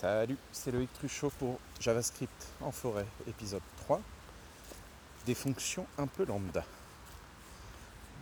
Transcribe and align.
Salut, 0.00 0.36
c'est 0.50 0.72
Loïc 0.72 0.92
Truchot 0.92 1.30
pour 1.38 1.60
JavaScript 1.78 2.48
en 2.60 2.72
forêt, 2.72 3.06
épisode 3.28 3.62
3. 3.82 4.00
Des 5.24 5.36
fonctions 5.36 5.86
un 5.98 6.08
peu 6.08 6.24
lambda. 6.24 6.64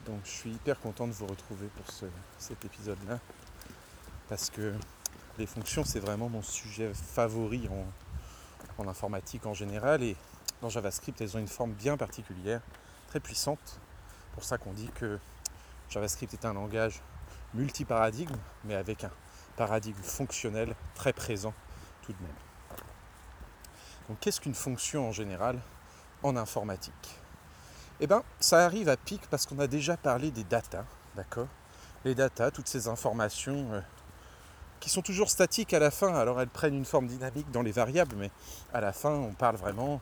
Donc 0.04 0.20
je 0.22 0.30
suis 0.30 0.50
hyper 0.50 0.78
content 0.78 1.06
de 1.06 1.12
vous 1.12 1.26
retrouver 1.26 1.68
pour 1.68 1.86
cet 2.38 2.62
épisode-là. 2.66 3.18
Parce 4.28 4.50
que 4.50 4.74
les 5.38 5.46
fonctions, 5.46 5.82
c'est 5.82 5.98
vraiment 5.98 6.28
mon 6.28 6.42
sujet 6.42 6.92
favori 6.92 7.66
en, 7.70 8.82
en 8.82 8.86
informatique 8.86 9.46
en 9.46 9.54
général. 9.54 10.02
Et 10.02 10.14
dans 10.60 10.68
JavaScript, 10.68 11.22
elles 11.22 11.38
ont 11.38 11.40
une 11.40 11.48
forme 11.48 11.72
bien 11.72 11.96
particulière, 11.96 12.60
très 13.08 13.18
puissante. 13.18 13.80
Pour 14.34 14.44
ça 14.44 14.58
qu'on 14.58 14.74
dit 14.74 14.90
que 14.96 15.18
JavaScript 15.88 16.34
est 16.34 16.44
un 16.44 16.52
langage 16.52 17.00
multi-paradigme, 17.54 18.36
mais 18.64 18.74
avec 18.74 19.04
un 19.04 19.10
paradigme 19.56 20.02
fonctionnel 20.02 20.74
très 20.94 21.12
présent 21.12 21.54
tout 22.02 22.12
de 22.12 22.22
même. 22.22 22.36
Donc 24.08 24.18
qu'est-ce 24.20 24.40
qu'une 24.40 24.54
fonction 24.54 25.08
en 25.08 25.12
général 25.12 25.58
en 26.22 26.36
informatique? 26.36 27.18
Eh 28.00 28.06
bien, 28.06 28.22
ça 28.40 28.64
arrive 28.64 28.88
à 28.88 28.96
pic 28.96 29.22
parce 29.30 29.46
qu'on 29.46 29.58
a 29.58 29.66
déjà 29.66 29.96
parlé 29.96 30.30
des 30.30 30.44
data, 30.44 30.84
d'accord? 31.14 31.46
Les 32.04 32.14
data, 32.14 32.50
toutes 32.50 32.68
ces 32.68 32.88
informations 32.88 33.72
euh, 33.72 33.80
qui 34.80 34.90
sont 34.90 35.02
toujours 35.02 35.30
statiques 35.30 35.72
à 35.72 35.78
la 35.78 35.92
fin, 35.92 36.12
alors 36.14 36.40
elles 36.40 36.48
prennent 36.48 36.74
une 36.74 36.84
forme 36.84 37.06
dynamique 37.06 37.50
dans 37.52 37.62
les 37.62 37.70
variables, 37.70 38.16
mais 38.16 38.32
à 38.72 38.80
la 38.80 38.92
fin, 38.92 39.10
on 39.10 39.32
parle 39.32 39.54
vraiment 39.54 40.00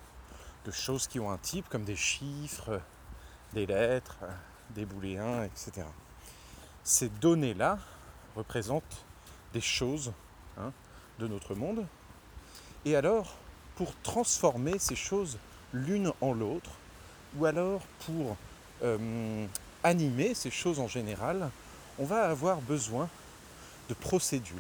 de 0.65 0.71
choses 0.71 1.07
qui 1.07 1.21
ont 1.21 1.31
un 1.31 1.37
type, 1.37 1.69
comme 1.69 1.85
des 1.85 1.97
chiffres, 1.97 2.81
des 3.53 3.67
lettres, 3.67 4.19
des 4.71 4.87
booléens, 4.87 5.45
etc. 5.45 5.87
Ces 6.83 7.09
données-là 7.09 7.79
représentent 8.37 9.05
des 9.53 9.61
choses 9.61 10.13
hein, 10.59 10.73
de 11.19 11.27
notre 11.27 11.55
monde. 11.55 11.87
Et 12.85 12.97
alors, 12.97 13.35
pour 13.77 13.95
transformer 14.03 14.79
ces 14.79 14.97
choses 14.97 15.39
l'une 15.73 16.13
en 16.21 16.33
l'autre, 16.33 16.71
ou 17.37 17.47
alors 17.47 17.83
pour 18.07 18.37
euh, 18.83 19.47
animer 19.85 20.35
ces 20.35 20.51
choses 20.51 20.81
en 20.81 20.89
général, 20.89 21.51
on 21.99 22.05
va 22.05 22.25
avoir 22.29 22.61
besoin 22.61 23.09
de 23.89 23.95
procédures. 23.95 24.57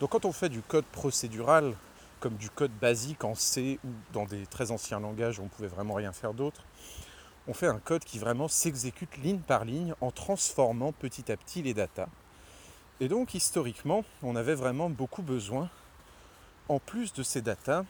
Donc 0.00 0.10
quand 0.10 0.24
on 0.24 0.32
fait 0.32 0.48
du 0.48 0.62
code 0.62 0.84
procédural, 0.86 1.74
comme 2.20 2.36
du 2.36 2.50
code 2.50 2.72
basique 2.80 3.24
en 3.24 3.34
C 3.34 3.78
ou 3.84 3.88
dans 4.12 4.24
des 4.24 4.46
très 4.46 4.70
anciens 4.70 5.00
langages 5.00 5.38
où 5.38 5.42
on 5.42 5.44
ne 5.44 5.50
pouvait 5.50 5.68
vraiment 5.68 5.94
rien 5.94 6.12
faire 6.12 6.34
d'autre, 6.34 6.62
on 7.46 7.54
fait 7.54 7.66
un 7.66 7.78
code 7.78 8.04
qui 8.04 8.18
vraiment 8.18 8.48
s'exécute 8.48 9.16
ligne 9.18 9.38
par 9.38 9.64
ligne 9.64 9.94
en 10.00 10.10
transformant 10.10 10.92
petit 10.92 11.30
à 11.32 11.36
petit 11.36 11.62
les 11.62 11.74
datas. 11.74 12.08
Et 13.00 13.08
donc 13.08 13.34
historiquement, 13.34 14.04
on 14.22 14.34
avait 14.34 14.56
vraiment 14.56 14.90
beaucoup 14.90 15.22
besoin, 15.22 15.70
en 16.68 16.80
plus 16.80 17.12
de 17.12 17.22
ces 17.22 17.40
datas, 17.40 17.84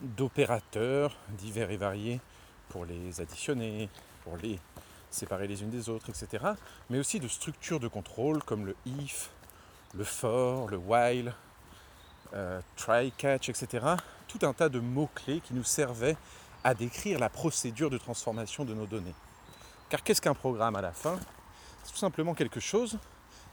d'opérateurs 0.00 1.16
divers 1.30 1.70
et 1.70 1.78
variés 1.78 2.20
pour 2.68 2.84
les 2.84 3.20
additionner, 3.22 3.88
pour 4.24 4.36
les 4.36 4.60
séparer 5.10 5.48
les 5.48 5.62
unes 5.62 5.70
des 5.70 5.88
autres, 5.88 6.10
etc. 6.10 6.44
Mais 6.90 6.98
aussi 6.98 7.20
de 7.20 7.28
structures 7.28 7.80
de 7.80 7.88
contrôle 7.88 8.42
comme 8.42 8.66
le 8.66 8.76
if, 8.84 9.30
le 9.94 10.04
for, 10.04 10.68
le 10.68 10.76
while, 10.76 11.32
euh, 12.34 12.60
try, 12.76 13.12
catch, 13.12 13.48
etc. 13.48 13.86
Tout 14.28 14.40
un 14.42 14.52
tas 14.52 14.68
de 14.68 14.78
mots-clés 14.78 15.40
qui 15.40 15.54
nous 15.54 15.64
servaient 15.64 16.18
à 16.64 16.74
décrire 16.74 17.18
la 17.18 17.30
procédure 17.30 17.88
de 17.88 17.96
transformation 17.96 18.66
de 18.66 18.74
nos 18.74 18.86
données. 18.86 19.14
Car 19.88 20.02
qu'est-ce 20.02 20.20
qu'un 20.20 20.34
programme 20.34 20.76
à 20.76 20.82
la 20.82 20.92
fin? 20.92 21.18
C'est 21.84 21.92
tout 21.92 21.98
simplement 21.98 22.34
quelque 22.34 22.60
chose 22.60 22.98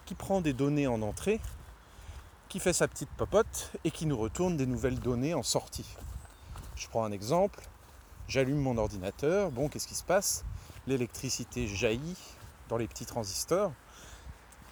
qui 0.06 0.16
prend 0.16 0.42
des 0.42 0.54
données 0.54 0.88
en 0.88 1.02
entrée, 1.02 1.40
qui 2.50 2.60
fait 2.60 2.74
sa 2.74 2.88
petite 2.88 3.10
popote 3.10 3.72
et 3.84 3.92
qui 3.92 4.06
nous 4.06 4.18
retourne 4.18 4.58
des 4.58 4.66
nouvelles 4.66 5.00
données 5.00 5.34
en 5.34 5.44
sortie. 5.44 5.88
Je 6.76 6.88
prends 6.88 7.04
un 7.04 7.12
exemple, 7.12 7.62
j'allume 8.28 8.60
mon 8.60 8.78
ordinateur, 8.78 9.52
bon 9.52 9.70
qu'est-ce 9.70 9.88
qui 9.88 9.96
se 9.96 10.04
passe? 10.04 10.44
L'électricité 10.88 11.68
jaillit 11.68 12.18
dans 12.70 12.78
les 12.78 12.88
petits 12.88 13.06
transistors, 13.06 13.72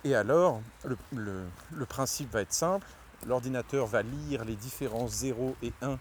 et 0.03 0.16
alors 0.16 0.62
le, 1.14 1.86
principe 1.86 2.31
va 2.31 2.42
être 2.42 2.53
simple, 2.53 2.88
l'ordinateur 3.28 3.86
va 3.86 4.02
lire 4.02 4.46
les 4.46 4.56
différents 4.56 5.08
0 5.08 5.56
et 5.62 5.74
1 5.81 6.00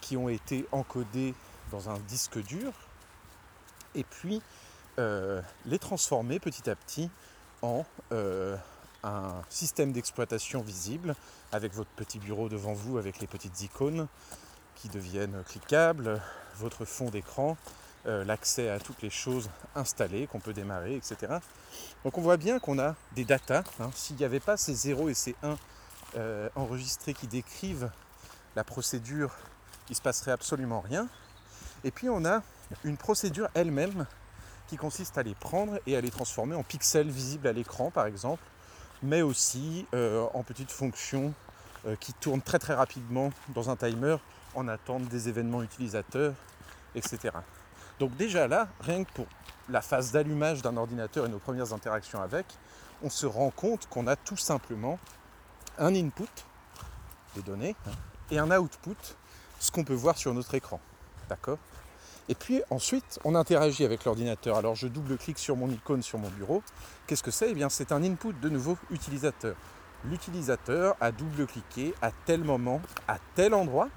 qui 0.00 0.16
ont 0.16 0.28
été 0.28 0.66
encodés 0.72 1.34
dans 1.70 1.90
un 1.90 1.98
disque 2.08 2.42
dur, 2.42 2.72
et 3.94 4.04
puis 4.04 4.42
euh, 4.98 5.40
les 5.66 5.78
transformer 5.78 6.40
petit 6.40 6.68
à 6.68 6.74
petit 6.74 7.10
euh, 8.12 8.56
un 9.02 9.42
système 9.48 9.92
d'exploitation 9.92 10.62
visible 10.62 11.14
avec 11.52 11.74
votre 11.74 11.90
petit 11.90 12.18
bureau 12.18 12.48
devant 12.48 12.72
vous 12.72 12.98
avec 12.98 13.20
les 13.20 13.26
petites 13.26 13.62
icônes 13.62 14.06
qui 14.76 14.88
deviennent 14.88 15.42
cliquables, 15.46 16.20
votre 16.56 16.84
fond 16.84 17.10
d'écran, 17.10 17.56
euh, 18.06 18.24
l'accès 18.24 18.70
à 18.70 18.78
toutes 18.78 19.02
les 19.02 19.10
choses 19.10 19.50
installées 19.74 20.26
qu'on 20.26 20.40
peut 20.40 20.54
démarrer, 20.54 20.96
etc. 20.96 21.38
Donc 22.04 22.16
on 22.16 22.22
voit 22.22 22.38
bien 22.38 22.58
qu'on 22.58 22.78
a 22.78 22.94
des 23.14 23.24
datas. 23.24 23.64
Hein. 23.78 23.90
S'il 23.94 24.16
n'y 24.16 24.24
avait 24.24 24.40
pas 24.40 24.56
ces 24.56 24.74
0 24.74 25.10
et 25.10 25.14
ces 25.14 25.36
1 25.42 25.58
euh, 26.16 26.48
enregistrés 26.56 27.12
qui 27.12 27.26
décrivent 27.26 27.90
la 28.56 28.64
procédure, 28.64 29.34
il 29.90 29.96
se 29.96 30.02
passerait 30.02 30.32
absolument 30.32 30.80
rien. 30.80 31.08
Et 31.84 31.90
puis 31.90 32.08
on 32.08 32.24
a 32.24 32.42
une 32.84 32.96
procédure 32.96 33.48
elle-même 33.54 34.06
qui 34.70 34.76
consiste 34.76 35.18
à 35.18 35.24
les 35.24 35.34
prendre 35.34 35.80
et 35.84 35.96
à 35.96 36.00
les 36.00 36.10
transformer 36.10 36.54
en 36.54 36.62
pixels 36.62 37.10
visibles 37.10 37.48
à 37.48 37.52
l'écran 37.52 37.90
par 37.90 38.06
exemple, 38.06 38.44
mais 39.02 39.20
aussi 39.20 39.84
euh, 39.94 40.24
en 40.32 40.44
petites 40.44 40.70
fonctions 40.70 41.34
euh, 41.86 41.96
qui 41.96 42.12
tournent 42.12 42.40
très 42.40 42.60
très 42.60 42.74
rapidement 42.74 43.32
dans 43.48 43.68
un 43.68 43.74
timer 43.74 44.16
en 44.54 44.68
attente 44.68 45.08
des 45.08 45.28
événements 45.28 45.64
utilisateurs, 45.64 46.34
etc. 46.94 47.30
Donc 47.98 48.16
déjà 48.16 48.46
là, 48.46 48.68
rien 48.80 49.02
que 49.02 49.10
pour 49.12 49.26
la 49.68 49.82
phase 49.82 50.12
d'allumage 50.12 50.62
d'un 50.62 50.76
ordinateur 50.76 51.26
et 51.26 51.28
nos 51.28 51.40
premières 51.40 51.72
interactions 51.72 52.22
avec, 52.22 52.46
on 53.02 53.10
se 53.10 53.26
rend 53.26 53.50
compte 53.50 53.88
qu'on 53.88 54.06
a 54.06 54.14
tout 54.14 54.36
simplement 54.36 55.00
un 55.78 55.92
input, 55.96 56.28
des 57.34 57.42
données, 57.42 57.74
hein, 57.88 57.90
et 58.30 58.38
un 58.38 58.56
output, 58.56 58.96
ce 59.58 59.72
qu'on 59.72 59.82
peut 59.82 59.94
voir 59.94 60.16
sur 60.16 60.32
notre 60.32 60.54
écran. 60.54 60.80
D'accord? 61.28 61.58
Et 62.30 62.36
puis 62.36 62.62
ensuite, 62.70 63.18
on 63.24 63.34
interagit 63.34 63.84
avec 63.84 64.04
l'ordinateur. 64.04 64.56
Alors 64.56 64.76
je 64.76 64.86
double-clique 64.86 65.38
sur 65.38 65.56
mon 65.56 65.68
icône 65.68 66.00
sur 66.00 66.16
mon 66.16 66.28
bureau. 66.28 66.62
Qu'est-ce 67.08 67.24
que 67.24 67.32
c'est? 67.32 67.50
Eh 67.50 67.54
bien, 67.54 67.68
c'est 67.68 67.90
un 67.90 68.04
input 68.04 68.32
de 68.40 68.48
nouveau 68.48 68.78
utilisateur. 68.92 69.56
L'utilisateur 70.04 70.94
a 71.00 71.10
double-cliqué 71.10 71.92
à 72.00 72.12
tel 72.12 72.44
moment, 72.44 72.80
à 73.08 73.18
tel 73.34 73.52
endroit. 73.52 73.88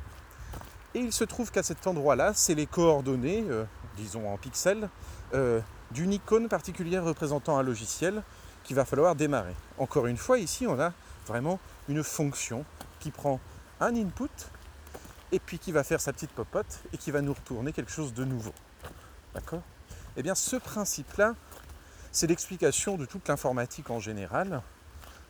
Et 0.95 0.99
il 0.99 1.13
se 1.13 1.23
trouve 1.23 1.51
qu'à 1.51 1.61
cet 1.61 1.85
endroit-là, 1.85 2.33
c'est 2.33 2.55
les 2.55 2.66
coordonnées, 2.66 3.45
euh, 3.51 3.66
disons 3.97 4.27
en 4.27 4.38
pixels, 4.38 4.89
euh, 5.35 5.61
d'une 5.91 6.11
icône 6.11 6.47
particulière 6.47 7.03
représentant 7.03 7.59
un 7.59 7.63
logiciel 7.63 8.23
qu'il 8.63 8.75
va 8.75 8.83
falloir 8.83 9.15
démarrer. 9.15 9.55
Encore 9.77 10.07
une 10.07 10.17
fois, 10.17 10.39
ici, 10.39 10.65
on 10.65 10.79
a 10.79 10.91
vraiment 11.27 11.59
une 11.88 12.03
fonction 12.03 12.65
qui 13.00 13.11
prend 13.11 13.39
un 13.79 13.95
input 13.95 14.29
et 15.33 15.39
puis 15.39 15.57
qui 15.57 15.71
va 15.71 15.83
faire 15.83 15.99
sa 15.99 16.13
petite 16.13 16.31
popote 16.31 16.83
et 16.94 16.97
qui 16.97 17.09
va 17.11 17.21
nous 17.21 17.33
retourner 17.33 17.73
quelque 17.73 17.91
chose 17.91 18.13
de 18.13 18.23
nouveau. 18.23 18.53
D'accord? 19.33 19.63
Eh 20.16 20.21
bien 20.21 20.35
ce 20.35 20.55
principe-là, 20.55 21.33
c'est 22.11 22.27
l'explication 22.27 22.97
de 22.97 23.05
toute 23.05 23.27
l'informatique 23.27 23.89
en 23.89 23.99
général. 23.99 24.61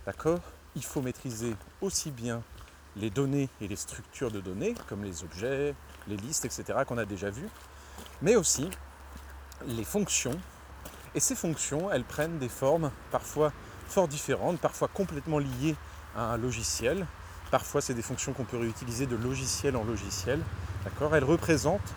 D'accord? 0.05 0.41
Il 0.75 0.83
faut 0.83 1.01
maîtriser 1.01 1.55
aussi 1.81 2.11
bien 2.11 2.43
les 2.97 3.09
données 3.09 3.49
et 3.61 3.67
les 3.69 3.77
structures 3.77 4.29
de 4.29 4.41
données, 4.41 4.75
comme 4.89 5.05
les 5.05 5.23
objets, 5.23 5.73
les 6.07 6.17
listes, 6.17 6.43
etc., 6.43 6.79
qu'on 6.85 6.97
a 6.97 7.05
déjà 7.05 7.29
vues, 7.29 7.49
mais 8.21 8.35
aussi 8.35 8.69
les 9.65 9.85
fonctions. 9.85 10.37
Et 11.15 11.21
ces 11.21 11.35
fonctions, 11.35 11.89
elles 11.89 12.03
prennent 12.03 12.39
des 12.39 12.49
formes 12.49 12.91
parfois 13.09 13.53
fort 13.87 14.09
différentes, 14.09 14.59
parfois 14.59 14.89
complètement 14.89 15.39
liées 15.39 15.75
à 16.15 16.33
un 16.33 16.37
logiciel, 16.37 17.07
Parfois, 17.53 17.81
c'est 17.81 17.93
des 17.93 18.01
fonctions 18.01 18.33
qu'on 18.33 18.45
peut 18.45 18.57
réutiliser 18.57 19.05
de 19.05 19.15
logiciel 19.15 19.75
en 19.75 19.83
logiciel. 19.83 20.39
D'accord? 20.85 21.15
Elles 21.15 21.23
représentent 21.23 21.93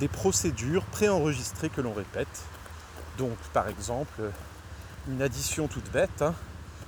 des 0.00 0.06
procédures 0.06 0.84
préenregistrées 0.84 1.70
que 1.70 1.80
l'on 1.80 1.94
répète. 1.94 2.42
Donc, 3.16 3.38
par 3.54 3.68
exemple, 3.68 4.20
une 5.08 5.22
addition 5.22 5.66
toute 5.66 5.90
bête 5.92 6.20
hein, 6.20 6.34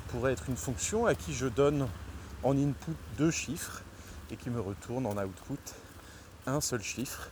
pourrait 0.08 0.34
être 0.34 0.50
une 0.50 0.56
fonction 0.58 1.06
à 1.06 1.14
qui 1.14 1.32
je 1.32 1.46
donne 1.46 1.88
en 2.42 2.54
input 2.58 2.92
deux 3.16 3.30
chiffres 3.30 3.80
et 4.30 4.36
qui 4.36 4.50
me 4.50 4.60
retourne 4.60 5.06
en 5.06 5.16
output 5.16 5.56
un 6.46 6.60
seul 6.60 6.82
chiffre. 6.82 7.30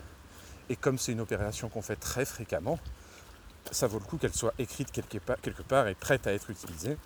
Et 0.70 0.76
comme 0.76 0.96
c'est 0.96 1.12
une 1.12 1.20
opération 1.20 1.68
qu'on 1.68 1.82
fait 1.82 1.96
très 1.96 2.24
fréquemment, 2.24 2.78
ça 3.70 3.88
vaut 3.88 3.98
le 3.98 4.06
coup 4.06 4.16
qu'elle 4.16 4.32
soit 4.32 4.54
écrite 4.58 4.90
quelque 4.90 5.18
part, 5.18 5.36
quelque 5.42 5.62
part 5.62 5.88
et 5.88 5.94
prête 5.94 6.26
à 6.26 6.32
être 6.32 6.48
utilisée. 6.48 6.96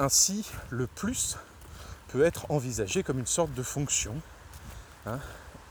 Ainsi, 0.00 0.50
le 0.70 0.88
plus 0.88 1.38
peut 2.08 2.24
être 2.24 2.50
envisagé 2.50 3.02
comme 3.02 3.18
une 3.18 3.26
sorte 3.26 3.52
de 3.54 3.62
fonction. 3.62 4.14
Hein. 5.06 5.18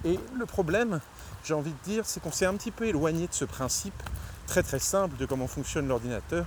Et 0.06 0.20
le 0.36 0.46
problème, 0.46 1.02
j'ai 1.44 1.54
envie 1.54 1.72
de 1.72 1.84
dire, 1.84 2.06
c'est 2.06 2.22
qu'on 2.22 2.32
s'est 2.32 2.46
un 2.46 2.56
petit 2.56 2.72
peu 2.72 2.86
éloigné 2.86 3.28
de 3.28 3.34
ce 3.34 3.46
principe 3.46 4.02
très 4.46 4.64
très 4.64 4.80
simple 4.80 5.18
de 5.18 5.26
comment 5.26 5.48
fonctionne 5.48 5.88
l'ordinateur, 5.88 6.46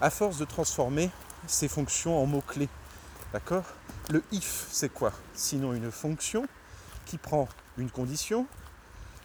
à 0.00 0.10
force 0.10 0.38
de 0.38 0.44
transformer 0.44 1.10
ces 1.46 1.68
fonctions 1.68 2.22
en 2.22 2.26
mots-clés. 2.26 2.68
D'accord? 3.32 3.64
Le 4.10 4.22
if, 4.32 4.66
c'est 4.70 4.90
quoi? 4.90 5.12
Sinon 5.34 5.72
une 5.72 5.90
fonction 5.90 6.46
qui 7.06 7.18
prend 7.18 7.48
une 7.78 7.90
condition 7.90 8.46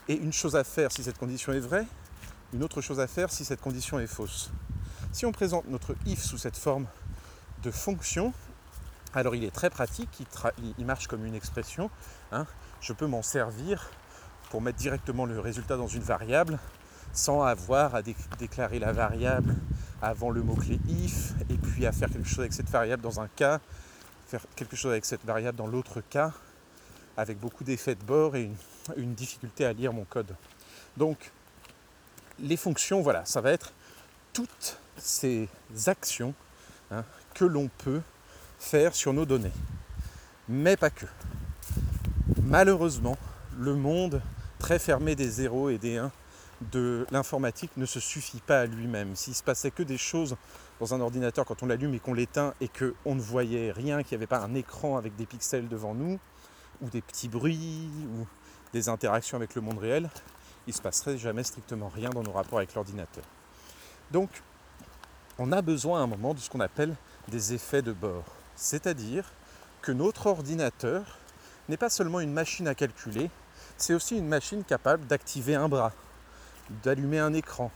et 0.07 0.13
une 0.13 0.33
chose 0.33 0.55
à 0.55 0.63
faire 0.63 0.91
si 0.91 1.03
cette 1.03 1.17
condition 1.17 1.51
est 1.51 1.59
vraie, 1.59 1.85
une 2.53 2.63
autre 2.63 2.81
chose 2.81 2.99
à 2.99 3.07
faire 3.07 3.31
si 3.31 3.43
cette 3.43 3.61
condition 3.61 3.99
est 3.99 4.07
fausse. 4.07 4.49
Si 5.11 5.25
on 5.25 5.31
présente 5.31 5.67
notre 5.67 5.95
if 6.05 6.23
sous 6.23 6.37
cette 6.37 6.57
forme 6.57 6.85
de 7.63 7.71
fonction, 7.71 8.33
alors 9.13 9.35
il 9.35 9.43
est 9.43 9.51
très 9.51 9.69
pratique, 9.69 10.09
il, 10.77 10.85
marche 10.85 11.07
comme 11.07 11.25
une 11.25 11.35
expression. 11.35 11.89
Hein. 12.31 12.45
Je 12.81 12.93
peux 12.93 13.07
m'en 13.07 13.21
servir 13.21 13.89
pour 14.49 14.61
mettre 14.61 14.77
directement 14.77 15.25
le 15.25 15.39
résultat 15.39 15.77
dans 15.77 15.87
une 15.87 16.01
variable 16.01 16.59
sans 17.13 17.43
avoir 17.43 17.95
à 17.95 18.01
déclarer 18.01 18.79
la 18.79 18.91
variable 18.91 19.55
avant 20.01 20.29
le 20.29 20.43
mot-clé 20.43 20.79
if 20.87 21.33
et 21.49 21.57
puis 21.57 21.85
à 21.85 21.91
faire 21.91 22.09
quelque 22.09 22.27
chose 22.27 22.41
avec 22.41 22.53
cette 22.53 22.69
variable 22.69 23.01
dans 23.01 23.19
un 23.19 23.27
cas, 23.27 23.59
faire 24.27 24.45
quelque 24.55 24.75
chose 24.75 24.91
avec 24.91 25.05
cette 25.05 25.25
variable 25.25 25.57
dans 25.57 25.67
l'autre 25.67 26.01
cas, 26.01 26.31
avec 27.15 27.39
beaucoup 27.39 27.63
d'effets 27.63 27.95
de 27.95 28.03
bord 28.03 28.35
et 28.35 28.51
une, 28.95 29.13
difficulté 29.15 29.65
à 29.65 29.73
lire 29.73 29.93
mon 29.93 30.05
code. 30.05 30.35
Donc 30.95 31.31
les 32.39 32.57
fonctions, 32.57 33.01
voilà, 33.01 33.25
ça 33.25 33.41
va 33.41 33.51
être 33.51 33.73
toutes 34.33 34.77
ces 34.97 35.49
actions 35.87 36.35
hein, 36.91 37.03
que 37.33 37.45
l'on 37.45 37.69
peut 37.79 38.01
faire 38.59 38.95
sur 38.95 39.13
nos 39.13 39.25
données. 39.25 39.51
Mais 40.47 40.77
pas 40.77 40.89
que. 40.89 41.05
Malheureusement, 42.43 43.17
le 43.57 43.75
monde 43.75 44.21
très 44.59 44.79
fermé 44.79 45.15
des 45.15 45.29
0 45.29 45.69
et 45.69 45.77
des 45.77 45.97
1 45.97 46.11
de 46.71 47.05
l'informatique 47.11 47.71
ne 47.77 47.85
se 47.85 47.99
suffit 47.99 48.39
pas 48.39 48.61
à 48.61 48.65
lui-même. 48.65 49.15
S'il 49.15 49.35
se 49.35 49.43
passait 49.43 49.71
que 49.71 49.83
des 49.83 49.97
choses 49.97 50.35
dans 50.79 50.93
un 50.93 51.01
ordinateur 51.01 51.45
quand 51.45 51.63
on 51.63 51.67
l'allume 51.67 51.93
et 51.93 51.99
qu'on 51.99 52.13
l'éteint 52.13 52.53
et 52.61 52.67
qu'on 52.67 53.15
ne 53.15 53.21
voyait 53.21 53.71
rien, 53.71 54.01
qu'il 54.03 54.17
n'y 54.17 54.21
avait 54.21 54.27
pas 54.27 54.39
un 54.39 54.53
écran 54.55 54.97
avec 54.97 55.15
des 55.15 55.25
pixels 55.25 55.67
devant 55.67 55.93
nous, 55.93 56.19
ou 56.81 56.89
des 56.89 57.01
petits 57.01 57.27
bruits, 57.27 57.89
ou 58.13 58.25
des 58.73 58.89
interactions 58.89 59.37
avec 59.37 59.55
le 59.55 59.61
monde 59.61 59.79
réel, 59.79 60.09
il 60.67 60.71
ne 60.71 60.75
se 60.75 60.81
passerait 60.81 61.17
jamais 61.17 61.43
strictement 61.43 61.89
rien 61.89 62.09
dans 62.09 62.23
nos 62.23 62.31
rapports 62.31 62.59
avec 62.59 62.73
l'ordinateur. 62.73 63.23
Donc, 64.11 64.29
on 65.37 65.51
a 65.51 65.61
besoin 65.61 65.99
à 65.99 66.03
un 66.03 66.07
moment 66.07 66.33
de 66.33 66.39
ce 66.39 66.49
qu'on 66.49 66.59
appelle 66.59 66.95
des 67.27 67.53
effets 67.53 67.81
de 67.81 67.93
bord. 67.93 68.25
C'est-à-dire 68.57 69.31
que 69.81 69.91
notre 69.91 70.25
ordinateur 70.25 71.19
n'est 71.69 71.77
pas 71.77 71.91
seulement 71.91 72.19
une 72.19 72.33
machine 72.33 72.67
à 72.67 72.75
calculer, 72.75 73.29
c'est 73.77 73.93
aussi 73.93 74.17
une 74.17 74.27
machine 74.27 74.63
capable 74.63 75.05
d'activer 75.05 75.53
un 75.53 75.69
bras, 75.69 75.93
d'allumer 76.83 77.19
un 77.19 77.33
écran, 77.33 77.71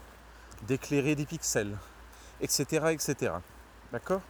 d'éclairer 0.68 1.16
des 1.16 1.26
pixels, 1.26 1.78
etc. 2.42 2.88
etc. 2.90 3.34
D'accord? 3.92 4.22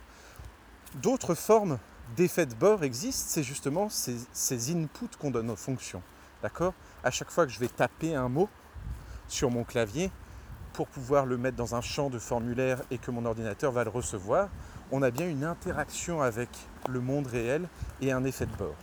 D'autres 0.95 1.36
formes 1.36 1.80
d'effets 2.18 2.45
de 2.45 2.53
bord 2.53 2.83
existent, 2.83 3.25
c'est 3.30 3.44
justement 3.44 3.88
ces, 3.89 4.71
inputs 4.71 5.18
qu'on 5.18 5.31
donne 5.31 5.50
aux 5.50 5.56
fonctions. 5.56 6.03
D'accord? 6.44 6.74
À 7.01 7.12
chaque 7.12 7.31
fois 7.31 7.45
que 7.45 7.51
je 7.51 7.59
vais 7.59 7.69
taper 7.69 8.13
un 8.13 8.27
mot 8.27 8.50
sur 9.30 9.50
mon 9.50 9.63
clavier 9.63 10.12
pour 10.74 10.88
pouvoir 10.88 11.25
le 11.25 11.38
mettre 11.38 11.56
dans 11.56 11.75
un 11.75 11.81
champ 11.81 12.09
de 12.09 12.19
formulaire 12.19 12.81
et 12.92 12.98
que 12.98 13.12
mon 13.12 13.25
ordinateur 13.25 13.71
va 13.71 13.86
le 13.86 13.89
recevoir, 13.89 14.50
on 14.91 15.01
a 15.01 15.11
bien 15.11 15.27
une 15.27 15.43
interaction 15.43 16.21
avec 16.21 16.49
le 16.89 16.99
monde 16.99 17.27
réel 17.27 17.67
et 18.01 18.11
un 18.11 18.23
effet 18.23 18.45
de 18.45 18.55
bord. 18.55 18.75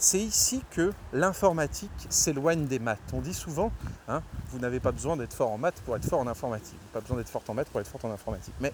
C'est 0.00 0.20
ici 0.20 0.62
que 0.70 0.92
l'informatique 1.12 1.90
s'éloigne 2.08 2.66
des 2.66 2.78
maths. 2.78 3.00
On 3.12 3.20
dit 3.20 3.34
souvent, 3.34 3.72
hein, 4.06 4.22
vous 4.50 4.60
n'avez 4.60 4.78
pas 4.78 4.92
besoin 4.92 5.16
d'être 5.16 5.34
fort 5.34 5.50
en 5.50 5.58
maths 5.58 5.80
pour 5.84 5.96
être 5.96 6.04
fort 6.04 6.20
en 6.20 6.28
informatique. 6.28 6.78
Pas 6.92 7.00
besoin 7.00 7.16
d'être 7.16 7.28
fort 7.28 7.42
en 7.48 7.54
maths 7.54 7.68
pour 7.68 7.80
être 7.80 7.88
fort 7.88 8.04
en 8.04 8.12
informatique. 8.12 8.54
Mais 8.60 8.72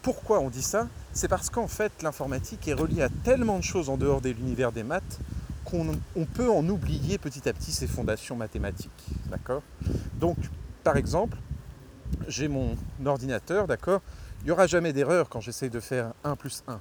pourquoi 0.00 0.40
on 0.40 0.48
dit 0.48 0.62
ça? 0.62 0.88
C'est 1.12 1.28
parce 1.28 1.50
qu'en 1.50 1.68
fait, 1.68 2.02
l'informatique 2.02 2.66
est 2.68 2.72
reliée 2.72 3.02
à 3.02 3.10
tellement 3.10 3.58
de 3.58 3.64
choses 3.64 3.90
en 3.90 3.98
dehors 3.98 4.22
de 4.22 4.30
l'univers 4.30 4.72
des 4.72 4.84
maths 4.84 5.20
qu'on 5.66 6.24
peut 6.24 6.50
en 6.50 6.66
oublier 6.66 7.18
petit 7.18 7.46
à 7.46 7.52
petit 7.52 7.70
ses 7.70 7.86
fondations 7.86 8.36
mathématiques. 8.36 8.90
D'accord? 9.26 9.62
Donc, 10.14 10.38
par 10.82 10.96
exemple, 10.96 11.36
j'ai 12.26 12.48
mon 12.48 12.74
ordinateur, 13.04 13.66
d'accord? 13.66 14.00
Il 14.40 14.46
n'y 14.46 14.52
aura 14.52 14.66
jamais 14.66 14.94
d'erreur 14.94 15.28
quand 15.28 15.40
j'essaie 15.40 15.68
de 15.68 15.80
faire 15.80 16.14
1 16.24 16.34
plus 16.34 16.64
1. 16.66 16.80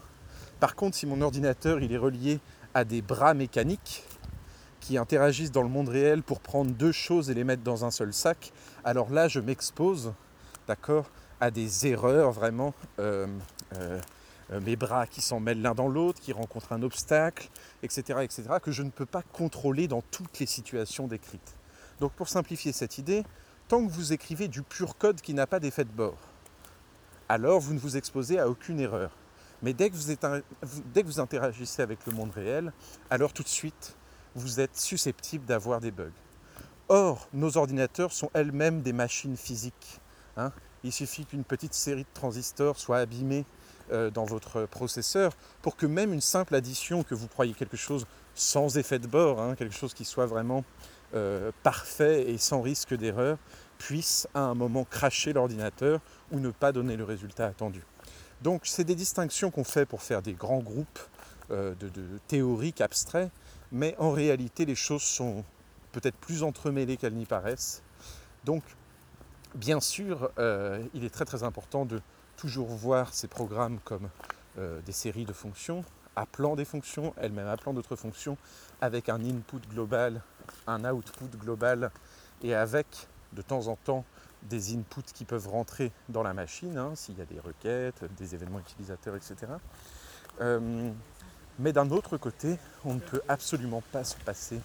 Par 0.61 0.75
contre, 0.75 0.95
si 0.95 1.05
mon 1.05 1.19
ordinateur 1.21 1.83
est 1.83 1.97
relié 1.97 2.39
à 2.73 2.85
des 2.85 3.01
bras 3.01 3.33
mécaniques 3.33 4.05
qui 4.79 4.97
interagissent 4.97 5.51
dans 5.51 5.61
le 5.61 5.67
monde 5.67 5.89
réel 5.89 6.23
pour 6.23 6.39
prendre 6.39 6.71
deux 6.71 6.93
choses 6.93 7.29
et 7.29 7.33
les 7.33 7.43
mettre 7.43 7.61
dans 7.61 7.83
un 7.83 7.91
seul 7.91 8.13
sac, 8.13 8.53
alors 8.85 9.09
là 9.09 9.27
je 9.27 9.41
m'expose, 9.41 10.13
d'accord, 10.67 11.09
à 11.41 11.51
des 11.51 11.85
erreurs 11.87 12.31
vraiment. 12.31 12.73
Euh, 12.99 13.27
euh, 13.75 13.99
euh, 14.51 14.61
mes 14.61 14.75
bras 14.75 15.05
qui 15.05 15.21
s'en 15.21 15.39
mêlent 15.39 15.61
l'un 15.61 15.75
dans 15.75 15.89
l'autre, 15.89 16.19
qui 16.21 16.33
rencontrent 16.33 16.73
un 16.73 16.81
obstacle, 16.81 17.49
etc., 17.83 18.21
etc., 18.23 18.43
que 18.63 18.71
je 18.71 18.83
ne 18.83 18.89
peux 18.89 19.05
pas 19.05 19.21
contrôler 19.21 19.87
dans 19.87 20.01
toutes 20.01 20.39
les 20.39 20.45
situations 20.45 21.07
décrites. 21.07 21.55
Donc 21.99 22.13
pour 22.13 22.29
simplifier 22.29 22.71
cette 22.71 22.97
idée, 22.97 23.23
tant 23.67 23.85
que 23.85 23.91
vous 23.91 24.13
écrivez 24.13 24.47
du 24.47 24.63
pur 24.63 24.97
code 24.97 25.21
qui 25.21 25.33
n'a 25.33 25.45
pas 25.45 25.59
d'effet 25.59 25.83
de 25.83 25.91
bord, 25.91 26.17
alors 27.29 27.59
vous 27.59 27.73
ne 27.73 27.79
vous 27.79 27.95
exposez 27.95 28.39
à 28.39 28.49
aucune 28.49 28.79
erreur. 28.79 29.11
Mais 29.61 29.73
dès 29.73 29.89
que 29.89 29.95
vous, 31.03 31.19
interagissez 31.19 31.81
avec 31.81 32.05
le 32.05 32.13
monde 32.13 32.31
réel, 32.31 32.71
alors 33.09 33.33
tout 33.33 33.43
de 33.43 33.49
suite, 33.49 33.95
vous 34.35 34.59
êtes 34.59 34.77
susceptible 34.77 35.45
d'avoir 35.45 35.81
des 35.81 35.91
bugs. 35.91 36.11
Or, 36.87 37.27
nos 37.33 37.57
ordinateurs 37.57 38.11
sont 38.11 38.31
elles-mêmes 38.33 38.81
des 38.81 38.93
machines 38.93 39.37
physiques. 39.37 39.99
Hein. 40.37 40.51
Il 40.83 40.93
suffit 40.93 41.25
qu'une 41.25 41.43
petite 41.43 41.73
série 41.73 42.03
de 42.03 42.13
transistors 42.13 42.79
soit 42.79 42.99
abîmée 42.99 43.45
euh, 43.91 44.09
dans 44.09 44.23
votre 44.23 44.65
processeur 44.65 45.33
pour 45.61 45.75
que 45.75 45.85
même 45.85 46.13
une 46.13 46.21
simple 46.21 46.55
addition, 46.55 47.03
que 47.03 47.15
vous 47.15 47.27
croyez 47.27 47.53
quelque 47.53 47.77
chose 47.77 48.05
sans 48.33 48.77
effet 48.77 48.97
de 48.97 49.07
bord, 49.07 49.41
hein, 49.41 49.55
quelque 49.55 49.75
chose 49.75 49.93
qui 49.93 50.05
soit 50.05 50.25
vraiment 50.25 50.63
euh, 51.13 51.51
parfait 51.63 52.29
et 52.29 52.37
sans 52.37 52.61
risque 52.61 52.95
d'erreur, 52.95 53.37
puisse 53.79 54.27
à 54.35 54.41
un 54.41 54.53
moment 54.53 54.83
cracher 54.83 55.33
l'ordinateur 55.33 55.99
ou 56.31 56.39
ne 56.39 56.51
pas 56.51 56.71
donner 56.71 56.95
le 56.95 57.03
résultat 57.03 57.47
attendu. 57.47 57.81
Donc 58.43 58.61
c'est 58.65 58.83
des 58.83 58.93
distinctions 58.93 59.49
qu'on 59.49 59.63
fait 59.63 59.87
pour 59.87 60.03
faire 60.03 60.21
des 60.21 60.33
grands 60.33 60.59
groupes 60.59 60.99
euh, 61.49 61.73
de, 61.79 61.89
théoriques 62.27 62.81
abstraits, 62.81 63.31
mais 63.71 63.95
en 63.97 64.11
réalité 64.11 64.65
les 64.65 64.75
choses 64.75 65.01
sont 65.01 65.43
peut-être 65.91 66.17
plus 66.17 66.43
entremêlées 66.43 66.97
qu'elles 66.97 67.15
n'y 67.15 67.25
paraissent. 67.25 67.81
Donc 68.45 68.63
bien 69.55 69.79
sûr, 69.79 70.29
euh, 70.37 70.85
il 70.93 71.03
est 71.03 71.09
très 71.09 71.25
très 71.25 71.43
important 71.43 71.85
de 71.85 72.01
toujours 72.37 72.67
voir 72.67 73.13
ces 73.13 73.27
programmes 73.27 73.79
comme 73.83 74.09
euh, 74.57 74.79
des 74.81 74.91
séries 74.91 75.25
de 75.25 75.33
fonctions, 75.33 75.83
appelant 76.15 76.55
des 76.55 76.65
fonctions, 76.65 77.13
elles-mêmes 77.17 77.47
appelant 77.47 77.73
d'autres 77.73 77.95
fonctions, 77.95 78.37
avec 78.81 79.09
un 79.09 79.23
input 79.23 79.61
global, 79.71 80.21
un 80.67 80.85
output 80.85 81.37
global, 81.37 81.91
et 82.43 82.55
avec 82.55 83.07
de 83.33 83.41
temps 83.41 83.67
en 83.67 83.75
temps 83.75 84.05
des 84.43 84.73
inputs 84.75 85.13
qui 85.13 85.25
peuvent 85.25 85.47
rentrer 85.47 85.91
dans 86.07 86.23
la 86.23 86.33
machine, 86.33 86.77
hein, 86.77 86.93
s'il 86.95 87.17
y 87.17 87.21
a 87.21 87.25
des 87.25 87.39
requêtes, 87.39 88.03
des 88.17 88.35
événements 88.35 88.59
utilisateurs, 88.59 89.15
etc. 89.15 89.35
Euh, 90.41 90.91
mais 91.59 91.73
d'un 91.73 91.89
autre 91.91 92.17
côté, 92.17 92.57
on 92.85 92.93
ne 92.93 92.99
peut 92.99 93.21
absolument 93.27 93.83
pas 93.91 94.03
se 94.03 94.15
passer 94.15 94.59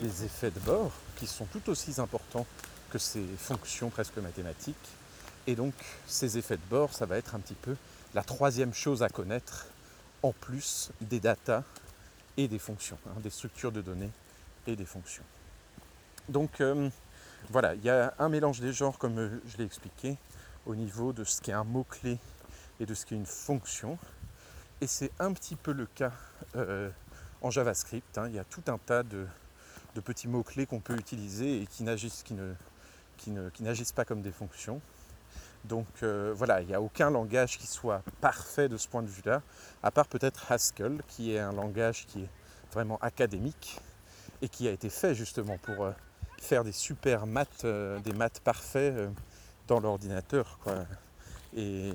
des 0.00 0.24
effets 0.24 0.50
de 0.50 0.60
bord, 0.60 0.92
qui 1.16 1.26
sont 1.26 1.46
tout 1.46 1.68
aussi 1.68 2.00
importants 2.00 2.46
que 2.90 2.98
ces 2.98 3.24
fonctions 3.38 3.90
presque 3.90 4.16
mathématiques. 4.18 4.76
Et 5.46 5.56
donc, 5.56 5.74
ces 6.06 6.38
effets 6.38 6.56
de 6.56 6.68
bord, 6.70 6.92
ça 6.92 7.06
va 7.06 7.16
être 7.16 7.34
un 7.34 7.40
petit 7.40 7.54
peu 7.54 7.76
la 8.14 8.22
troisième 8.22 8.74
chose 8.74 9.02
à 9.02 9.08
connaître, 9.08 9.66
en 10.22 10.32
plus 10.32 10.90
des 11.00 11.20
datas 11.20 11.62
et 12.36 12.48
des 12.48 12.58
fonctions, 12.58 12.98
hein, 13.08 13.20
des 13.22 13.30
structures 13.30 13.72
de 13.72 13.80
données 13.80 14.10
et 14.66 14.76
des 14.76 14.86
fonctions. 14.86 15.24
Donc, 16.28 16.60
euh, 16.60 16.90
voilà, 17.50 17.74
il 17.74 17.84
y 17.84 17.90
a 17.90 18.14
un 18.18 18.28
mélange 18.28 18.60
des 18.60 18.72
genres, 18.72 18.98
comme 18.98 19.18
euh, 19.18 19.40
je 19.46 19.56
l'ai 19.56 19.64
expliqué, 19.64 20.16
au 20.66 20.74
niveau 20.74 21.12
de 21.12 21.22
ce 21.24 21.40
qu'est 21.40 21.52
un 21.52 21.64
mot-clé 21.64 22.18
et 22.80 22.86
de 22.86 22.94
ce 22.94 23.06
qu'est 23.06 23.14
une 23.14 23.26
fonction. 23.26 23.98
Et 24.80 24.86
c'est 24.86 25.12
un 25.18 25.32
petit 25.32 25.56
peu 25.56 25.72
le 25.72 25.86
cas 25.86 26.12
euh, 26.56 26.90
en 27.42 27.50
JavaScript. 27.50 28.18
Hein. 28.18 28.28
Il 28.28 28.34
y 28.34 28.38
a 28.38 28.44
tout 28.44 28.64
un 28.66 28.78
tas 28.78 29.02
de, 29.02 29.26
petits 30.04 30.28
mots-clés 30.28 30.66
qu'on 30.66 30.80
peut 30.80 30.96
utiliser 30.96 31.62
et 31.62 31.66
qui 31.66 31.84
qui 33.16 33.32
qui 33.54 33.62
n'agissent 33.62 33.92
pas 33.92 34.04
comme 34.04 34.20
des 34.20 34.32
fonctions. 34.32 34.82
Donc 35.64 35.86
euh, 36.02 36.34
voilà, 36.36 36.60
il 36.60 36.66
n'y 36.66 36.74
a 36.74 36.80
aucun 36.82 37.10
langage 37.10 37.58
qui 37.58 37.66
soit 37.66 38.02
parfait 38.20 38.68
de 38.68 38.76
ce 38.76 38.88
point 38.88 39.02
de 39.02 39.08
vue-là, 39.08 39.42
à 39.82 39.90
part 39.90 40.06
peut-être 40.06 40.52
Haskell, 40.52 41.00
qui 41.08 41.32
est 41.34 41.38
un 41.38 41.52
langage 41.52 42.06
qui 42.06 42.22
est 42.22 42.30
vraiment 42.72 42.98
académique 43.00 43.80
et 44.42 44.48
qui 44.48 44.68
a 44.68 44.70
été 44.70 44.90
fait 44.90 45.14
justement 45.14 45.56
pour 45.58 45.88
faire 46.40 46.64
des 46.64 46.72
super 46.72 47.26
maths, 47.26 47.64
euh, 47.64 47.98
des 48.00 48.12
maths 48.12 48.40
parfaits 48.40 48.94
euh, 48.94 49.08
dans 49.68 49.80
l'ordinateur, 49.80 50.58
Et, 51.56 51.92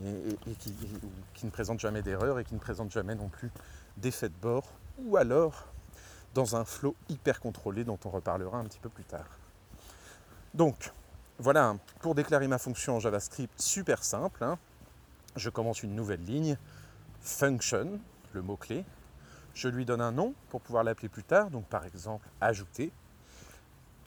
qui, 1.36 1.46
ne 1.46 1.52
présentent 1.52 1.80
jamais 1.80 2.02
d'erreur 2.02 2.40
et 2.40 2.44
qui 2.44 2.56
ne 2.56 2.60
présentent 2.60 2.92
jamais 2.92 3.16
non 3.16 3.30
plus 3.30 3.52
d'effet 3.98 4.30
de 4.30 4.36
bord, 4.42 4.66
ou 4.98 5.18
alors 5.18 5.68
dans 6.34 6.56
un 6.56 6.66
flow 6.66 6.96
hyper 7.10 7.40
contrôlé 7.40 7.84
dont 7.84 8.00
on 8.06 8.10
reparlera 8.10 8.58
un 8.58 8.64
petit 8.64 8.80
peu 8.80 8.90
plus 8.90 9.04
tard. 9.04 9.38
Donc, 10.54 10.92
voilà, 11.38 11.76
pour 12.00 12.16
déclarer 12.16 12.48
ma 12.48 12.58
fonction 12.58 12.96
en 12.96 13.00
JavaScript, 13.00 13.62
super 13.62 14.04
simple. 14.04 14.44
Hein. 14.44 14.58
Je 15.36 15.50
commence 15.50 15.84
une 15.84 15.96
nouvelle 15.96 16.24
ligne, 16.24 16.58
function, 17.22 18.00
le 18.34 18.42
mot-clé, 18.42 18.86
je 19.54 19.68
lui 19.68 19.86
donne 19.86 20.02
un 20.02 20.12
nom 20.12 20.34
pour 20.50 20.62
pouvoir 20.62 20.84
l'appeler 20.84 21.10
plus 21.10 21.24
tard, 21.24 21.50
donc 21.50 21.66
par 21.66 21.86
exemple 21.86 22.28
ajouter. 22.40 22.92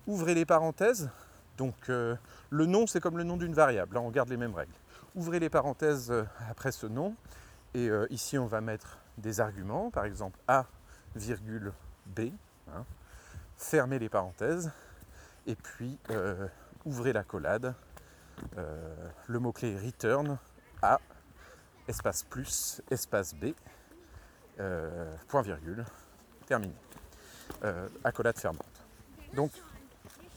Ouvrez 0.06 0.34
les 0.34 0.44
parenthèses, 0.44 1.08
donc 1.56 1.88
euh, 1.88 2.14
le 2.50 2.66
nom 2.66 2.86
c'est 2.86 3.00
comme 3.00 3.16
le 3.16 3.24
nom 3.24 3.38
d'une 3.38 3.54
variable, 3.54 3.94
là 3.94 4.02
on 4.02 4.10
garde 4.10 4.28
les 4.28 4.36
mêmes 4.36 4.54
règles. 4.54 4.74
Ouvrez 5.14 5.40
les 5.40 5.48
parenthèses 5.48 6.10
euh, 6.10 6.24
après 6.50 6.72
ce 6.72 6.86
nom, 6.86 7.16
et 7.72 7.88
euh, 7.88 8.06
ici 8.10 8.36
on 8.36 8.44
va 8.44 8.60
mettre 8.60 8.98
des 9.16 9.40
arguments, 9.40 9.90
par 9.90 10.04
exemple 10.04 10.38
A, 10.46 10.66
virgule 11.16 11.72
B. 12.04 12.32
Hein. 12.68 12.84
Fermez 13.56 13.98
les 13.98 14.10
parenthèses, 14.10 14.70
et 15.46 15.54
puis 15.54 15.98
ouvrez 16.84 17.14
la 17.14 17.24
le 19.26 19.38
mot-clé 19.38 19.78
return 19.78 20.36
A, 20.82 21.00
espace 21.88 22.24
plus, 22.24 22.82
espace 22.90 23.34
B, 23.34 23.54
point 25.28 25.42
virgule, 25.42 25.84
terminé. 26.46 26.74
accolade 28.02 28.38
fermante. 28.38 28.66
Donc 29.34 29.52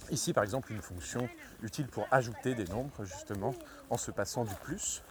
Ici, 0.09 0.31
par 0.31 0.43
exemple, 0.43 0.71
une 0.71 0.81
fonction 0.81 1.27
utile 1.61 1.87
pour 1.87 2.07
ajouter 2.11 2.55
des 2.55 2.65
nombres, 2.65 3.03
justement, 3.03 3.53
en 3.89 3.97
se 3.97 4.11
passant 4.11 4.45
du 4.45 4.55
plus. 4.55 5.03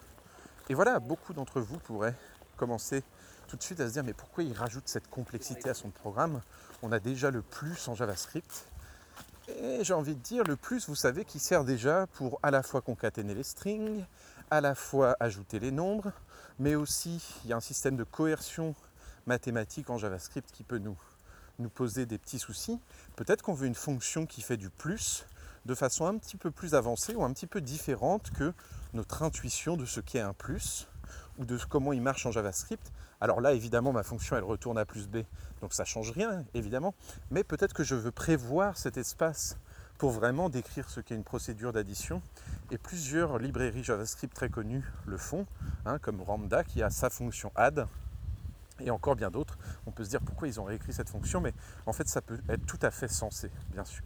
Et 0.69 0.75
voilà, 0.75 1.01
beaucoup 1.01 1.35
d'entre 1.35 1.61
vous 1.61 1.79
pourraient 1.79 2.15
commencer 2.57 3.03
tout 3.47 3.57
de 3.57 3.63
suite 3.63 3.81
à 3.81 3.89
se 3.89 3.93
dire, 3.93 4.05
mais 4.05 4.15
pourquoi 4.15 4.43
il 4.43 4.55
rajoute 4.55 4.89
cette 4.89 5.09
complexité 5.09 5.69
à 5.69 5.75
son 5.75 5.91
programme? 5.91 6.41
On 6.83 6.93
a 6.93 6.99
déjà 6.99 7.31
le 7.31 7.43
plus 7.43 7.89
en 7.89 7.95
JavaScript. 7.95 8.67
Et 9.49 9.85
j'ai 9.85 9.95
envie 9.95 10.15
de 10.15 10.21
dire, 10.21 10.45
le 10.45 10.57
plus, 10.57 10.89
vous 10.89 10.97
savez, 10.97 11.25
qui 11.25 11.39
sert 11.39 11.65
déjà 11.65 12.07
pour 12.15 12.41
à 12.43 12.51
la 12.51 12.63
fois 12.63 12.81
concaténer 12.81 13.35
les 13.35 13.45
strings, 13.45 14.05
à 14.51 14.61
la 14.61 14.75
fois 14.75 15.17
ajouter 15.21 15.61
les 15.61 15.71
nombres, 15.71 16.11
mais 16.59 16.75
aussi, 16.75 17.23
il 17.45 17.51
y 17.51 17.53
a 17.53 17.57
un 17.57 17.61
système 17.61 17.97
de 17.97 18.05
coercion 18.05 18.75
mathématique 19.27 19.91
en 19.91 19.99
JavaScript 19.99 20.51
qui 20.53 20.63
peut 20.63 20.79
nous 20.79 20.97
nous 21.59 21.69
poser 21.69 22.07
des 22.07 22.19
petits 22.19 22.39
soucis. 22.39 22.81
Peut-être 23.17 23.43
qu'on 23.43 23.55
veut 23.55 23.67
une 23.67 23.75
fonction 23.75 24.27
qui 24.27 24.43
fait 24.43 24.57
du 24.57 24.71
plus 24.71 25.27
de 25.65 25.75
façon 25.75 26.07
un 26.07 26.17
petit 26.17 26.37
peu 26.37 26.51
plus 26.51 26.75
avancée 26.75 27.15
ou 27.15 27.25
un 27.25 27.33
petit 27.33 27.47
peu 27.47 27.61
différente 27.61 28.31
que 28.31 28.53
notre 28.95 29.23
intuition 29.23 29.77
de 29.77 29.85
ce 29.85 30.01
qu'est 30.01 30.21
un 30.21 30.33
plus 30.33 30.87
ou 31.39 31.45
de 31.45 31.59
comment 31.69 31.93
il 31.93 32.01
marche 32.01 32.25
en 32.27 32.31
JavaScript. 32.31 32.93
Alors 33.21 33.41
là, 33.41 33.53
évidemment, 33.53 33.93
ma 33.93 34.03
fonction, 34.03 34.37
elle 34.37 34.45
retourne 34.45 34.79
à 34.79 34.85
plus 34.85 35.09
B, 35.09 35.19
donc 35.61 35.73
ça 35.73 35.83
ne 35.83 35.89
change 35.89 36.11
rien, 36.13 36.45
évidemment. 36.55 36.95
Mais 37.31 37.45
peut-être 37.45 37.75
que 37.75 37.85
je 37.85 37.95
veux 37.95 38.11
prévoir 38.11 38.77
cet 38.77 38.97
espace 38.97 39.57
pour 39.99 40.11
vraiment 40.11 40.49
décrire 40.49 40.89
ce 40.91 41.01
qu'est 41.01 41.15
une 41.15 41.25
procédure 41.25 41.73
d'addition. 41.73 42.23
Et 42.71 42.79
plusieurs 42.79 43.39
librairies 43.39 43.85
JavaScript 43.85 44.35
très 44.35 44.51
connues 44.51 44.85
le 45.07 45.17
font, 45.17 45.47
hein, 45.85 45.99
comme 45.99 46.21
Ramda 46.21 46.65
qui 46.65 46.83
a 46.83 46.91
sa 46.91 47.11
fonction 47.11 47.51
add, 47.55 47.87
et 48.81 48.91
encore 48.91 49.17
bien 49.17 49.31
d'autres. 49.31 49.59
On 49.87 49.91
peut 49.91 50.05
se 50.05 50.11
dire 50.11 50.21
pourquoi 50.21 50.49
ils 50.49 50.61
ont 50.61 50.65
réécrit 50.65 50.93
cette 50.93 51.09
fonction, 51.09 51.41
mais 51.41 51.55
en 51.87 51.93
fait 51.93 52.09
ça 52.09 52.21
peut 52.21 52.39
être 52.49 52.67
tout 52.67 52.79
à 52.83 52.91
fait 52.91 53.09
sensé, 53.09 53.51
bien 53.73 53.85
sûr. 53.85 54.05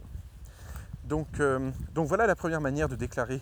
Donc, 1.03 1.39
euh, 1.39 1.71
donc 1.93 2.07
voilà 2.07 2.27
la 2.27 2.35
première 2.35 2.61
manière 2.61 2.87
de 2.87 2.95
déclarer 2.95 3.41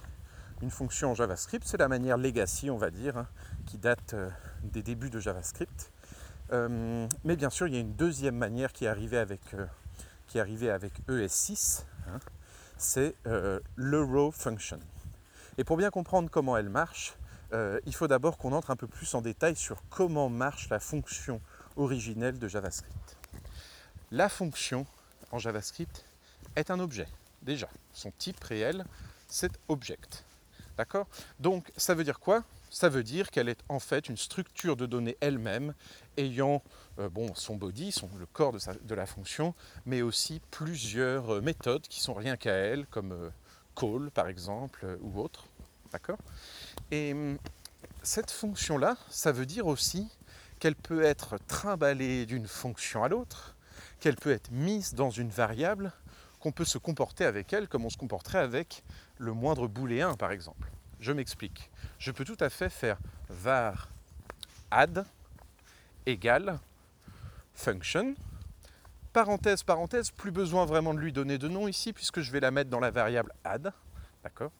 une 0.62 0.72
fonction 0.72 1.12
en 1.12 1.16
JavaScript, 1.16 1.66
c'est 1.68 1.78
la 1.78 1.88
manière 1.88 2.18
legacy, 2.18 2.70
on 2.70 2.78
va 2.78 2.90
dire, 2.90 3.18
hein, 3.18 3.28
qui 3.66 3.78
date 3.78 4.14
euh, 4.14 4.30
des 4.64 4.82
débuts 4.82 5.10
de 5.10 5.20
JavaScript. 5.20 5.92
Euh, 6.52 7.08
mais 7.24 7.36
bien 7.36 7.50
sûr, 7.50 7.68
il 7.68 7.74
y 7.74 7.78
a 7.78 7.80
une 7.80 7.94
deuxième 7.94 8.36
manière 8.36 8.74
qui 8.74 8.86
est 8.86 8.88
arrivée 8.88 9.18
avec, 9.18 9.56
qui 10.28 10.38
est 10.38 10.42
arrivée 10.42 10.72
avec 10.72 10.94
ES6, 11.08 11.84
hein, 12.08 12.20
c'est 12.78 13.16
l'euro 13.76 14.32
function. 14.32 14.80
Et 15.60 15.64
pour 15.64 15.78
bien 15.78 15.92
comprendre 15.92 16.30
comment 16.32 16.58
elle 16.58 16.70
marche, 16.70 17.19
euh, 17.54 17.80
il 17.86 17.96
faut 17.96 18.08
d'abord 18.08 18.38
qu'on 18.38 18.54
entre 18.54 18.72
un 18.72 18.76
peu 18.76 18.88
plus 18.88 19.14
en 19.16 19.22
détail 19.22 19.56
sur 19.56 19.82
comment 19.90 20.30
marche 20.30 20.70
la 20.70 20.80
fonction 20.80 21.42
originelle 21.78 22.38
de 22.38 22.48
JavaScript. 22.48 23.18
La 24.12 24.30
fonction 24.30 24.86
en 25.32 25.40
JavaScript 25.40 26.06
est 26.56 26.72
un 26.72 26.80
objet, 26.80 27.08
déjà. 27.42 27.70
Son 27.94 28.12
type 28.12 28.44
réel, 28.44 28.86
c'est 29.28 29.52
object. 29.68 30.24
D'accord? 30.78 31.08
Donc 31.40 31.72
ça 31.76 31.94
veut 31.96 32.04
dire 32.04 32.20
quoi? 32.20 32.44
Ça 32.70 32.88
veut 32.88 33.04
dire 33.04 33.32
qu'elle 33.32 33.50
est 33.50 33.60
en 33.68 33.80
fait 33.80 34.10
une 34.10 34.18
structure 34.18 34.76
de 34.76 34.86
données 34.86 35.18
elle-même 35.20 35.74
ayant 36.18 36.62
euh, 37.00 37.10
bon, 37.10 37.34
son 37.34 37.56
body, 37.56 37.92
son, 37.92 38.10
le 38.20 38.28
corps 38.28 38.54
de, 38.54 38.96
la 38.96 39.06
fonction, 39.06 39.56
mais 39.86 40.04
aussi 40.04 40.40
plusieurs 40.52 41.36
euh, 41.36 41.42
méthodes 41.42 41.82
qui 41.82 42.00
sont 42.00 42.14
rien 42.14 42.38
qu'à 42.38 42.54
elle, 42.54 42.86
comme 42.88 43.32
call 43.76 44.12
par 44.12 44.28
exemple, 44.28 44.98
ou 45.02 45.20
autre. 45.20 45.46
D'accord? 45.92 46.20
Et 46.92 47.14
hum, 47.14 47.38
cette 48.04 48.32
fonction-là, 48.32 48.98
ça 49.10 49.32
veut 49.32 49.46
dire 49.46 49.68
aussi 49.68 50.10
qu'elle 50.60 50.76
peut 50.76 51.04
être 51.04 51.38
trimballée 51.48 52.26
d'une 52.26 52.48
fonction 52.48 53.04
à 53.04 53.10
l'autre, 53.10 53.56
qu'elle 54.00 54.16
peut 54.16 54.32
être 54.32 54.52
mise 54.52 54.94
dans 54.94 55.10
une 55.10 55.30
variable, 55.30 55.92
qu'on 56.40 56.52
peut 56.52 56.66
se 56.66 56.78
comporter 56.78 57.26
avec 57.26 57.54
elle 57.54 57.68
comme 57.68 57.86
on 57.86 57.90
se 57.90 57.98
comporterait 57.98 58.40
avec 58.40 58.84
le 59.18 59.34
moindre 59.34 59.68
booléen 59.68 60.16
par 60.16 60.32
exemple. 60.32 60.70
Je 61.00 61.12
m'explique. 61.12 61.70
Je 61.98 62.12
peux 62.12 62.26
tout 62.26 62.38
à 62.40 62.50
fait 62.50 62.70
faire 62.70 62.98
var 63.30 63.90
add 64.72 65.06
égale 66.06 66.60
function, 67.54 68.16
parenthèse, 69.12 69.64
parenthèse, 69.64 70.12
plus 70.12 70.32
besoin 70.32 70.66
vraiment 70.66 70.94
de 70.94 71.00
lui 71.00 71.12
donner 71.12 71.38
de 71.38 71.48
nom 71.48 71.68
ici 71.68 71.94
puisque 71.94 72.22
je 72.22 72.32
vais 72.32 72.40
la 72.40 72.52
mettre 72.52 72.70
dans 72.70 72.80
la 72.80 72.92
variable 72.92 73.34
add, 73.44 73.74
d'accord? 74.24 74.52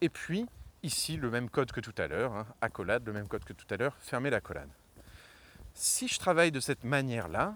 Et 0.00 0.08
puis 0.08 0.46
ici 0.82 1.16
le 1.16 1.30
même 1.30 1.48
code 1.48 1.72
que 1.72 1.80
tout 1.80 1.94
à 1.98 2.06
l'heure, 2.06 2.32
hein, 2.32 2.46
accolade, 2.60 3.06
le 3.06 3.12
même 3.12 3.28
code 3.28 3.44
que 3.44 3.52
tout 3.52 3.66
à 3.70 3.76
l'heure, 3.76 3.96
fermer 4.00 4.30
l'accolade. 4.30 4.68
Si 5.74 6.08
je 6.08 6.18
travaille 6.18 6.52
de 6.52 6.60
cette 6.60 6.84
manière-là, 6.84 7.54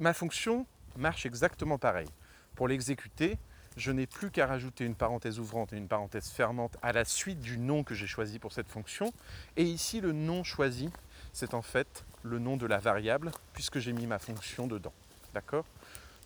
ma 0.00 0.14
fonction 0.14 0.66
marche 0.96 1.26
exactement 1.26 1.78
pareil. 1.78 2.08
Pour 2.54 2.68
l'exécuter, 2.68 3.38
je 3.76 3.90
n'ai 3.90 4.06
plus 4.06 4.30
qu'à 4.30 4.46
rajouter 4.46 4.84
une 4.84 4.94
parenthèse 4.94 5.38
ouvrante 5.38 5.72
et 5.72 5.76
une 5.76 5.88
parenthèse 5.88 6.28
fermante 6.28 6.76
à 6.82 6.92
la 6.92 7.04
suite 7.04 7.40
du 7.40 7.58
nom 7.58 7.84
que 7.84 7.94
j'ai 7.94 8.06
choisi 8.06 8.38
pour 8.38 8.52
cette 8.52 8.68
fonction. 8.68 9.12
Et 9.56 9.64
ici, 9.64 10.00
le 10.00 10.12
nom 10.12 10.44
choisi, 10.44 10.90
c'est 11.32 11.54
en 11.54 11.62
fait 11.62 12.04
le 12.22 12.38
nom 12.38 12.56
de 12.56 12.66
la 12.66 12.78
variable 12.78 13.30
puisque 13.52 13.78
j'ai 13.78 13.92
mis 13.92 14.06
ma 14.06 14.18
fonction 14.18 14.66
dedans. 14.66 14.92
D'accord? 15.34 15.64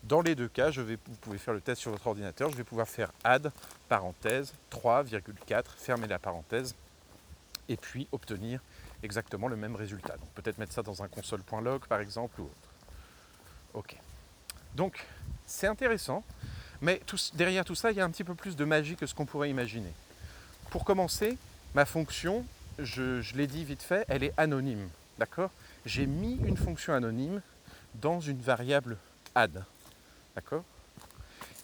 Dans 0.09 0.21
les 0.21 0.35
deux 0.35 0.49
cas, 0.49 0.71
vous 0.71 0.97
pouvez 1.21 1.39
faire 1.39 1.55
le 1.55 1.61
test 1.61 1.81
sur 1.81 1.91
votre 1.91 2.07
ordinateur. 2.07 2.51
Je 2.51 2.57
vais 2.57 2.65
pouvoir 2.65 2.89
faire 2.89 3.11
add, 3.25 3.51
parenthèse, 3.89 4.53
3,4, 4.71 5.65
fermer 5.77 6.07
la 6.07 6.19
parenthèse, 6.19 6.75
et 7.69 7.77
puis 7.77 8.07
obtenir 8.13 8.61
exactement 9.03 9.49
le 9.49 9.57
même 9.57 9.75
résultat. 9.75 10.17
Donc 10.17 10.29
peut-être 10.35 10.59
mettre 10.59 10.73
ça 10.73 10.83
dans 10.83 11.03
un 11.03 11.09
console.log 11.09 11.87
par 11.87 12.01
exemple 12.01 12.41
ou 12.41 12.45
autre. 12.45 12.55
Ok. 13.75 13.97
Donc 14.75 15.05
c'est 15.47 15.67
intéressant, 15.67 16.25
mais 16.81 17.01
derrière 17.35 17.65
tout 17.65 17.75
ça, 17.75 17.91
il 17.91 17.97
y 17.97 18.01
a 18.01 18.05
un 18.05 18.11
petit 18.11 18.25
peu 18.25 18.35
plus 18.35 18.57
de 18.57 18.65
magie 18.65 18.97
que 18.97 19.07
ce 19.07 19.15
qu'on 19.15 19.27
pourrait 19.27 19.51
imaginer. 19.51 19.93
Pour 20.71 20.85
commencer, 20.85 21.37
ma 21.75 21.85
fonction, 21.85 22.45
je, 22.79 23.21
je 23.23 23.37
l'ai 23.37 23.47
dit 23.47 23.65
vite 23.65 23.83
fait, 23.83 24.05
elle 24.09 24.23
est 24.23 24.33
anonyme. 24.37 24.89
D'accord? 25.19 25.51
J'ai 25.85 26.07
mis 26.07 26.37
une 26.45 26.57
fonction 26.57 26.93
anonyme 26.93 27.41
dans 27.95 28.21
une 28.21 28.41
variable 28.41 28.99
add. 29.35 29.65
D'accord 30.37 30.65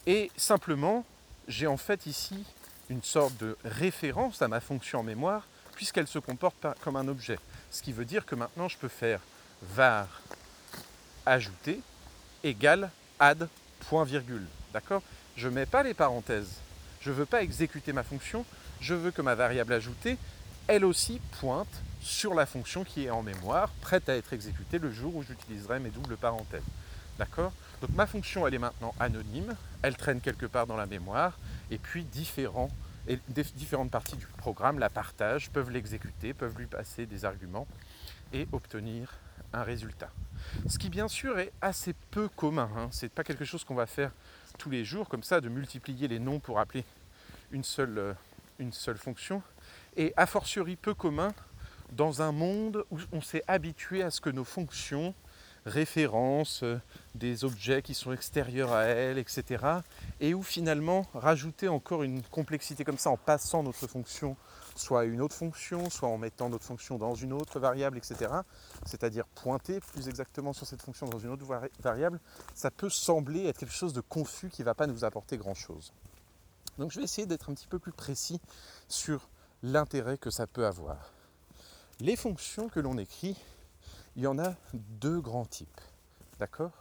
Et 0.06 0.30
simplement, 0.36 1.04
j'ai 1.46 1.66
en 1.66 1.76
fait 1.76 2.06
ici 2.06 2.44
une 2.88 3.02
sorte 3.02 3.36
de 3.36 3.56
référence 3.64 4.42
à 4.42 4.48
ma 4.48 4.60
fonction 4.60 5.00
en 5.00 5.02
mémoire, 5.02 5.46
puisqu'elle 5.74 6.06
se 6.08 6.18
comporte 6.18 6.66
comme 6.80 6.96
un 6.96 7.06
objet. 7.06 7.38
Ce 7.70 7.82
qui 7.82 7.92
veut 7.92 8.06
dire 8.06 8.26
que 8.26 8.34
maintenant, 8.34 8.68
je 8.68 8.78
peux 8.78 8.88
faire 8.88 9.20
var 9.62 10.08
ajouter 11.26 11.80
égale 12.42 12.90
add 13.20 13.48
point 13.88 14.04
virgule. 14.04 14.46
D'accord 14.72 15.02
Je 15.36 15.48
ne 15.48 15.54
mets 15.54 15.66
pas 15.66 15.82
les 15.82 15.94
parenthèses. 15.94 16.56
Je 17.02 17.10
ne 17.10 17.14
veux 17.14 17.26
pas 17.26 17.42
exécuter 17.42 17.92
ma 17.92 18.02
fonction. 18.02 18.44
Je 18.80 18.94
veux 18.94 19.10
que 19.10 19.22
ma 19.22 19.34
variable 19.34 19.74
ajoutée, 19.74 20.16
elle 20.66 20.84
aussi, 20.84 21.20
pointe 21.40 21.82
sur 22.00 22.34
la 22.34 22.46
fonction 22.46 22.84
qui 22.84 23.04
est 23.04 23.10
en 23.10 23.22
mémoire, 23.22 23.68
prête 23.80 24.08
à 24.08 24.16
être 24.16 24.32
exécutée 24.32 24.78
le 24.78 24.90
jour 24.90 25.14
où 25.14 25.22
j'utiliserai 25.22 25.78
mes 25.78 25.90
doubles 25.90 26.16
parenthèses. 26.16 26.62
D'accord 27.18 27.52
Donc 27.80 27.90
ma 27.94 28.06
fonction, 28.06 28.46
elle 28.46 28.54
est 28.54 28.58
maintenant 28.58 28.94
anonyme, 28.98 29.54
elle 29.82 29.96
traîne 29.96 30.20
quelque 30.20 30.46
part 30.46 30.66
dans 30.66 30.76
la 30.76 30.86
mémoire, 30.86 31.38
et 31.70 31.78
puis 31.78 32.04
différents, 32.04 32.70
et 33.08 33.18
différentes 33.56 33.90
parties 33.90 34.16
du 34.16 34.26
programme 34.26 34.78
la 34.78 34.88
partagent, 34.88 35.50
peuvent 35.50 35.70
l'exécuter, 35.70 36.34
peuvent 36.34 36.56
lui 36.58 36.66
passer 36.66 37.06
des 37.06 37.24
arguments 37.24 37.66
et 38.32 38.48
obtenir 38.52 39.12
un 39.52 39.62
résultat. 39.62 40.10
Ce 40.66 40.78
qui 40.78 40.88
bien 40.88 41.08
sûr 41.08 41.38
est 41.38 41.52
assez 41.60 41.94
peu 42.10 42.28
commun, 42.28 42.70
hein. 42.76 42.88
ce 42.90 43.04
n'est 43.04 43.10
pas 43.10 43.24
quelque 43.24 43.44
chose 43.44 43.64
qu'on 43.64 43.74
va 43.74 43.86
faire 43.86 44.10
tous 44.58 44.70
les 44.70 44.84
jours 44.84 45.08
comme 45.08 45.22
ça, 45.22 45.40
de 45.40 45.48
multiplier 45.48 46.08
les 46.08 46.18
noms 46.18 46.40
pour 46.40 46.58
appeler 46.58 46.84
une 47.50 47.64
seule, 47.64 47.98
euh, 47.98 48.12
une 48.58 48.72
seule 48.72 48.98
fonction, 48.98 49.42
et 49.96 50.12
a 50.16 50.26
fortiori 50.26 50.76
peu 50.76 50.94
commun 50.94 51.32
dans 51.92 52.22
un 52.22 52.32
monde 52.32 52.84
où 52.90 52.98
on 53.12 53.20
s'est 53.20 53.44
habitué 53.46 54.02
à 54.02 54.10
ce 54.10 54.20
que 54.20 54.30
nos 54.30 54.44
fonctions 54.44 55.14
référence, 55.66 56.62
euh, 56.62 56.80
des 57.14 57.44
objets 57.44 57.82
qui 57.82 57.94
sont 57.94 58.12
extérieurs 58.12 58.72
à 58.72 58.84
elle, 58.84 59.18
etc. 59.18 59.64
Et 60.20 60.34
où 60.34 60.42
finalement 60.42 61.06
rajouter 61.14 61.68
encore 61.68 62.02
une 62.02 62.22
complexité 62.22 62.84
comme 62.84 62.98
ça 62.98 63.10
en 63.10 63.16
passant 63.16 63.62
notre 63.62 63.86
fonction 63.86 64.36
soit 64.76 65.00
à 65.00 65.04
une 65.04 65.20
autre 65.20 65.34
fonction, 65.34 65.90
soit 65.90 66.08
en 66.08 66.18
mettant 66.18 66.48
notre 66.48 66.64
fonction 66.64 66.98
dans 66.98 67.14
une 67.14 67.32
autre 67.32 67.58
variable, 67.58 67.98
etc. 67.98 68.32
C'est-à-dire 68.86 69.26
pointer 69.26 69.80
plus 69.80 70.08
exactement 70.08 70.52
sur 70.52 70.66
cette 70.66 70.82
fonction 70.82 71.06
dans 71.06 71.18
une 71.18 71.30
autre 71.30 71.44
variable, 71.80 72.20
ça 72.54 72.70
peut 72.70 72.90
sembler 72.90 73.46
être 73.46 73.58
quelque 73.58 73.74
chose 73.74 73.92
de 73.92 74.00
confus 74.00 74.48
qui 74.48 74.62
ne 74.62 74.66
va 74.66 74.74
pas 74.74 74.86
nous 74.86 75.04
apporter 75.04 75.36
grand-chose. 75.36 75.92
Donc 76.78 76.90
je 76.90 76.98
vais 76.98 77.04
essayer 77.04 77.26
d'être 77.26 77.50
un 77.50 77.54
petit 77.54 77.66
peu 77.66 77.78
plus 77.78 77.92
précis 77.92 78.40
sur 78.88 79.28
l'intérêt 79.62 80.18
que 80.18 80.30
ça 80.30 80.46
peut 80.46 80.66
avoir. 80.66 81.12
Les 82.00 82.16
fonctions 82.16 82.68
que 82.68 82.80
l'on 82.80 82.98
écrit, 82.98 83.36
il 84.16 84.22
y 84.22 84.26
en 84.26 84.38
a 84.38 84.54
deux 84.74 85.20
grands 85.20 85.46
types. 85.46 85.80
D'accord? 86.38 86.72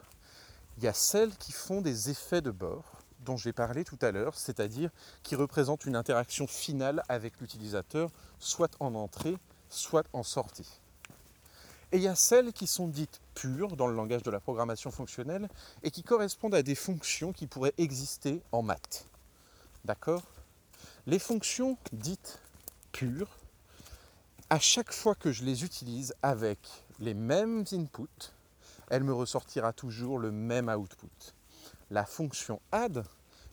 Il 0.78 0.84
y 0.84 0.88
a 0.88 0.94
celles 0.94 1.36
qui 1.36 1.52
font 1.52 1.82
des 1.82 2.10
effets 2.10 2.42
de 2.42 2.52
bord, 2.52 2.84
dont 3.20 3.38
j'ai 3.38 3.54
parlé 3.54 3.84
tout 3.84 4.00
à 4.02 4.12
l'heure, 4.12 4.36
c'est-à-dire 4.36 4.90
qui 5.24 5.36
représentent 5.36 5.86
une 5.86 5.96
interaction 5.96 6.48
finale 6.48 7.04
avec 7.08 7.40
l'utilisateur, 7.40 8.10
soit 8.40 8.76
en 8.80 8.96
entrée, 8.96 9.38
soit 9.70 10.08
en 10.14 10.24
sortie. 10.24 10.80
Et 11.92 11.98
il 11.98 12.04
y 12.04 12.08
a 12.08 12.16
celles 12.16 12.54
qui 12.54 12.68
sont 12.68 12.88
dites 12.88 13.20
pures 13.36 13.76
dans 13.76 13.88
le 13.88 13.96
langage 13.96 14.24
de 14.24 14.32
la 14.32 14.40
programmation 14.40 14.92
fonctionnelle 14.92 15.50
et 15.84 15.92
qui 15.92 16.04
correspondent 16.04 16.56
à 16.56 16.64
des 16.64 16.76
fonctions 16.76 17.34
qui 17.34 17.48
pourraient 17.48 17.74
exister 17.78 18.42
en 18.52 18.62
maths. 18.62 19.06
D'accord? 19.84 20.24
Les 21.06 21.20
fonctions 21.20 21.78
dites 21.92 22.40
pures, 22.92 23.38
à 24.50 24.60
chaque 24.60 24.94
fois 24.94 25.16
que 25.16 25.32
je 25.32 25.44
les 25.44 25.64
utilise 25.64 26.14
avec 26.24 26.60
les 27.01 27.15
mêmes 27.15 27.65
inputs, 27.74 28.31
elle 28.89 29.03
me 29.03 29.13
ressortira 29.13 29.74
toujours 29.74 30.20
le 30.20 30.31
même 30.31 30.70
output. 30.70 31.10
La 31.89 32.05
fonction 32.05 32.62
add, 32.72 33.03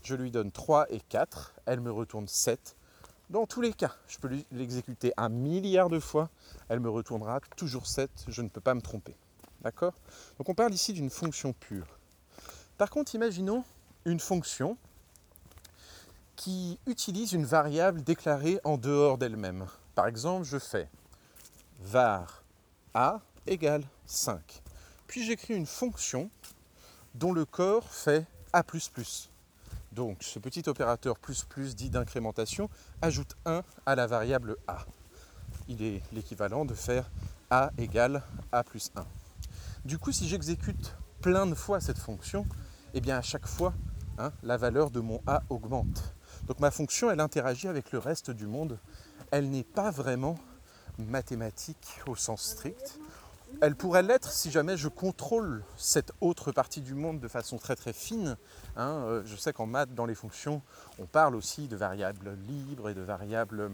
je 0.02 0.14
lui 0.14 0.30
donne 0.30 0.52
3 0.52 0.92
et 0.92 1.00
4, 1.00 1.54
elle 1.64 1.80
me 1.80 1.90
retourne 1.90 2.28
7. 2.28 2.76
Dans 3.30 3.46
tous 3.46 3.62
les 3.62 3.72
cas, 3.72 3.94
je 4.06 4.18
peux 4.18 4.30
l'exécuter 4.52 5.12
un 5.16 5.30
milliard 5.30 5.88
de 5.88 5.98
fois, 5.98 6.28
elle 6.68 6.80
me 6.80 6.90
retournera 6.90 7.40
toujours 7.56 7.86
7, 7.86 8.10
je 8.28 8.42
ne 8.42 8.48
peux 8.48 8.60
pas 8.60 8.74
me 8.74 8.82
tromper. 8.82 9.16
D'accord? 9.62 9.94
Donc 10.36 10.48
on 10.48 10.54
parle 10.54 10.74
ici 10.74 10.92
d'une 10.92 11.10
fonction 11.10 11.52
pure. 11.54 11.98
Par 12.76 12.90
contre, 12.90 13.14
imaginons 13.14 13.64
une 14.04 14.20
fonction 14.20 14.76
qui 16.36 16.78
utilise 16.86 17.32
une 17.32 17.44
variable 17.44 18.02
déclarée 18.02 18.60
en 18.62 18.76
dehors 18.76 19.18
d'elle-même. 19.18 19.66
Par 19.94 20.06
exemple, 20.06 20.44
je 20.44 20.58
fais 20.58 20.88
var 21.80 22.42
a 22.94 23.20
égale 23.46 23.84
5. 24.06 24.62
Puis 25.06 25.24
j'écris 25.24 25.54
une 25.54 25.66
fonction 25.66 26.30
dont 27.14 27.32
le 27.32 27.44
corps 27.44 27.88
fait 27.88 28.26
a++. 28.52 28.64
Donc 29.92 30.22
ce 30.22 30.38
petit 30.38 30.68
opérateur 30.68 31.18
plus 31.18 31.44
plus 31.44 31.74
dit 31.74 31.90
d'incrémentation 31.90 32.68
ajoute 33.02 33.36
1 33.46 33.62
à 33.86 33.94
la 33.94 34.06
variable 34.06 34.56
a. 34.66 34.84
Il 35.68 35.82
est 35.82 36.02
l'équivalent 36.12 36.64
de 36.64 36.74
faire 36.74 37.10
a 37.50 37.70
égale 37.78 38.22
a 38.52 38.62
plus 38.62 38.90
1. 38.96 39.06
Du 39.84 39.98
coup, 39.98 40.12
si 40.12 40.28
j'exécute 40.28 40.94
plein 41.20 41.46
de 41.46 41.54
fois 41.54 41.80
cette 41.80 41.98
fonction, 41.98 42.46
eh 42.94 43.00
bien 43.00 43.16
à 43.18 43.22
chaque 43.22 43.46
fois, 43.46 43.72
hein, 44.18 44.32
la 44.42 44.56
valeur 44.56 44.90
de 44.90 45.00
mon 45.00 45.22
a 45.26 45.42
augmente. 45.48 46.14
Donc 46.46 46.60
ma 46.60 46.70
fonction, 46.70 47.10
elle 47.10 47.20
interagit 47.20 47.68
avec 47.68 47.92
le 47.92 47.98
reste 47.98 48.30
du 48.30 48.46
monde. 48.46 48.78
Elle 49.30 49.50
n'est 49.50 49.64
pas 49.64 49.90
vraiment 49.90 50.38
mathématique 50.98 52.00
au 52.06 52.16
sens 52.16 52.42
strict. 52.42 52.98
Elle 53.60 53.74
pourrait 53.74 54.02
l'être 54.02 54.30
si 54.30 54.50
jamais 54.50 54.76
je 54.76 54.88
contrôle 54.88 55.64
cette 55.76 56.12
autre 56.20 56.52
partie 56.52 56.80
du 56.80 56.94
monde 56.94 57.18
de 57.18 57.28
façon 57.28 57.58
très 57.58 57.74
très 57.74 57.92
fine. 57.92 58.36
Hein. 58.76 59.02
Euh, 59.06 59.22
je 59.26 59.34
sais 59.36 59.52
qu'en 59.52 59.66
maths, 59.66 59.94
dans 59.94 60.06
les 60.06 60.14
fonctions, 60.14 60.62
on 61.00 61.06
parle 61.06 61.34
aussi 61.34 61.66
de 61.66 61.76
variables 61.76 62.36
libres 62.46 62.88
et 62.88 62.94
de 62.94 63.00
variables, 63.00 63.70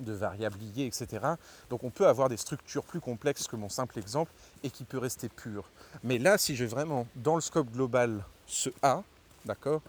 de 0.00 0.12
variables 0.12 0.58
liées, 0.58 0.86
etc. 0.86 1.26
Donc 1.68 1.84
on 1.84 1.90
peut 1.90 2.06
avoir 2.06 2.28
des 2.28 2.38
structures 2.38 2.84
plus 2.84 3.00
complexes 3.00 3.48
que 3.48 3.56
mon 3.56 3.68
simple 3.68 3.98
exemple 3.98 4.32
et 4.62 4.70
qui 4.70 4.84
peut 4.84 4.98
rester 4.98 5.28
pure. 5.28 5.70
Mais 6.02 6.18
là, 6.18 6.38
si 6.38 6.56
j'ai 6.56 6.66
vraiment 6.66 7.06
dans 7.16 7.34
le 7.34 7.42
scope 7.42 7.70
global 7.70 8.24
ce 8.46 8.70
A, 8.82 9.02
d'accord, 9.44 9.82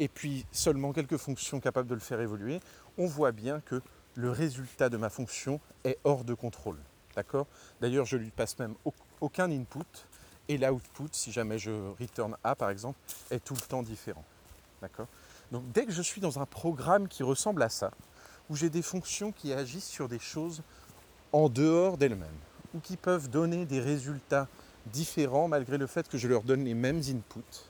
et 0.00 0.08
puis 0.08 0.46
seulement 0.50 0.92
quelques 0.92 1.16
fonctions 1.16 1.60
capables 1.60 1.88
de 1.88 1.94
le 1.94 2.00
faire 2.00 2.20
évoluer, 2.20 2.60
on 2.96 3.06
voit 3.06 3.32
bien 3.32 3.60
que 3.60 3.80
le 4.16 4.30
résultat 4.30 4.88
de 4.88 4.96
ma 4.96 5.10
fonction 5.10 5.60
est 5.84 5.98
hors 6.02 6.24
de 6.24 6.34
contrôle. 6.34 6.78
D'ailleurs, 7.80 8.04
je 8.04 8.16
lui 8.16 8.30
passe 8.30 8.58
même 8.58 8.74
aucun 9.20 9.50
input. 9.50 9.84
Et 10.48 10.56
l'output, 10.56 11.08
si 11.12 11.30
jamais 11.30 11.58
je 11.58 11.70
return 12.00 12.36
A 12.42 12.54
par 12.54 12.70
exemple, 12.70 12.98
est 13.30 13.44
tout 13.44 13.54
le 13.54 13.60
temps 13.60 13.82
différent. 13.82 14.24
D'accord. 14.80 15.06
Donc 15.52 15.70
dès 15.72 15.84
que 15.84 15.92
je 15.92 16.02
suis 16.02 16.20
dans 16.20 16.38
un 16.38 16.46
programme 16.46 17.08
qui 17.08 17.22
ressemble 17.22 17.62
à 17.62 17.68
ça, 17.68 17.90
où 18.48 18.56
j'ai 18.56 18.70
des 18.70 18.82
fonctions 18.82 19.32
qui 19.32 19.52
agissent 19.52 19.88
sur 19.88 20.08
des 20.08 20.18
choses 20.18 20.62
en 21.32 21.48
dehors 21.48 21.98
d'elles-mêmes, 21.98 22.28
ou 22.74 22.80
qui 22.80 22.96
peuvent 22.96 23.28
donner 23.28 23.66
des 23.66 23.80
résultats 23.80 24.48
différents 24.86 25.48
malgré 25.48 25.76
le 25.76 25.86
fait 25.86 26.08
que 26.08 26.16
je 26.16 26.28
leur 26.28 26.42
donne 26.42 26.64
les 26.64 26.74
mêmes 26.74 27.00
inputs, 27.00 27.68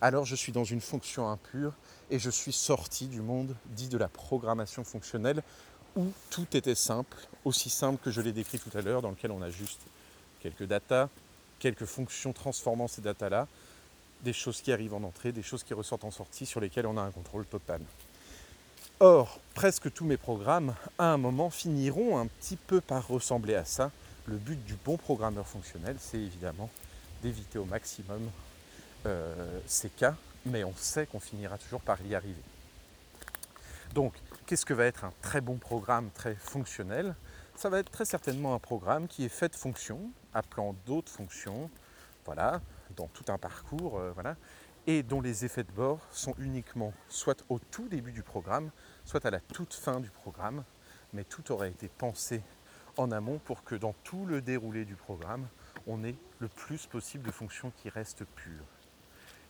alors 0.00 0.24
je 0.24 0.36
suis 0.36 0.52
dans 0.52 0.64
une 0.64 0.80
fonction 0.80 1.28
impure 1.28 1.72
et 2.10 2.18
je 2.18 2.30
suis 2.30 2.52
sorti 2.52 3.06
du 3.06 3.20
monde 3.20 3.56
dit 3.66 3.88
de 3.88 3.98
la 3.98 4.08
programmation 4.08 4.84
fonctionnelle 4.84 5.42
où 5.96 6.06
tout 6.30 6.46
était 6.56 6.74
simple, 6.74 7.16
aussi 7.44 7.70
simple 7.70 7.98
que 8.02 8.10
je 8.10 8.20
l'ai 8.20 8.32
décrit 8.32 8.58
tout 8.58 8.76
à 8.76 8.82
l'heure, 8.82 9.02
dans 9.02 9.10
lequel 9.10 9.30
on 9.30 9.42
a 9.42 9.50
juste 9.50 9.80
quelques 10.40 10.64
datas, 10.64 11.08
quelques 11.58 11.86
fonctions 11.86 12.32
transformant 12.32 12.88
ces 12.88 13.02
datas-là, 13.02 13.46
des 14.22 14.32
choses 14.32 14.60
qui 14.60 14.72
arrivent 14.72 14.94
en 14.94 15.02
entrée, 15.02 15.32
des 15.32 15.42
choses 15.42 15.62
qui 15.62 15.74
ressortent 15.74 16.04
en 16.04 16.10
sortie, 16.10 16.46
sur 16.46 16.60
lesquelles 16.60 16.86
on 16.86 16.96
a 16.96 17.02
un 17.02 17.10
contrôle 17.10 17.46
total. 17.46 17.80
Or, 19.00 19.38
presque 19.54 19.92
tous 19.92 20.04
mes 20.04 20.16
programmes, 20.16 20.74
à 20.98 21.12
un 21.12 21.18
moment, 21.18 21.50
finiront 21.50 22.18
un 22.18 22.26
petit 22.26 22.56
peu 22.56 22.80
par 22.80 23.06
ressembler 23.06 23.54
à 23.54 23.64
ça. 23.64 23.92
Le 24.26 24.36
but 24.36 24.62
du 24.64 24.74
bon 24.74 24.96
programmeur 24.96 25.46
fonctionnel, 25.46 25.96
c'est 26.00 26.18
évidemment 26.18 26.68
d'éviter 27.22 27.58
au 27.58 27.64
maximum 27.64 28.28
euh, 29.06 29.60
ces 29.66 29.88
cas, 29.88 30.16
mais 30.44 30.64
on 30.64 30.74
sait 30.76 31.06
qu'on 31.06 31.20
finira 31.20 31.58
toujours 31.58 31.80
par 31.80 31.98
y 32.02 32.14
arriver. 32.14 32.42
Donc, 33.94 34.14
qu'est-ce 34.46 34.66
que 34.66 34.74
va 34.74 34.84
être 34.84 35.04
un 35.04 35.12
très 35.22 35.40
bon 35.40 35.56
programme 35.56 36.10
très 36.10 36.34
fonctionnel? 36.34 37.14
Ça 37.56 37.70
va 37.70 37.78
être 37.78 37.90
très 37.90 38.04
certainement 38.04 38.54
un 38.54 38.58
programme 38.58 39.08
qui 39.08 39.24
est 39.24 39.30
fait 39.30 39.48
de 39.48 39.56
fonctions, 39.56 40.10
appelant 40.34 40.74
d'autres 40.86 41.10
fonctions, 41.10 41.70
voilà, 42.24 42.60
dans 42.96 43.08
tout 43.08 43.24
un 43.28 43.38
parcours, 43.38 43.98
euh, 43.98 44.12
voilà, 44.12 44.36
et 44.86 45.02
dont 45.02 45.20
les 45.20 45.44
effets 45.44 45.64
de 45.64 45.72
bord 45.72 46.00
sont 46.10 46.34
uniquement 46.38 46.92
soit 47.08 47.44
au 47.48 47.58
tout 47.58 47.88
début 47.88 48.12
du 48.12 48.22
programme, 48.22 48.70
soit 49.04 49.24
à 49.26 49.30
la 49.30 49.40
toute 49.40 49.74
fin 49.74 50.00
du 50.00 50.10
programme, 50.10 50.64
mais 51.12 51.24
tout 51.24 51.50
aurait 51.50 51.70
été 51.70 51.88
pensé 51.88 52.42
en 52.96 53.10
amont 53.10 53.38
pour 53.38 53.64
que 53.64 53.74
dans 53.74 53.94
tout 54.04 54.26
le 54.26 54.42
déroulé 54.42 54.84
du 54.84 54.94
programme, 54.94 55.48
on 55.86 56.04
ait 56.04 56.16
le 56.38 56.48
plus 56.48 56.86
possible 56.86 57.24
de 57.24 57.30
fonctions 57.30 57.72
qui 57.76 57.88
restent 57.88 58.24
pures. 58.24 58.66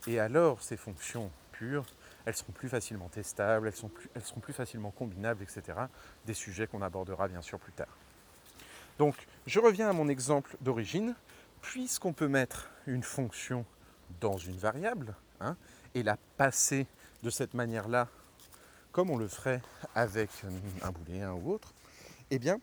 Et 0.07 0.20
alors, 0.20 0.62
ces 0.62 0.77
fonctions 0.77 1.31
pures, 1.53 1.87
elles 2.28 2.36
seront 2.36 2.52
plus 2.52 2.68
facilement 2.68 3.08
testables, 3.08 3.68
elles, 3.68 3.74
seront 4.22 4.40
plus 4.40 4.52
facilement 4.52 4.90
combinables, 4.90 5.42
etc. 5.42 5.78
Des 6.26 6.34
sujets 6.34 6.66
qu'on 6.66 6.82
abordera 6.82 7.26
bien 7.26 7.40
sûr 7.40 7.58
plus 7.58 7.72
tard. 7.72 7.96
Donc, 8.98 9.14
je 9.46 9.58
reviens 9.58 9.88
à 9.88 9.94
mon 9.94 10.08
exemple 10.08 10.54
d'origine. 10.60 11.14
Puisqu'on 11.62 12.12
peut 12.12 12.28
mettre 12.28 12.70
une 12.86 13.02
fonction 13.02 13.64
dans 14.20 14.36
une 14.36 14.56
variable 14.58 15.16
hein, 15.40 15.56
et 15.94 16.02
la 16.02 16.16
passer 16.36 16.86
de 17.22 17.30
cette 17.30 17.54
manière-là, 17.54 18.08
comme 18.92 19.10
on 19.10 19.16
le 19.16 19.26
ferait 19.26 19.60
avec 19.94 20.30
un 20.82 20.92
booléen 20.92 21.32
ou 21.32 21.50
autre, 21.50 21.72
eh 22.30 22.38
bien, 22.38 22.60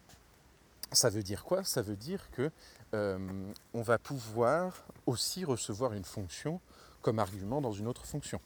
ça 0.92 1.10
veut 1.10 1.24
dire 1.24 1.44
quoi? 1.44 1.64
Ça 1.64 1.82
veut 1.82 1.98
dire 1.98 2.30
que 2.32 2.52
euh, 2.94 3.18
on 3.74 3.82
va 3.82 3.98
pouvoir 3.98 4.86
aussi 5.08 5.44
recevoir 5.44 5.92
une 5.94 6.06
fonction 6.06 6.62
comme 7.02 7.20
argument 7.20 7.62
dans 7.62 7.74
une 7.74 7.88
autre 7.88 8.06
fonction. 8.06 8.40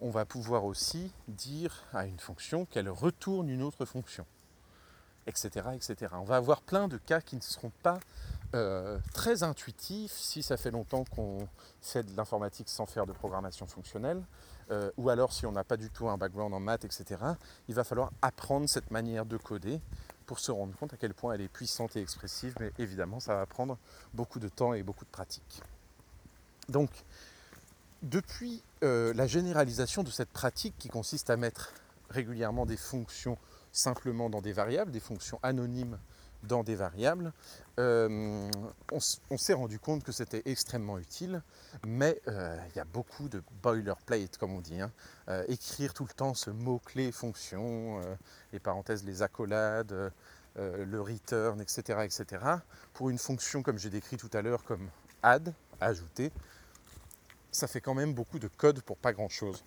On 0.00 0.10
va 0.10 0.24
pouvoir 0.24 0.64
aussi 0.64 1.12
dire 1.26 1.84
à 1.92 2.06
une 2.06 2.18
fonction 2.18 2.66
qu'elle 2.66 2.88
retourne 2.88 3.48
une 3.48 3.62
autre 3.62 3.84
fonction, 3.84 4.26
etc., 5.26 5.70
etc. 5.74 6.12
On 6.14 6.24
va 6.24 6.36
avoir 6.36 6.62
plein 6.62 6.86
de 6.86 6.98
cas 6.98 7.20
qui 7.20 7.36
ne 7.36 7.40
seront 7.40 7.72
pas 7.82 7.98
euh, 8.54 8.98
très 9.12 9.42
intuitifs 9.42 10.12
si 10.12 10.42
ça 10.42 10.56
fait 10.56 10.70
longtemps 10.70 11.04
qu'on 11.04 11.48
fait 11.82 12.04
de 12.04 12.16
l'informatique 12.16 12.68
sans 12.68 12.86
faire 12.86 13.06
de 13.06 13.12
programmation 13.12 13.66
fonctionnelle, 13.66 14.22
euh, 14.70 14.90
ou 14.96 15.10
alors 15.10 15.32
si 15.32 15.46
on 15.46 15.52
n'a 15.52 15.64
pas 15.64 15.76
du 15.76 15.90
tout 15.90 16.08
un 16.08 16.16
background 16.16 16.54
en 16.54 16.60
maths, 16.60 16.84
etc. 16.84 17.20
Il 17.68 17.74
va 17.74 17.84
falloir 17.84 18.12
apprendre 18.22 18.68
cette 18.68 18.90
manière 18.90 19.26
de 19.26 19.36
coder 19.36 19.80
pour 20.26 20.38
se 20.38 20.52
rendre 20.52 20.76
compte 20.76 20.94
à 20.94 20.96
quel 20.96 21.12
point 21.12 21.34
elle 21.34 21.40
est 21.40 21.48
puissante 21.48 21.96
et 21.96 22.02
expressive, 22.02 22.54
mais 22.60 22.72
évidemment 22.78 23.18
ça 23.18 23.34
va 23.34 23.46
prendre 23.46 23.78
beaucoup 24.14 24.38
de 24.38 24.48
temps 24.48 24.74
et 24.74 24.82
beaucoup 24.82 25.04
de 25.04 25.10
pratique. 25.10 25.62
Donc, 26.68 26.90
depuis 28.02 28.62
euh, 28.84 29.12
la 29.14 29.26
généralisation 29.26 30.02
de 30.02 30.10
cette 30.10 30.30
pratique 30.30 30.74
qui 30.78 30.88
consiste 30.88 31.30
à 31.30 31.36
mettre 31.36 31.72
régulièrement 32.10 32.66
des 32.66 32.76
fonctions 32.76 33.38
simplement 33.72 34.30
dans 34.30 34.40
des 34.40 34.52
variables, 34.52 34.92
des 34.92 35.00
fonctions 35.00 35.38
anonymes 35.42 35.98
dans 36.44 36.62
des 36.62 36.76
variables, 36.76 37.32
euh, 37.80 38.48
on, 38.92 39.36
s'est 39.36 39.52
rendu 39.52 39.80
compte 39.80 40.04
que 40.04 40.12
c'était 40.12 40.42
extrêmement 40.46 40.98
utile, 40.98 41.42
mais 41.84 42.20
euh, 42.28 42.56
il 42.70 42.76
y 42.76 42.80
a 42.80 42.84
beaucoup 42.84 43.28
de 43.28 43.42
boilerplate, 43.60 44.38
comme 44.38 44.52
on 44.52 44.60
dit. 44.60 44.80
Hein. 44.80 44.92
Écrire 45.48 45.94
tout 45.94 46.04
le 46.04 46.14
temps 46.14 46.34
ce 46.34 46.50
mot-clé 46.50 47.10
fonction, 47.10 48.00
les 48.52 48.60
parenthèses, 48.60 49.04
les 49.04 49.22
accolades, 49.22 50.12
le 50.56 51.00
return, 51.00 51.60
etc., 51.60 52.04
etc. 52.04 52.44
Pour 52.94 53.10
une 53.10 53.18
fonction, 53.18 53.64
comme 53.64 53.78
j'ai 53.78 53.90
décrit 53.90 54.16
tout 54.16 54.30
à 54.32 54.40
l'heure, 54.40 54.62
comme 54.62 54.88
add, 55.22 55.52
ajouter, 55.80 56.32
ça 57.50 57.66
fait 57.66 57.80
quand 57.80 57.94
même 57.94 58.12
beaucoup 58.12 58.38
de 58.38 58.48
code 58.48 58.82
pour 58.82 58.96
pas 58.96 59.12
grand-chose. 59.12 59.64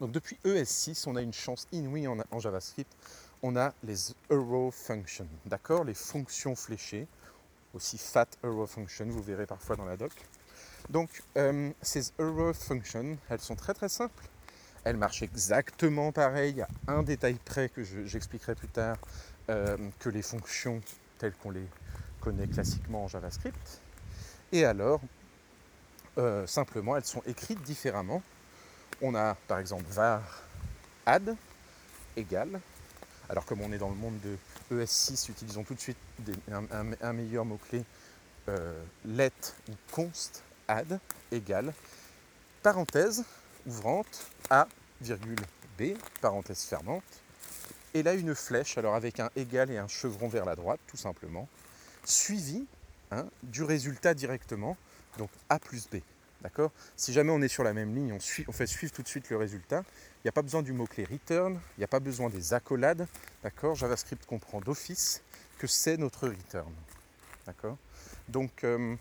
Donc 0.00 0.12
depuis 0.12 0.38
ES6, 0.44 1.04
on 1.06 1.16
a 1.16 1.22
une 1.22 1.32
chance 1.32 1.66
inouïe 1.72 2.06
en 2.08 2.38
JavaScript 2.38 2.90
on 3.42 3.56
a 3.56 3.72
les 3.84 4.14
arrow 4.30 4.70
functions, 4.70 5.28
d'accord 5.46 5.84
Les 5.84 5.94
fonctions 5.94 6.54
fléchées, 6.54 7.06
aussi 7.74 7.98
fat 7.98 8.26
arrow 8.42 8.66
function, 8.66 9.06
vous 9.06 9.22
verrez 9.22 9.46
parfois 9.46 9.76
dans 9.76 9.84
la 9.84 9.96
doc. 9.96 10.12
Donc 10.88 11.22
euh, 11.36 11.70
ces 11.80 12.12
arrow 12.18 12.52
functions, 12.52 13.16
elles 13.28 13.40
sont 13.40 13.56
très 13.56 13.74
très 13.74 13.88
simples. 13.88 14.24
Elles 14.84 14.96
marchent 14.96 15.22
exactement 15.22 16.10
pareil, 16.12 16.64
à 16.86 16.92
un 16.92 17.02
détail 17.02 17.38
près 17.44 17.68
que 17.68 17.82
j'expliquerai 17.84 18.54
plus 18.54 18.68
tard 18.68 18.96
euh, 19.50 19.76
que 19.98 20.08
les 20.08 20.22
fonctions 20.22 20.80
telles 21.18 21.34
qu'on 21.34 21.50
les 21.50 21.66
connaît 22.20 22.46
classiquement 22.46 23.04
en 23.04 23.08
JavaScript. 23.08 23.80
Et 24.52 24.64
alors, 24.64 25.00
euh, 26.20 26.46
simplement, 26.46 26.96
elles 26.96 27.04
sont 27.04 27.22
écrites 27.26 27.62
différemment. 27.62 28.22
On 29.00 29.14
a 29.14 29.34
par 29.48 29.58
exemple 29.58 29.84
var 29.88 30.20
add 31.06 31.34
égale. 32.16 32.60
Alors 33.28 33.46
comme 33.46 33.62
on 33.62 33.72
est 33.72 33.78
dans 33.78 33.88
le 33.88 33.94
monde 33.94 34.18
de 34.20 34.36
ES6, 34.76 35.30
utilisons 35.30 35.64
tout 35.64 35.74
de 35.74 35.80
suite 35.80 35.96
un, 36.50 37.12
meilleur 37.12 37.44
mot-clé 37.44 37.84
euh, 38.48 38.82
let 39.06 39.32
ou 39.68 39.72
const 39.92 40.42
add 40.68 40.98
égale 41.32 41.72
parenthèse 42.62 43.24
ouvrante 43.66 44.26
a 44.50 44.68
virgule 45.00 45.40
b 45.78 45.94
parenthèse 46.20 46.64
fermante. 46.64 47.02
Et 47.94 48.02
là 48.02 48.12
une 48.14 48.34
flèche 48.34 48.76
alors 48.76 48.94
avec 48.94 49.20
un 49.20 49.30
égal 49.36 49.70
et 49.70 49.78
un 49.78 49.88
chevron 49.88 50.28
vers 50.28 50.44
la 50.44 50.54
droite 50.54 50.80
tout 50.86 50.98
simplement 50.98 51.48
suivi 52.04 52.66
hein, 53.10 53.26
du 53.42 53.62
résultat 53.62 54.12
directement 54.12 54.76
donc 55.18 55.30
a 55.48 55.58
plus 55.58 55.88
b 55.88 55.96
D'accord? 56.42 56.72
Si 56.96 57.12
jamais 57.12 57.32
on 57.32 57.42
est 57.42 57.48
sur 57.48 57.64
la 57.64 57.74
même 57.74 57.94
ligne, 57.94 58.14
on, 58.14 58.52
fait 58.52 58.66
suivre 58.66 58.92
tout 58.92 59.02
de 59.02 59.08
suite 59.08 59.28
le 59.28 59.36
résultat. 59.36 59.82
Il 60.16 60.24
n'y 60.24 60.30
a 60.30 60.32
pas 60.32 60.40
besoin 60.40 60.62
du 60.62 60.72
mot-clé 60.72 61.04
return, 61.04 61.60
il 61.76 61.80
n'y 61.80 61.84
a 61.84 61.88
pas 61.88 62.00
besoin 62.00 62.30
des 62.30 62.54
accolades. 62.54 63.06
D'accord? 63.42 63.74
JavaScript 63.74 64.24
comprend 64.24 64.60
d'office 64.60 65.22
que 65.58 65.66
c'est 65.66 65.98
notre 65.98 66.28
return. 66.28 66.72
D'accord? 67.44 67.76
Donc 68.28 68.64
euh, 68.64 68.96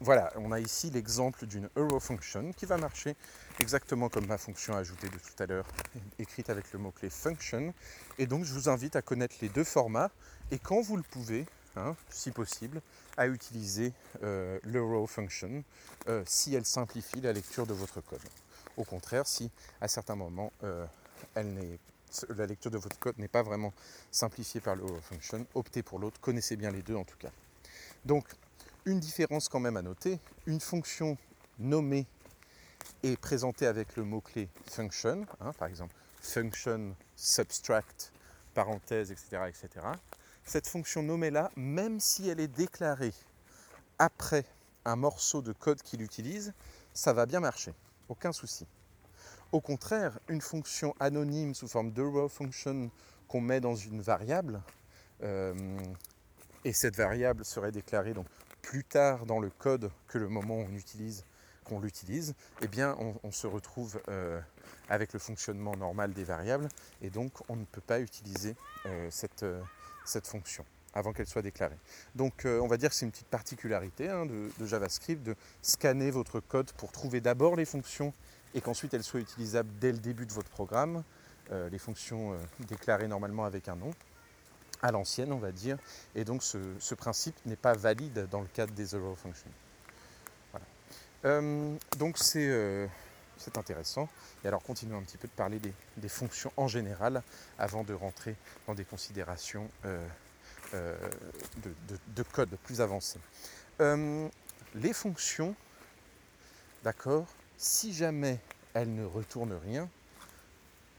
voilà, 0.00 0.32
on 0.36 0.52
a 0.52 0.60
ici 0.60 0.88
l'exemple 0.90 1.44
d'une 1.44 1.68
arrow 1.76 2.00
function 2.00 2.50
qui 2.52 2.64
va 2.64 2.78
marcher 2.78 3.14
exactement 3.60 4.08
comme 4.08 4.26
ma 4.26 4.38
fonction 4.38 4.74
ajoutée 4.74 5.10
de 5.10 5.18
tout 5.18 5.42
à 5.42 5.44
l'heure, 5.44 5.66
écrite 6.18 6.48
avec 6.48 6.72
le 6.72 6.78
mot-clé 6.78 7.10
function. 7.10 7.74
Et 8.16 8.26
donc 8.26 8.44
je 8.44 8.54
vous 8.54 8.70
invite 8.70 8.96
à 8.96 9.02
connaître 9.02 9.36
les 9.42 9.50
deux 9.50 9.64
formats 9.64 10.10
et 10.50 10.58
quand 10.58 10.80
vous 10.80 10.96
le 10.96 11.02
pouvez, 11.02 11.44
Hein, 11.74 11.96
si 12.10 12.30
possible, 12.30 12.82
à 13.16 13.26
utiliser 13.26 13.92
euh, 14.22 14.58
le 14.64 15.06
function 15.06 15.64
euh, 16.08 16.22
si 16.26 16.54
elle 16.54 16.64
simplifie 16.64 17.20
la 17.20 17.32
lecture 17.32 17.66
de 17.66 17.74
votre 17.74 18.00
code. 18.00 18.20
Au 18.76 18.84
contraire, 18.84 19.26
si 19.26 19.50
à 19.80 19.88
certains 19.88 20.16
moments 20.16 20.52
euh, 20.64 20.86
la 21.34 22.46
lecture 22.46 22.70
de 22.70 22.78
votre 22.78 22.98
code 22.98 23.18
n'est 23.18 23.28
pas 23.28 23.42
vraiment 23.42 23.72
simplifiée 24.10 24.60
par 24.60 24.76
le 24.76 24.84
row 24.84 24.98
function, 25.02 25.46
optez 25.54 25.82
pour 25.82 25.98
l'autre, 25.98 26.20
connaissez 26.20 26.56
bien 26.56 26.70
les 26.70 26.82
deux 26.82 26.96
en 26.96 27.04
tout 27.04 27.18
cas. 27.18 27.30
Donc, 28.04 28.26
une 28.84 28.98
différence 28.98 29.48
quand 29.48 29.60
même 29.60 29.76
à 29.76 29.82
noter, 29.82 30.18
une 30.46 30.60
fonction 30.60 31.16
nommée 31.58 32.06
est 33.02 33.16
présentée 33.16 33.66
avec 33.66 33.96
le 33.96 34.04
mot-clé 34.04 34.48
function, 34.66 35.26
hein, 35.40 35.52
par 35.52 35.68
exemple 35.68 35.94
function 36.20 36.94
subtract, 37.16 38.12
parenthèse, 38.54 39.10
etc., 39.10 39.42
etc 39.48 39.86
cette 40.44 40.66
fonction 40.66 41.02
nommée-là, 41.02 41.50
même 41.56 42.00
si 42.00 42.28
elle 42.28 42.40
est 42.40 42.48
déclarée 42.48 43.14
après 43.98 44.44
un 44.84 44.96
morceau 44.96 45.42
de 45.42 45.52
code 45.52 45.82
qu'il 45.82 46.02
utilise, 46.02 46.52
ça 46.92 47.12
va 47.12 47.26
bien 47.26 47.40
marcher. 47.40 47.74
Aucun 48.08 48.32
souci. 48.32 48.66
Au 49.52 49.60
contraire, 49.60 50.18
une 50.28 50.40
fonction 50.40 50.94
anonyme 50.98 51.54
sous 51.54 51.68
forme 51.68 51.92
de 51.92 52.02
row 52.02 52.28
function 52.28 52.90
qu'on 53.28 53.40
met 53.40 53.60
dans 53.60 53.76
une 53.76 54.00
variable, 54.00 54.62
euh, 55.22 55.54
et 56.64 56.72
cette 56.72 56.96
variable 56.96 57.44
serait 57.44 57.72
déclarée 57.72 58.14
donc 58.14 58.26
plus 58.60 58.84
tard 58.84 59.26
dans 59.26 59.40
le 59.40 59.50
code 59.50 59.90
que 60.08 60.18
le 60.18 60.28
moment 60.28 60.64
qu'on 61.64 61.80
l'utilise, 61.80 62.34
eh 62.60 62.68
bien 62.68 62.96
on, 63.22 63.30
se 63.30 63.46
retrouve 63.46 64.00
euh, 64.08 64.40
avec 64.88 65.12
le 65.12 65.18
fonctionnement 65.18 65.76
normal 65.76 66.12
des 66.12 66.24
variables 66.24 66.68
et 67.00 67.10
donc 67.10 67.32
on 67.48 67.56
ne 67.56 67.64
peut 67.64 67.80
pas 67.80 68.00
utiliser 68.00 68.56
euh, 68.86 69.08
cette, 69.10 69.44
cette 70.04 70.26
fonction 70.26 70.64
avant 70.94 71.12
qu'elle 71.12 71.26
soit 71.26 71.42
déclarée. 71.42 71.78
Donc 72.14 72.44
euh, 72.44 72.60
on 72.60 72.66
va 72.66 72.76
dire 72.76 72.90
que 72.90 72.94
c'est 72.94 73.06
une 73.06 73.12
petite 73.12 73.28
particularité 73.28 74.08
hein, 74.08 74.26
de, 74.26 74.66
JavaScript 74.66 75.22
de 75.22 75.34
scanner 75.62 76.10
votre 76.10 76.40
code 76.40 76.70
pour 76.72 76.92
trouver 76.92 77.20
d'abord 77.20 77.56
les 77.56 77.64
fonctions 77.64 78.12
et 78.54 78.60
qu'ensuite 78.60 78.92
elles 78.94 79.02
soient 79.02 79.20
utilisables 79.20 79.70
dès 79.80 79.92
le 79.92 79.98
début 79.98 80.26
de 80.26 80.32
votre 80.32 80.50
programme, 80.50 81.02
euh, 81.50 81.70
les 81.70 81.78
fonctions 81.78 82.34
euh, 82.34 82.36
déclarées 82.68 83.08
normalement 83.08 83.44
avec 83.44 83.68
un 83.68 83.76
nom, 83.76 83.90
à 84.82 84.92
l'ancienne 84.92 85.32
on 85.32 85.38
va 85.38 85.52
dire, 85.52 85.78
et 86.14 86.24
donc 86.24 86.42
ce, 86.42 86.94
principe 86.94 87.36
n'est 87.46 87.56
pas 87.56 87.72
valide 87.72 88.28
dans 88.30 88.40
le 88.40 88.48
cadre 88.48 88.74
des 88.74 88.94
arrow 88.94 89.16
functions. 89.16 89.50
donc 91.98 92.18
c'est 92.18 92.88
c'est 93.42 93.58
intéressant. 93.58 94.08
Et 94.44 94.48
alors 94.48 94.62
continuons 94.62 94.98
un 94.98 95.02
petit 95.02 95.18
peu 95.18 95.28
de 95.28 95.32
parler 95.32 95.60
des, 95.96 96.08
fonctions 96.08 96.52
en 96.56 96.68
général 96.68 97.22
avant 97.58 97.84
de 97.84 97.92
rentrer 97.92 98.36
dans 98.66 98.74
des 98.74 98.84
considérations 98.84 99.68
euh, 99.84 100.06
euh, 100.74 100.96
de, 102.14 102.22
code 102.22 102.56
plus 102.64 102.80
avancées. 102.80 103.20
Euh, 103.80 104.28
les 104.74 104.92
fonctions, 104.92 105.54
d'accord, 106.82 107.26
si 107.58 107.92
jamais 107.92 108.38
elles 108.74 108.94
ne 108.94 109.04
retournent 109.04 109.58
rien, 109.64 109.88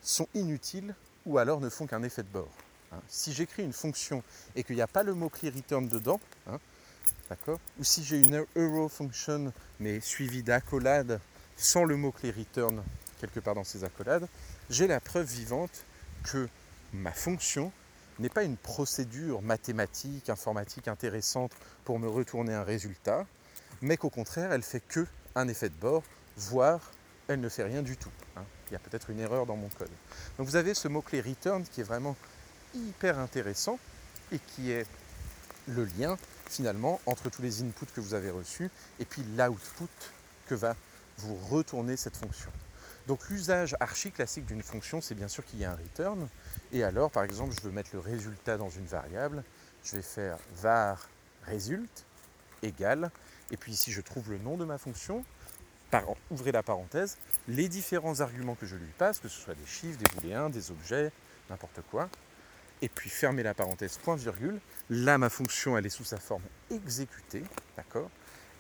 sont 0.02 0.28
inutiles 0.34 0.94
ou 1.26 1.38
alors 1.38 1.62
ne 1.62 1.70
font 1.70 1.88
qu'un 1.88 2.04
effet 2.04 2.24
de 2.24 2.28
bord. 2.28 2.52
Hein. 2.92 3.00
Si 3.08 3.34
j'écris 3.34 3.64
une 3.64 3.74
fonction 3.74 4.22
et 4.56 4.64
qu'il 4.64 4.76
n'y 4.76 4.82
a 4.82 4.88
pas 4.88 5.04
le 5.04 5.14
mot-clé 5.14 5.50
return 5.50 5.88
dedans, 5.88 6.20
hein, 6.48 6.60
d'accord, 7.30 7.60
ou 7.80 7.84
si 7.84 8.04
j'ai 8.04 8.20
une 8.20 8.46
arrow 8.56 8.90
function 8.90 9.54
mais 9.80 10.02
suivie 10.02 10.44
d'accolade 10.44 11.20
sans 11.58 11.84
le 11.84 11.96
mot-clé 11.96 12.32
return 12.32 12.84
quelque 13.20 13.40
part 13.40 13.56
dans 13.56 13.64
ces 13.64 13.84
accolades, 13.84 14.28
j'ai 14.70 14.88
la 14.88 15.00
preuve 15.00 15.28
vivante 15.28 15.86
que 16.24 16.48
ma 16.94 17.12
fonction 17.12 17.72
n'est 18.20 18.30
pas 18.30 18.44
une 18.44 18.58
procédure 18.58 19.42
mathématique, 19.42 20.30
informatique 20.30 20.88
intéressante 20.88 21.52
pour 21.86 22.00
me 22.00 22.08
retourner 22.08 22.54
un 22.54 22.64
résultat, 22.64 23.26
mais 23.82 23.98
qu'au 23.98 24.10
contraire, 24.10 24.52
elle 24.52 24.64
fait 24.64 24.82
que 24.88 25.08
un 25.36 25.48
effet 25.48 25.70
de 25.70 25.76
bord, 25.76 26.04
voire 26.38 26.92
elle 27.28 27.40
ne 27.40 27.50
fait 27.50 27.64
rien 27.64 27.82
du 27.82 27.98
tout. 27.98 28.12
Hein. 28.36 28.44
Il 28.70 28.74
y 28.74 28.76
a 28.76 28.80
peut-être 28.80 29.10
une 29.10 29.20
erreur 29.20 29.46
dans 29.46 29.56
mon 29.56 29.70
code. 29.70 29.90
Donc 30.38 30.48
vous 30.48 30.56
avez 30.56 30.74
ce 30.74 30.88
mot-clé 30.88 31.22
return 31.22 31.64
qui 31.64 31.82
est 31.82 31.86
vraiment 31.86 32.16
hyper 32.76 33.20
intéressant 33.20 33.80
et 34.32 34.40
qui 34.40 34.72
est 34.72 34.86
le 35.68 35.86
lien 35.98 36.18
finalement 36.50 37.00
entre 37.06 37.30
tous 37.30 37.42
les 37.42 37.62
inputs 37.62 37.86
que 37.96 38.02
vous 38.02 38.14
avez 38.14 38.30
reçus 38.30 38.70
et 39.00 39.06
puis 39.06 39.24
l'output 39.38 39.88
que 40.48 40.56
va 40.56 40.76
vous 41.24 41.36
retournez 41.50 41.98
cette 41.98 42.18
fonction. 42.18 42.52
Donc 43.08 43.30
l'usage 43.30 43.76
archi 43.80 44.12
classique 44.12 44.46
d'une 44.46 44.64
fonction, 44.64 45.02
c'est 45.02 45.16
bien 45.16 45.28
sûr 45.28 45.44
qu'il 45.46 45.60
y 45.60 45.66
a 45.66 45.72
un 45.72 45.76
return. 45.76 46.28
Et 46.72 46.84
alors, 46.84 47.12
par 47.12 47.24
exemple, 47.24 47.54
je 47.54 47.62
veux 47.62 47.72
mettre 47.72 47.90
le 47.94 48.00
résultat 48.00 48.58
dans 48.58 48.70
une 48.70 48.86
variable. 48.86 49.44
Je 49.84 49.96
vais 49.98 50.02
faire 50.02 50.38
var 50.62 51.10
result 51.48 52.06
égale. 52.62 53.12
Et 53.52 53.58
puis 53.58 53.74
ici, 53.74 53.92
je 53.92 54.02
trouve 54.02 54.32
le 54.32 54.38
nom 54.38 54.56
de 54.58 54.66
ma 54.66 54.78
fonction. 54.78 55.26
Par, 55.92 56.06
ouvrez 56.32 56.52
la 56.52 56.64
parenthèse. 56.64 57.18
Les 57.48 57.68
différents 57.68 58.22
arguments 58.22 58.56
que 58.56 58.66
je 58.66 58.76
lui 58.76 58.92
passe, 58.98 59.20
que 59.20 59.28
ce 59.28 59.40
soit 59.40 59.56
des 59.56 59.66
chiffres, 59.66 60.00
des 60.00 60.10
booléens, 60.16 60.50
des 60.50 60.72
objets, 60.72 61.12
n'importe 61.50 61.82
quoi. 61.92 62.10
Et 62.82 62.90
puis 62.90 63.10
fermez 63.10 63.44
la 63.44 63.54
parenthèse, 63.54 63.98
point 63.98 64.16
virgule. 64.16 64.60
Là, 64.90 65.18
ma 65.18 65.30
fonction, 65.30 65.78
elle 65.78 65.86
est 65.86 65.90
sous 65.90 66.06
sa 66.06 66.18
forme 66.18 66.44
exécutée. 66.72 67.44
D'accord? 67.76 68.10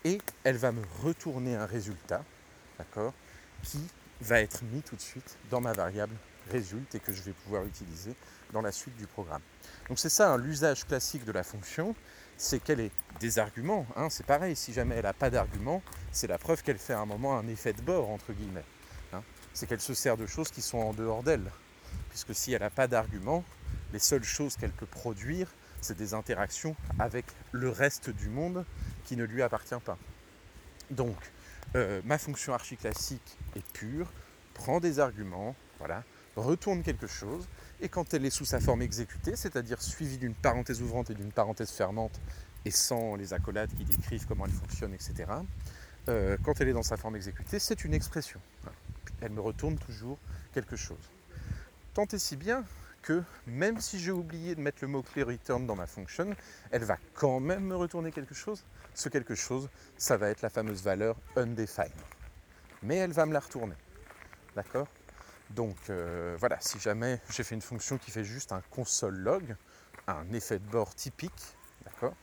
Et 0.03 0.19
elle 0.43 0.57
va 0.57 0.73
me 0.73 0.83
retourner 1.01 1.55
un 1.55 1.65
résultat 1.65 2.23
qui 3.63 3.79
va 4.21 4.41
être 4.41 4.63
mis 4.63 4.81
tout 4.81 4.95
de 4.95 5.01
suite 5.01 5.37
dans 5.49 5.61
ma 5.61 5.73
variable 5.73 6.15
résulte 6.51 6.95
et 6.95 6.99
que 6.99 7.13
je 7.13 7.21
vais 7.21 7.31
pouvoir 7.31 7.65
utiliser 7.65 8.15
dans 8.51 8.61
la 8.61 8.71
suite 8.71 8.95
du 8.97 9.07
programme. 9.07 9.41
Donc 9.87 9.99
c'est 9.99 10.09
ça 10.09 10.33
hein, 10.33 10.37
l'usage 10.37 10.85
classique 10.85 11.25
de 11.25 11.31
la 11.31 11.43
fonction, 11.43 11.95
c'est 12.37 12.59
qu'elle 12.59 12.79
ait 12.79 12.91
des 13.19 13.39
arguments. 13.39 13.85
Hein, 13.95 14.09
c'est 14.09 14.25
pareil, 14.25 14.55
si 14.55 14.73
jamais 14.73 14.95
elle 14.95 15.03
n'a 15.03 15.13
pas 15.13 15.29
d'arguments, 15.29 15.81
c'est 16.11 16.27
la 16.27 16.37
preuve 16.37 16.63
qu'elle 16.63 16.77
fait 16.77 16.93
à 16.93 16.99
un 16.99 17.05
moment 17.05 17.37
un 17.37 17.47
effet 17.47 17.73
de 17.73 17.81
bord, 17.81 18.09
entre 18.09 18.33
guillemets. 18.33 18.65
Hein. 19.13 19.23
C'est 19.53 19.67
qu'elle 19.67 19.81
se 19.81 19.93
sert 19.93 20.17
de 20.17 20.25
choses 20.25 20.49
qui 20.49 20.61
sont 20.61 20.79
en 20.79 20.93
dehors 20.93 21.23
d'elle. 21.23 21.51
Puisque 22.09 22.35
si 22.35 22.53
elle 22.53 22.61
n'a 22.61 22.69
pas 22.69 22.87
d'arguments, 22.87 23.43
les 23.91 23.99
seules 23.99 24.23
choses 24.23 24.55
qu'elle 24.57 24.71
peut 24.71 24.85
produire, 24.85 25.47
c'est 25.81 25.97
des 25.97 26.13
interactions 26.13 26.75
avec 26.99 27.25
le 27.51 27.69
reste 27.69 28.09
du 28.09 28.29
monde 28.29 28.65
qui 29.05 29.17
ne 29.17 29.23
lui 29.25 29.41
appartient 29.41 29.75
pas. 29.83 29.97
Donc, 30.89 31.17
euh, 31.75 32.01
ma 32.05 32.17
fonction 32.17 32.53
archi-classique 32.53 33.37
est 33.55 33.65
pure, 33.73 34.11
prend 34.53 34.79
des 34.79 34.99
arguments, 34.99 35.55
voilà, 35.79 36.03
retourne 36.35 36.83
quelque 36.83 37.07
chose, 37.07 37.47
et 37.81 37.89
quand 37.89 38.13
elle 38.13 38.25
est 38.25 38.29
sous 38.29 38.45
sa 38.45 38.59
forme 38.59 38.81
exécutée, 38.81 39.35
c'est-à-dire 39.35 39.81
suivie 39.81 40.17
d'une 40.17 40.35
parenthèse 40.35 40.81
ouvrante 40.81 41.09
et 41.09 41.13
d'une 41.13 41.31
parenthèse 41.31 41.71
fermante, 41.71 42.19
et 42.65 42.71
sans 42.71 43.15
les 43.15 43.33
accolades 43.33 43.73
qui 43.75 43.85
décrivent 43.85 44.25
comment 44.27 44.45
elle 44.45 44.51
fonctionne, 44.51 44.93
etc., 44.93 45.25
euh, 46.09 46.37
quand 46.43 46.59
elle 46.59 46.67
est 46.67 46.73
dans 46.73 46.83
sa 46.83 46.97
forme 46.97 47.15
exécutée, 47.15 47.59
c'est 47.59 47.85
une 47.85 47.93
expression. 47.93 48.39
Elle 49.21 49.31
me 49.31 49.41
retourne 49.41 49.77
toujours 49.77 50.17
quelque 50.53 50.75
chose. 50.75 51.09
Tant 51.93 52.05
et 52.05 52.19
si 52.19 52.35
bien 52.35 52.65
que 53.03 53.21
même 53.45 53.79
si 53.79 53.99
j'ai 53.99 54.11
oublié 54.11 54.55
de 54.55 54.61
mettre 54.61 54.79
le 54.81 54.87
mot-clé 54.87 55.21
return 55.21 55.67
dans 55.67 55.75
ma 55.75 55.85
fonction, 55.85 56.35
elle 56.71 56.83
va 56.83 56.97
quand 57.13 57.39
même 57.39 57.65
me 57.65 57.75
retourner 57.75 58.11
quelque 58.11 58.33
chose. 58.33 58.63
Ce 58.95 59.09
quelque 59.09 59.35
chose, 59.35 59.69
ça 59.97 60.17
va 60.17 60.29
être 60.29 60.41
la 60.41 60.49
fameuse 60.49 60.81
valeur 60.81 61.15
undefined. 61.35 61.91
Mais 62.81 62.95
elle 62.95 63.11
va 63.11 63.25
me 63.25 63.33
la 63.33 63.39
retourner. 63.39 63.75
D'accord? 64.55 64.87
Donc 65.51 65.77
euh, 65.89 66.35
voilà, 66.39 66.57
si 66.59 66.79
jamais 66.79 67.21
j'ai 67.29 67.43
fait 67.43 67.55
une 67.55 67.61
fonction 67.61 67.97
qui 67.97 68.09
fait 68.09 68.23
juste 68.23 68.51
un 68.51 68.61
console 68.71 69.15
log, 69.15 69.55
un 70.07 70.31
effet 70.33 70.57
de 70.57 70.65
bord 70.65 70.95
typique, 70.95 71.55
d'accord, 71.85 72.15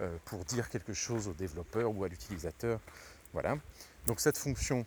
euh, 0.00 0.16
pour 0.24 0.44
dire 0.44 0.68
quelque 0.68 0.94
chose 0.94 1.28
au 1.28 1.32
développeur 1.32 1.94
ou 1.94 2.04
à 2.04 2.08
l'utilisateur, 2.08 2.80
voilà. 3.32 3.56
Donc 4.06 4.20
cette 4.20 4.38
fonction, 4.38 4.86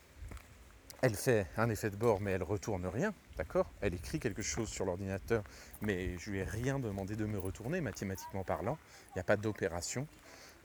elle 1.01 1.15
fait 1.15 1.47
un 1.57 1.69
effet 1.69 1.89
de 1.89 1.95
bord, 1.95 2.21
mais 2.21 2.31
elle 2.31 2.43
retourne 2.43 2.85
rien, 2.85 3.13
d'accord? 3.37 3.71
Elle 3.81 3.95
écrit 3.95 4.19
quelque 4.19 4.43
chose 4.43 4.69
sur 4.69 4.85
l'ordinateur, 4.85 5.43
mais 5.81 6.17
je 6.19 6.29
lui 6.29 6.39
ai 6.39 6.43
rien 6.43 6.79
demandé 6.79 7.15
de 7.15 7.25
me 7.25 7.39
retourner, 7.39 7.81
mathématiquement 7.81 8.43
parlant. 8.43 8.77
Il 9.09 9.13
n'y 9.15 9.21
a 9.21 9.23
pas 9.23 9.37
d'opération. 9.37 10.07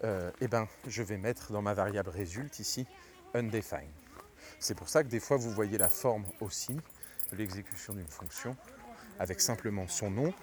Euh, 0.05 0.31
eh 0.42 0.49
ben, 0.49 0.68
je 0.87 1.03
vais 1.03 1.16
mettre 1.16 1.53
dans 1.53 1.62
ma 1.62 1.72
variable 1.72 2.11
result 2.11 2.59
ici 2.59 2.87
undefined. 3.35 3.88
C'est 4.61 4.75
pour 4.75 4.90
ça 4.90 5.03
que 5.03 5.09
des 5.09 5.20
fois 5.20 5.38
vous 5.38 5.51
voyez 5.51 5.79
la 5.79 5.88
forme 5.88 6.25
aussi 6.40 6.75
de 7.33 7.37
l'exécution 7.37 7.94
d'une 7.94 8.07
fonction 8.07 8.57
avec 9.18 9.40
simplement 9.40 9.88
son 9.88 10.11
nom, 10.11 10.35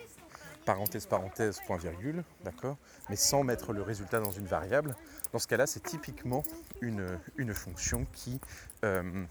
parenthèse, 0.65 1.05
parenthèse, 1.05 1.59
point 1.67 1.77
virgule, 1.77 2.23
d'accord, 2.43 2.77
mais 3.09 3.15
sans 3.15 3.43
mettre 3.43 3.73
le 3.73 3.83
résultat 3.83 4.19
dans 4.19 4.31
une 4.31 4.47
variable. 4.47 4.95
Dans 5.31 5.39
ce 5.39 5.47
cas-là, 5.47 5.67
c'est 5.67 5.83
typiquement 5.83 6.43
une, 6.81 7.19
une, 7.37 7.53
fonction 7.53 8.05
qui 8.13 8.39
euh, 8.83 9.25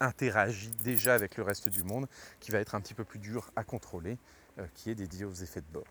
interagit 0.00 0.70
déjà 0.82 1.14
avec 1.14 1.36
le 1.36 1.42
reste 1.42 1.68
du 1.68 1.82
monde, 1.82 2.08
qui 2.40 2.50
va 2.50 2.58
être 2.58 2.74
un 2.74 2.80
petit 2.80 2.94
peu 2.94 3.04
plus 3.04 3.18
dur 3.18 3.50
à 3.56 3.64
contrôler, 3.64 4.18
euh, 4.58 4.66
qui 4.74 4.90
est 4.90 4.94
dédié 4.94 5.24
aux 5.24 5.32
effets 5.32 5.60
de 5.60 5.72
bord. 5.72 5.84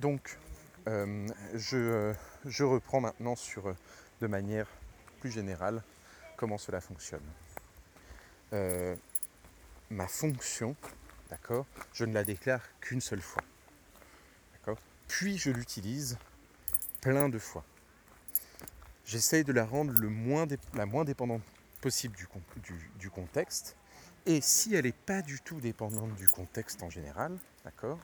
Donc, 0.00 0.38
euh, 0.88 1.28
je, 1.54 2.12
je, 2.44 2.64
reprends 2.64 3.00
maintenant 3.00 3.36
sur, 3.36 3.74
de 4.20 4.26
manière 4.26 4.66
plus 5.20 5.30
générale, 5.30 5.82
comment 6.36 6.58
cela 6.58 6.80
fonctionne. 6.80 7.22
Euh, 8.52 8.96
ma 9.90 10.08
fonction, 10.08 10.76
d'accord, 11.30 11.64
je 11.92 12.04
ne 12.04 12.12
la 12.12 12.24
déclare 12.24 12.62
qu'une 12.80 13.00
seule 13.00 13.22
fois. 13.22 13.42
Puis 15.06 15.38
je 15.38 15.50
l'utilise 15.50 16.18
plein 17.00 17.28
de 17.28 17.38
fois 17.38 17.64
j'essaye 19.04 19.44
de 19.44 19.52
la 19.52 19.64
rendre 19.64 19.92
la 20.74 20.86
moins 20.86 21.04
dépendante 21.04 21.42
possible 21.80 22.16
du, 22.16 22.90
du, 22.98 23.10
contexte. 23.10 23.76
Et 24.26 24.40
si 24.40 24.74
elle 24.74 24.86
n'est 24.86 24.92
pas 24.92 25.20
du 25.20 25.40
tout 25.40 25.60
dépendante 25.60 26.14
du 26.14 26.28
contexte 26.28 26.82
en 26.82 26.88
général, 26.88 27.36
d'accord, 27.64 27.98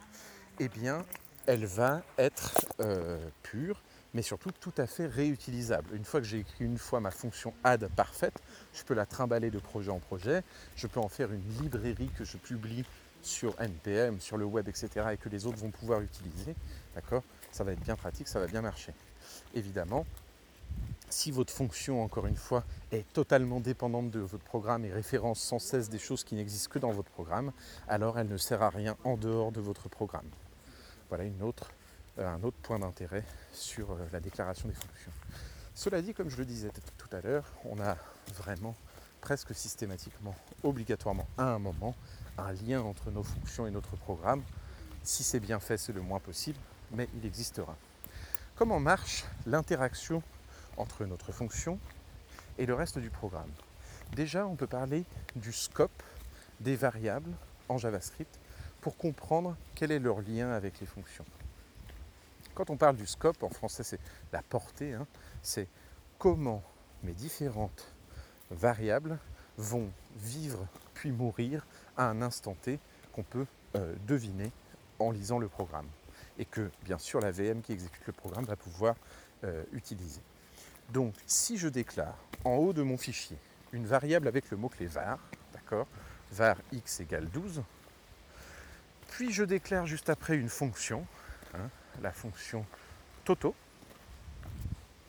eh 0.58 0.68
bien, 0.68 1.04
elle 1.46 1.64
va 1.64 2.02
être 2.18 2.60
euh, 2.80 3.18
pure, 3.42 3.82
mais 4.12 4.22
surtout 4.22 4.50
tout 4.50 4.74
à 4.76 4.86
fait 4.86 5.06
réutilisable. 5.06 5.96
Une 5.96 6.04
fois 6.04 6.20
que 6.20 6.26
j'ai 6.26 6.40
écrit 6.40 6.64
une 6.64 6.78
fois 6.78 7.00
ma 7.00 7.10
fonction 7.10 7.54
add 7.64 7.88
parfaite, 7.96 8.38
je 8.74 8.82
peux 8.82 8.94
la 8.94 9.06
trimballer 9.06 9.50
de 9.50 9.58
projet 9.58 9.90
en 9.90 9.98
projet, 9.98 10.42
je 10.76 10.86
peux 10.86 11.00
en 11.00 11.08
faire 11.08 11.32
une 11.32 11.62
librairie 11.62 12.10
que 12.18 12.24
je 12.24 12.36
publie 12.36 12.84
sur 13.22 13.58
NPM, 13.60 14.20
sur 14.20 14.36
le 14.36 14.44
web, 14.44 14.68
etc., 14.68 15.06
et 15.12 15.16
que 15.16 15.28
les 15.28 15.46
autres 15.46 15.58
vont 15.58 15.70
pouvoir 15.70 16.00
utiliser, 16.00 16.54
d'accord 16.94 17.22
Ça 17.50 17.64
va 17.64 17.72
être 17.72 17.80
bien 17.80 17.96
pratique, 17.96 18.28
ça 18.28 18.40
va 18.40 18.46
bien 18.46 18.62
marcher. 18.62 18.92
Évidemment, 19.54 20.06
si 21.10 21.30
votre 21.30 21.52
fonction, 21.52 22.02
encore 22.02 22.26
une 22.26 22.36
fois, 22.36 22.64
est 22.92 23.04
totalement 23.12 23.60
dépendante 23.60 24.10
de 24.10 24.20
votre 24.20 24.44
programme 24.44 24.84
et 24.84 24.92
référence 24.92 25.40
sans 25.40 25.58
cesse 25.58 25.88
des 25.88 25.98
choses 25.98 26.24
qui 26.24 26.34
n'existent 26.34 26.70
que 26.72 26.78
dans 26.78 26.92
votre 26.92 27.10
programme, 27.10 27.52
alors 27.88 28.18
elle 28.18 28.28
ne 28.28 28.36
sert 28.36 28.62
à 28.62 28.70
rien 28.70 28.96
en 29.04 29.16
dehors 29.16 29.52
de 29.52 29.60
votre 29.60 29.88
programme. 29.88 30.28
Voilà 31.08 31.24
euh, 31.24 32.26
un 32.26 32.42
autre 32.42 32.56
point 32.62 32.78
d'intérêt 32.78 33.24
sur 33.52 33.90
euh, 33.90 33.96
la 34.12 34.20
déclaration 34.20 34.68
des 34.68 34.74
fonctions. 34.74 35.12
Cela 35.74 36.00
dit, 36.02 36.14
comme 36.14 36.28
je 36.28 36.36
le 36.36 36.44
disais 36.44 36.70
tout 36.98 37.16
à 37.16 37.20
l'heure, 37.20 37.44
on 37.64 37.80
a 37.80 37.96
vraiment 38.36 38.76
presque 39.20 39.54
systématiquement, 39.54 40.34
obligatoirement 40.62 41.26
à 41.36 41.44
un 41.44 41.58
moment, 41.58 41.94
un 42.38 42.52
lien 42.52 42.82
entre 42.82 43.10
nos 43.10 43.22
fonctions 43.22 43.66
et 43.66 43.70
notre 43.70 43.96
programme. 43.96 44.42
Si 45.02 45.22
c'est 45.22 45.40
bien 45.40 45.60
fait, 45.60 45.76
c'est 45.76 45.92
le 45.92 46.00
moins 46.00 46.20
possible, 46.20 46.58
mais 46.92 47.08
il 47.16 47.26
existera. 47.26 47.76
Comment 48.56 48.80
marche 48.80 49.24
l'interaction 49.46 50.22
entre 50.80 51.04
notre 51.04 51.32
fonction 51.32 51.78
et 52.58 52.66
le 52.66 52.74
reste 52.74 52.98
du 52.98 53.10
programme. 53.10 53.50
Déjà, 54.16 54.46
on 54.46 54.56
peut 54.56 54.66
parler 54.66 55.04
du 55.36 55.52
scope 55.52 56.02
des 56.60 56.76
variables 56.76 57.32
en 57.68 57.78
JavaScript 57.78 58.38
pour 58.80 58.96
comprendre 58.96 59.56
quel 59.74 59.92
est 59.92 59.98
leur 59.98 60.20
lien 60.20 60.50
avec 60.50 60.80
les 60.80 60.86
fonctions. 60.86 61.24
Quand 62.54 62.70
on 62.70 62.76
parle 62.76 62.96
du 62.96 63.06
scope, 63.06 63.42
en 63.42 63.50
français 63.50 63.84
c'est 63.84 64.00
la 64.32 64.42
portée, 64.42 64.94
hein, 64.94 65.06
c'est 65.42 65.68
comment 66.18 66.62
mes 67.02 67.12
différentes 67.12 67.92
variables 68.50 69.18
vont 69.56 69.90
vivre 70.16 70.66
puis 70.94 71.12
mourir 71.12 71.64
à 71.96 72.06
un 72.06 72.20
instant 72.22 72.54
T 72.54 72.78
qu'on 73.12 73.22
peut 73.22 73.46
euh, 73.76 73.94
deviner 74.06 74.50
en 74.98 75.10
lisant 75.10 75.38
le 75.38 75.48
programme. 75.48 75.86
Et 76.38 76.44
que 76.44 76.70
bien 76.84 76.98
sûr 76.98 77.20
la 77.20 77.30
VM 77.30 77.62
qui 77.62 77.72
exécute 77.72 78.06
le 78.06 78.12
programme 78.12 78.44
va 78.44 78.56
pouvoir 78.56 78.96
euh, 79.44 79.64
utiliser. 79.72 80.20
Donc, 80.92 81.14
si 81.26 81.56
je 81.56 81.68
déclare 81.68 82.16
en 82.44 82.56
haut 82.56 82.72
de 82.72 82.82
mon 82.82 82.96
fichier 82.96 83.36
une 83.72 83.86
variable 83.86 84.26
avec 84.26 84.50
le 84.50 84.56
mot-clé 84.56 84.86
var, 84.86 85.18
d'accord, 85.52 85.86
var 86.32 86.56
x 86.72 87.00
égale 87.00 87.28
12, 87.28 87.62
puis 89.08 89.32
je 89.32 89.44
déclare 89.44 89.86
juste 89.86 90.10
après 90.10 90.36
une 90.36 90.48
fonction, 90.48 91.06
hein, 91.54 91.68
la 92.02 92.10
fonction 92.10 92.64
toto, 93.24 93.54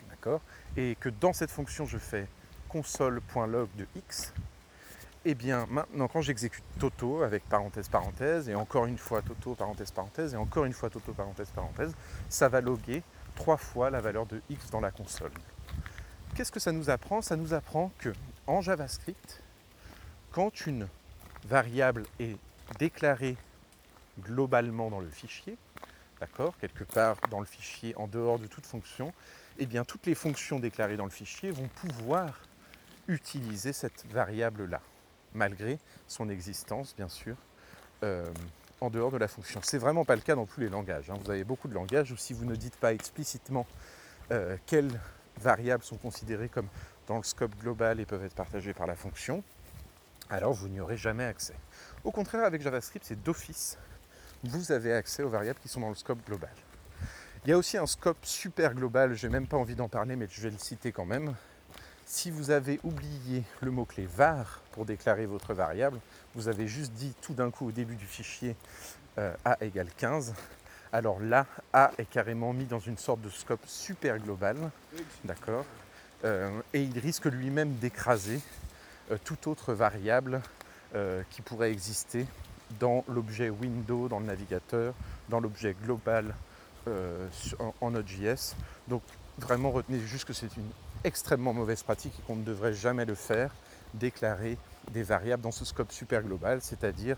d'accord, 0.10 0.42
et 0.78 0.96
que 1.00 1.10
dans 1.10 1.34
cette 1.34 1.52
fonction 1.52 1.86
je 1.86 1.98
fais 1.98 2.28
console.log 2.70 3.70
de 3.76 3.88
x, 3.96 4.34
et 5.24 5.32
eh 5.32 5.36
bien 5.36 5.68
maintenant 5.70 6.08
quand 6.08 6.22
j'exécute 6.22 6.64
toto 6.80 7.24
avec 7.24 7.44
parenthèse 7.48 7.90
parenthèse, 7.90 8.50
et 8.50 8.56
encore 8.56 8.86
une 8.86 8.98
fois 8.98 9.22
toto 9.22 9.56
parenthèse 9.56 9.92
parenthèse, 9.92 10.34
et 10.34 10.38
encore 10.38 10.66
une 10.66 10.74
fois 10.74 10.90
toto 10.90 11.14
parenthèse 11.14 11.50
parenthèse, 11.50 11.94
ça 12.30 12.50
va 12.50 12.62
loguer 12.62 13.02
trois 13.36 13.58
fois 13.58 13.90
la 13.90 14.02
valeur 14.02 14.26
de 14.26 14.42
x 14.50 14.70
dans 14.70 14.82
la 14.82 14.92
console. 14.92 15.32
Qu'est-ce 16.36 16.52
que 16.52 16.60
ça 16.60 16.72
nous 16.72 16.90
apprend? 16.90 17.22
Ça 17.22 17.36
nous 17.36 17.54
apprend 17.54 17.92
que 18.00 18.14
en 18.48 18.62
JavaScript, 18.62 19.42
quand 20.32 20.66
une 20.66 20.88
variable 21.46 22.06
est 22.20 22.38
déclarée 22.80 23.36
globalement 24.22 24.90
dans 24.90 25.02
le 25.02 25.10
fichier, 25.10 25.58
d'accord, 26.22 26.58
quelque 26.60 26.86
part 26.86 27.18
dans 27.30 27.40
le 27.40 27.46
fichier 27.46 27.94
en 27.98 28.08
dehors 28.08 28.40
de 28.40 28.48
toute 28.48 28.66
fonction, 28.66 29.14
eh 29.60 29.66
bien 29.66 29.84
toutes 29.84 30.06
les 30.06 30.16
fonctions 30.16 30.60
déclarées 30.60 30.96
dans 30.96 31.06
le 31.06 31.12
fichier 31.12 31.52
vont 31.52 31.68
pouvoir 31.68 32.40
utiliser 33.08 33.74
cette 33.74 34.06
variable-là, 34.12 34.82
malgré 35.34 35.80
son 36.08 36.30
existence, 36.30 36.96
bien 36.96 37.10
sûr, 37.10 37.36
euh, 38.04 38.26
en 38.80 38.90
dehors 38.90 39.12
de 39.12 39.18
la 39.18 39.28
fonction. 39.28 39.60
C'est 39.64 39.78
vraiment 39.78 40.06
pas 40.06 40.16
le 40.16 40.22
cas 40.22 40.36
dans 40.36 40.46
tous 40.46 40.62
les 40.62 40.70
langages. 40.70 41.10
Hein. 41.10 41.18
Vous 41.24 41.30
avez 41.30 41.44
beaucoup 41.44 41.68
de 41.68 41.74
langages 41.74 42.12
où 42.12 42.18
si 42.18 42.34
vous 42.34 42.46
ne 42.46 42.56
dites 42.56 42.78
pas 42.78 42.94
explicitement 42.94 43.68
euh, 44.32 44.56
quelle 44.66 44.90
variables 45.40 45.84
sont 45.84 45.98
considérées 45.98 46.50
comme 46.50 46.68
dans 47.08 47.18
le 47.18 47.24
scope 47.24 47.56
global 47.60 48.00
et 48.00 48.06
peuvent 48.06 48.24
être 48.24 48.36
partagées 48.36 48.74
par 48.74 48.88
la 48.88 48.96
fonction, 48.96 49.44
alors 50.30 50.54
vous 50.54 50.70
n'y 50.70 50.80
aurez 50.80 50.98
jamais 50.98 51.26
accès. 51.26 51.56
Au 52.04 52.12
contraire, 52.12 52.44
avec 52.46 52.62
JavaScript, 52.62 53.06
c'est 53.06 53.22
d'office. 53.22 53.78
Vous 54.44 54.72
avez 54.72 54.94
accès 54.94 55.24
aux 55.24 55.30
variables 55.30 55.60
qui 55.60 55.68
sont 55.68 55.82
dans 55.82 55.90
le 55.90 55.96
scope 55.96 56.26
global. 56.26 56.54
Il 57.46 57.50
y 57.50 57.54
a 57.54 57.58
aussi 57.58 57.78
un 57.78 57.88
scope 57.88 58.24
super 58.24 58.74
global, 58.74 59.16
je 59.16 59.28
n'ai 59.28 59.34
même 59.34 59.48
pas 59.48 59.58
envie 59.58 59.76
d'en 59.76 59.90
parler, 59.90 60.16
mais 60.16 60.28
je 60.30 60.42
vais 60.42 60.52
le 60.52 60.58
citer 60.58 60.92
quand 60.92 61.06
même. 61.06 61.36
Si 62.06 62.30
vous 62.30 62.52
avez 62.52 62.80
oublié 62.84 63.44
le 63.62 63.72
mot-clé 63.72 64.06
var 64.06 64.62
pour 64.72 64.86
déclarer 64.86 65.26
votre 65.26 65.54
variable, 65.54 66.00
vous 66.36 66.48
avez 66.48 66.68
juste 66.68 66.94
dit 66.94 67.14
tout 67.22 67.34
d'un 67.34 67.50
coup 67.52 67.68
au 67.68 67.72
début 67.72 67.96
du 67.96 68.06
fichier 68.06 68.56
euh, 69.18 69.34
a 69.44 69.58
égale 69.64 69.90
15, 69.98 70.34
alors 70.94 71.20
là, 71.22 71.46
A 71.74 71.92
est 71.98 72.10
carrément 72.10 72.54
mis 72.54 72.66
dans 72.66 72.80
une 72.80 72.98
sorte 72.98 73.22
de 73.22 73.30
scope 73.30 73.66
super 73.66 74.20
global, 74.20 74.58
d'accord 75.24 75.66
euh, 76.26 76.60
Et 76.74 76.84
il 76.84 77.00
risque 77.00 77.26
lui-même 77.26 77.76
d'écraser 77.76 78.42
euh, 79.10 79.18
toute 79.24 79.48
autre 79.48 79.74
variable 79.74 80.42
euh, 80.96 81.24
qui 81.30 81.42
pourrait 81.42 81.72
exister 81.72 82.26
dans 82.80 83.06
l'objet 83.08 83.50
window 83.50 84.08
dans 84.10 84.20
le 84.20 84.26
navigateur, 84.26 84.94
dans 85.30 85.40
l'objet 85.40 85.76
global 85.84 86.34
en, 86.88 87.74
en 87.80 87.92
Node.js. 87.92 88.56
Donc 88.88 89.04
vraiment 89.38 89.72
retenez 89.72 90.00
juste 90.00 90.26
que 90.26 90.34
c'est 90.34 90.56
une 90.58 90.70
extrêmement 91.04 91.54
mauvaise 91.54 91.84
pratique 91.84 92.14
et 92.18 92.22
qu'on 92.24 92.38
ne 92.38 92.44
devrait 92.44 92.74
jamais 92.74 93.06
le 93.06 93.16
faire, 93.16 93.54
déclarer 93.94 94.58
des 94.92 95.04
variables 95.04 95.44
dans 95.44 95.52
ce 95.52 95.66
scope 95.66 95.92
super 95.92 96.24
global, 96.24 96.60
c'est-à-dire 96.62 97.18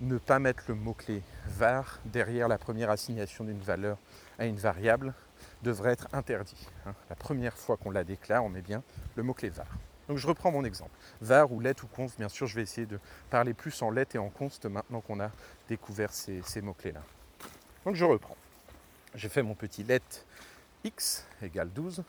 ne 0.00 0.18
pas 0.18 0.38
mettre 0.38 0.64
le 0.68 0.74
mot-clé 0.74 1.22
var 1.46 2.00
derrière 2.04 2.48
la 2.48 2.58
première 2.58 2.90
assignation 2.90 3.44
d'une 3.44 3.60
valeur 3.60 3.98
à 4.38 4.46
une 4.46 4.56
variable 4.56 5.14
devrait 5.62 5.92
être 5.92 6.08
interdit. 6.12 6.68
Hein. 6.86 6.94
La 7.08 7.16
première 7.16 7.56
fois 7.56 7.76
qu'on 7.76 7.90
la 7.90 8.04
déclare, 8.04 8.44
on 8.44 8.48
met 8.48 8.62
bien 8.62 8.82
le 9.16 9.22
mot-clé 9.22 9.48
var. 9.48 9.66
Donc 10.08 10.18
je 10.18 10.26
reprends 10.26 10.50
mon 10.50 10.64
exemple. 10.64 10.90
var 11.20 11.50
ou 11.50 11.60
let 11.60 11.76
ou 11.82 11.86
const, 11.86 12.18
bien 12.18 12.28
sûr, 12.28 12.46
je 12.46 12.56
vais 12.56 12.62
essayer 12.62 12.86
de 12.86 12.98
parler 13.30 13.54
plus 13.54 13.80
en 13.82 13.90
let 13.90 14.06
et 14.14 14.18
en 14.18 14.28
const 14.28 14.66
maintenant 14.66 15.00
qu'on 15.00 15.20
a 15.20 15.30
découvert 15.68 16.12
ces, 16.12 16.42
mots-clés-là. 16.60 17.02
Donc 17.84 17.94
je 17.94 18.04
reprends. 18.04 18.36
J'ai 19.14 19.28
fait 19.28 19.42
mon 19.42 19.54
petit 19.54 19.84
let 19.84 20.02
x 20.82 21.26
égale 21.40 21.70
12 21.70 22.02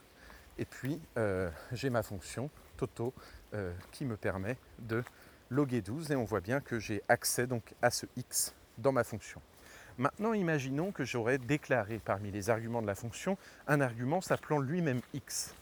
et 0.58 0.66
puis 0.66 1.00
euh, 1.18 1.50
j'ai 1.72 1.90
ma 1.90 2.04
fonction 2.04 2.50
toto 2.78 3.14
euh, 3.54 3.74
qui 3.92 4.04
me 4.04 4.18
permet 4.18 4.58
de 4.80 5.04
loguer 5.50 5.82
12 5.82 6.12
et 6.12 6.16
on 6.16 6.24
voit 6.24 6.42
bien 6.42 6.60
que 6.60 6.80
j'ai 6.80 7.02
accès 7.08 7.48
donc 7.48 7.74
à 7.82 7.92
ce 7.92 8.06
x 8.18 8.54
dans 8.78 8.92
ma 8.92 9.04
fonction. 9.04 9.42
Maintenant, 9.98 10.34
imaginons 10.34 10.92
que 10.92 11.06
j'aurais 11.06 11.38
déclaré 11.38 12.00
parmi 12.00 12.30
les 12.32 12.50
arguments 12.50 12.82
de 12.82 12.88
la 12.88 12.96
fonction 12.96 13.38
un 13.68 13.80
argument 13.80 14.20
s'appelant 14.20 14.60
lui-même 14.60 15.02
x. 15.14 15.54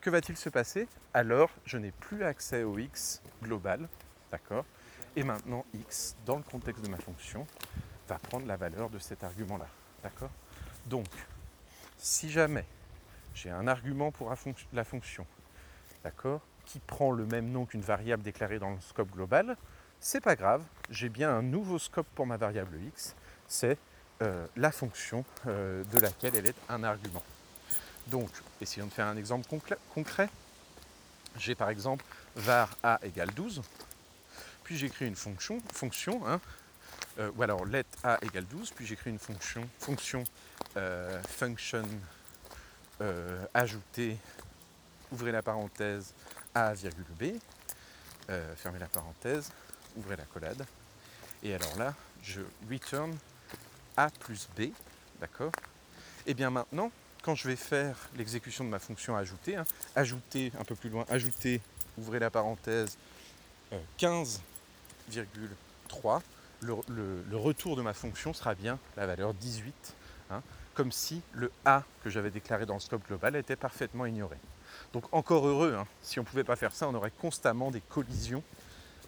Que 0.00 0.10
va-t-il 0.10 0.36
se 0.36 0.48
passer? 0.48 0.88
Alors, 1.12 1.50
je 1.66 1.76
n'ai 1.76 1.90
plus 1.90 2.24
accès 2.24 2.62
au 2.62 2.78
x 2.78 3.22
global, 3.42 3.88
d'accord? 4.30 4.64
Et 5.16 5.22
maintenant, 5.22 5.66
x, 5.74 6.16
dans 6.24 6.36
le 6.36 6.42
contexte 6.42 6.82
de 6.82 6.88
ma 6.88 6.96
fonction, 6.96 7.46
va 8.08 8.18
prendre 8.18 8.46
la 8.46 8.56
valeur 8.56 8.88
de 8.88 8.98
cet 8.98 9.22
argument-là, 9.22 9.68
d'accord? 10.02 10.30
Donc, 10.86 11.06
si 11.98 12.30
jamais 12.30 12.64
j'ai 13.34 13.50
un 13.50 13.68
argument 13.68 14.10
pour 14.10 14.34
la 14.72 14.84
fonction, 14.84 15.26
d'accord? 16.02 16.40
Qui 16.66 16.78
prend 16.78 17.10
le 17.10 17.26
même 17.26 17.50
nom 17.50 17.66
qu'une 17.66 17.82
variable 17.82 18.22
déclarée 18.22 18.58
dans 18.58 18.70
le 18.70 18.80
scope 18.80 19.10
global, 19.10 19.56
c'est 20.00 20.20
pas 20.20 20.34
grave, 20.34 20.62
j'ai 20.90 21.08
bien 21.08 21.30
un 21.30 21.42
nouveau 21.42 21.78
scope 21.78 22.08
pour 22.14 22.26
ma 22.26 22.36
variable 22.36 22.76
x, 22.88 23.14
c'est 23.46 23.78
euh, 24.20 24.46
la 24.56 24.72
fonction 24.72 25.24
euh, 25.46 25.84
de 25.92 25.98
laquelle 25.98 26.34
elle 26.36 26.46
est 26.46 26.56
un 26.68 26.82
argument. 26.82 27.22
Donc, 28.08 28.28
essayons 28.60 28.86
de 28.86 28.92
faire 28.92 29.06
un 29.06 29.16
exemple 29.16 29.46
concret. 29.94 30.28
J'ai 31.38 31.54
par 31.54 31.70
exemple 31.70 32.04
var 32.34 32.76
a 32.82 32.98
égale 33.02 33.30
12, 33.34 33.62
puis 34.64 34.76
j'écris 34.76 35.06
une 35.06 35.16
fonction, 35.16 35.60
fonction 35.72 36.26
hein, 36.26 36.40
euh, 37.18 37.30
ou 37.36 37.42
alors 37.42 37.64
let 37.64 37.84
a 38.02 38.18
égale 38.22 38.44
12, 38.46 38.72
puis 38.72 38.86
j'écris 38.86 39.10
une 39.10 39.18
fonction, 39.18 39.68
fonction 39.78 40.24
function 41.28 41.84
ajouter, 43.52 44.16
ouvrez 45.10 45.32
la 45.32 45.42
parenthèse, 45.42 46.14
a, 46.54 46.74
virgule 46.74 47.04
B, 47.18 47.22
euh, 48.30 48.54
fermez 48.56 48.78
la 48.78 48.86
parenthèse, 48.86 49.50
ouvrez 49.96 50.16
la 50.16 50.24
collade, 50.24 50.64
et 51.42 51.54
alors 51.54 51.76
là, 51.76 51.94
je 52.22 52.40
return 52.70 53.16
A 53.96 54.10
plus 54.10 54.48
B, 54.56 54.70
d'accord? 55.20 55.52
Et 56.26 56.34
bien 56.34 56.50
maintenant, 56.50 56.90
quand 57.22 57.34
je 57.34 57.48
vais 57.48 57.56
faire 57.56 57.96
l'exécution 58.16 58.64
de 58.64 58.68
ma 58.68 58.78
fonction 58.78 59.16
ajouter, 59.16 59.56
hein, 59.56 59.64
ajouter 59.96 60.52
un 60.58 60.64
peu 60.64 60.74
plus 60.74 60.90
loin, 60.90 61.04
ajouter, 61.08 61.60
ouvrez 61.98 62.18
la 62.18 62.30
parenthèse, 62.30 62.96
15,3, 63.98 66.20
euh, 66.64 66.76
le, 66.88 67.36
retour 67.36 67.76
de 67.76 67.82
ma 67.82 67.94
fonction 67.94 68.32
sera 68.32 68.54
bien 68.54 68.78
la 68.96 69.06
valeur 69.06 69.34
18, 69.34 69.94
hein, 70.30 70.42
comme 70.74 70.92
si 70.92 71.22
le 71.32 71.50
A 71.64 71.82
que 72.04 72.10
j'avais 72.10 72.30
déclaré 72.30 72.66
dans 72.66 72.74
le 72.74 72.80
scope 72.80 73.06
global 73.06 73.36
était 73.36 73.56
parfaitement 73.56 74.06
ignoré. 74.06 74.36
Donc 74.92 75.04
encore 75.12 75.46
heureux, 75.46 75.74
hein. 75.74 75.86
si 76.02 76.18
on 76.18 76.22
ne 76.22 76.26
pouvait 76.26 76.44
pas 76.44 76.56
faire 76.56 76.74
ça, 76.74 76.88
on 76.88 76.94
aurait 76.94 77.12
constamment 77.12 77.70
des 77.70 77.80
collisions 77.80 78.42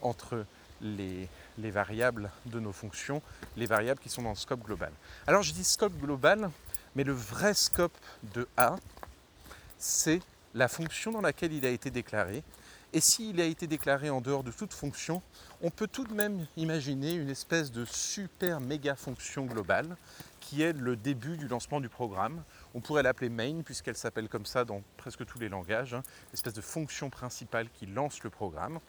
entre 0.01 0.45
les, 0.81 1.29
variables 1.59 2.31
de 2.47 2.61
nos 2.61 2.73
fonctions, 2.73 3.23
les 3.57 3.67
variables 3.67 4.01
qui 4.01 4.09
sont 4.09 4.23
dans 4.23 4.31
le 4.31 4.37
scope 4.37 4.63
global. 4.63 4.93
Alors 5.27 5.43
je 5.43 5.53
dis 5.53 5.65
scope 5.65 5.97
global, 5.99 6.51
mais 6.95 7.05
le 7.05 7.13
vrai 7.13 7.55
scope 7.55 7.97
de 8.35 8.47
A, 8.57 8.77
c'est 9.79 10.21
la 10.55 10.69
fonction 10.69 11.13
dans 11.13 11.21
laquelle 11.21 11.53
il 11.53 11.67
a 11.67 11.71
été 11.71 11.91
déclaré. 11.91 12.43
Et 12.93 13.01
s'il 13.01 13.41
a 13.41 13.45
été 13.45 13.67
déclaré 13.67 14.09
en 14.09 14.21
dehors 14.21 14.45
de 14.45 14.53
toute 14.53 14.73
fonction, 14.73 15.21
on 15.63 15.71
peut 15.71 15.89
tout 15.89 16.05
de 16.05 16.15
même 16.15 16.47
imaginer 16.57 17.15
une 17.15 17.29
espèce 17.29 17.73
de 17.73 17.85
super 17.85 18.61
méga 18.61 18.95
fonction 18.95 19.47
globale 19.47 19.97
qui 20.41 20.63
est 20.63 20.73
le 20.73 20.95
début 20.95 21.37
du 21.37 21.49
lancement 21.49 21.81
du 21.81 21.89
programme. 21.89 22.43
On 22.75 22.81
pourrait 22.81 23.03
l'appeler 23.03 23.29
main 23.29 23.63
puisqu'elle 23.63 23.97
s'appelle 23.97 24.29
comme 24.29 24.47
ça 24.47 24.65
dans 24.65 24.83
presque 24.97 25.25
tous 25.25 25.39
les 25.39 25.49
langages, 25.49 25.95
hein, 25.95 26.03
espèce 26.33 26.55
de 26.55 26.61
fonction 26.61 27.09
principale 27.09 27.69
qui 27.71 27.87
lance 27.87 28.23
le 28.23 28.31
programme. 28.31 28.81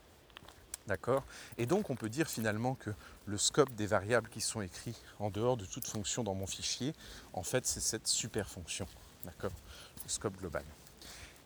D'accord? 0.87 1.23
Et 1.57 1.65
donc 1.65 1.89
on 1.89 1.95
peut 1.95 2.09
dire 2.09 2.27
finalement 2.27 2.75
que 2.75 2.91
le 3.25 3.37
scope 3.37 3.73
des 3.73 3.87
variables 3.87 4.29
qui 4.29 4.41
sont 4.41 4.61
écrits 4.61 4.95
en 5.19 5.31
dehors 5.31 5.57
de 5.57 5.65
toute 5.65 5.87
fonction 5.87 6.23
dans 6.23 6.35
mon 6.35 6.45
fichier, 6.45 6.93
en 7.33 7.43
fait 7.43 7.65
c'est 7.65 7.79
cette 7.79 8.07
super 8.07 8.49
fonction. 8.49 8.87
D'accord? 9.23 9.53
Le 10.03 10.09
scope 10.09 10.37
global. 10.37 10.63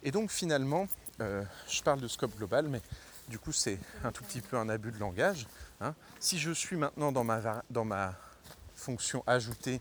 Et 0.03 0.11
donc 0.11 0.31
finalement, 0.31 0.87
euh, 1.21 1.43
je 1.69 1.81
parle 1.81 2.01
de 2.01 2.07
scope 2.07 2.35
global, 2.35 2.67
mais 2.67 2.81
du 3.29 3.39
coup 3.39 3.53
c'est 3.53 3.79
un 4.03 4.11
tout 4.11 4.23
petit 4.23 4.41
peu 4.41 4.57
un 4.57 4.67
abus 4.67 4.91
de 4.91 4.99
langage. 4.99 5.47
Hein. 5.79 5.93
Si 6.19 6.37
je 6.37 6.51
suis 6.51 6.75
maintenant 6.75 7.11
dans 7.11 7.23
ma, 7.23 7.63
dans 7.69 7.85
ma 7.85 8.15
fonction 8.75 9.23
ajoutée 9.27 9.79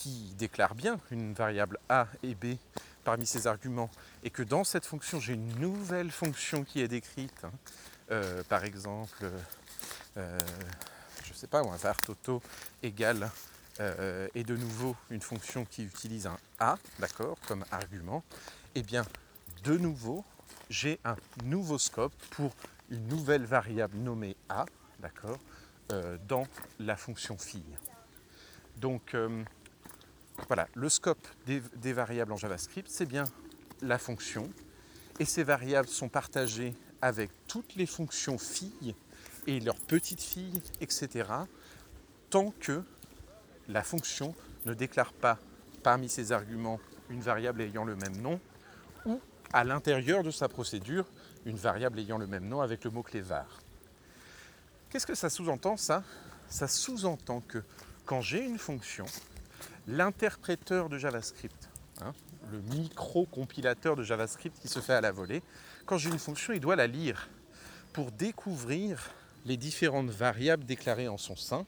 qui 0.00 0.32
déclare 0.38 0.74
bien 0.74 0.98
une 1.10 1.34
variable 1.34 1.78
a 1.90 2.08
et 2.22 2.34
b 2.34 2.56
parmi 3.04 3.26
ses 3.26 3.46
arguments, 3.46 3.90
et 4.22 4.30
que 4.30 4.42
dans 4.42 4.64
cette 4.64 4.86
fonction 4.86 5.20
j'ai 5.20 5.34
une 5.34 5.58
nouvelle 5.58 6.10
fonction 6.10 6.64
qui 6.64 6.80
est 6.80 6.88
décrite, 6.88 7.44
hein, 7.44 7.52
euh, 8.10 8.42
par 8.44 8.64
exemple, 8.64 9.30
euh, 10.16 10.40
je 11.22 11.30
ne 11.30 11.34
sais 11.34 11.46
pas, 11.46 11.60
un 11.60 11.76
var 11.76 11.98
toto 11.98 12.42
égale, 12.82 13.30
euh, 13.80 14.26
et 14.34 14.42
de 14.42 14.56
nouveau 14.56 14.96
une 15.10 15.20
fonction 15.20 15.66
qui 15.66 15.84
utilise 15.84 16.26
un 16.26 16.38
a, 16.58 16.78
d'accord, 16.98 17.36
comme 17.46 17.64
argument, 17.70 18.24
et 18.74 18.80
eh 18.80 18.82
bien 18.82 19.04
de 19.64 19.76
nouveau 19.76 20.24
j'ai 20.70 20.98
un 21.04 21.16
nouveau 21.44 21.78
scope 21.78 22.14
pour 22.30 22.52
une 22.90 23.06
nouvelle 23.08 23.44
variable 23.44 23.98
nommée 23.98 24.36
a, 24.48 24.64
d'accord, 25.00 25.38
dans 26.28 26.46
la 26.78 26.96
fonction 26.96 27.36
fille. 27.36 27.76
Donc 28.76 29.16
voilà, 30.46 30.68
le 30.74 30.88
scope 30.88 31.26
des, 31.46 31.92
variables 31.92 32.32
en 32.32 32.36
JavaScript, 32.36 32.88
c'est 32.90 33.06
bien 33.06 33.24
la 33.82 33.98
fonction. 33.98 34.50
Et 35.18 35.24
ces 35.24 35.42
variables 35.42 35.88
sont 35.88 36.08
partagées 36.08 36.74
avec 37.02 37.30
toutes 37.46 37.74
les 37.76 37.86
fonctions 37.86 38.38
filles 38.38 38.94
et 39.46 39.60
leurs 39.60 39.80
petites 39.80 40.22
filles, 40.22 40.62
etc. 40.80 41.28
Tant 42.30 42.52
que 42.60 42.82
la 43.68 43.82
fonction 43.82 44.34
ne 44.66 44.74
déclare 44.74 45.12
pas 45.12 45.38
parmi 45.82 46.08
ses 46.08 46.32
arguments 46.32 46.80
une 47.08 47.20
variable 47.20 47.62
ayant 47.62 47.84
le 47.84 47.96
même 47.96 48.16
nom 48.20 48.40
ou 49.06 49.20
à 49.52 49.64
l'intérieur 49.64 50.22
de 50.22 50.30
sa 50.30 50.48
procédure 50.48 51.06
une 51.46 51.56
variable 51.56 51.98
ayant 51.98 52.18
le 52.18 52.26
même 52.26 52.46
nom 52.46 52.60
avec 52.60 52.84
le 52.84 52.90
mot-clé 52.90 53.20
var. 53.20 53.60
Qu'est-ce 54.90 55.06
que 55.06 55.14
ça 55.14 55.30
sous-entend 55.30 55.76
ça? 55.76 56.02
Ça 56.48 56.68
sous-entend 56.68 57.40
que 57.40 57.62
quand 58.04 58.20
j'ai 58.20 58.44
une 58.44 58.58
fonction, 58.58 59.06
l'interpréteur 59.86 60.88
de 60.88 60.98
JavaScript, 60.98 61.68
hein, 62.02 62.12
le 62.50 62.60
micro-compilateur 62.60 63.96
de 63.96 64.02
JavaScript 64.02 64.58
qui 64.60 64.68
se 64.68 64.80
fait 64.80 64.94
à 64.94 65.00
la 65.00 65.12
volée, 65.12 65.42
quand 65.86 65.98
j'ai 65.98 66.10
une 66.10 66.18
fonction, 66.18 66.52
il 66.52 66.60
doit 66.60 66.76
la 66.76 66.86
lire 66.86 67.28
pour 67.92 68.12
découvrir 68.12 69.10
les 69.46 69.56
différentes 69.56 70.10
variables 70.10 70.64
déclarées 70.64 71.08
en 71.08 71.18
son 71.18 71.36
sein, 71.36 71.66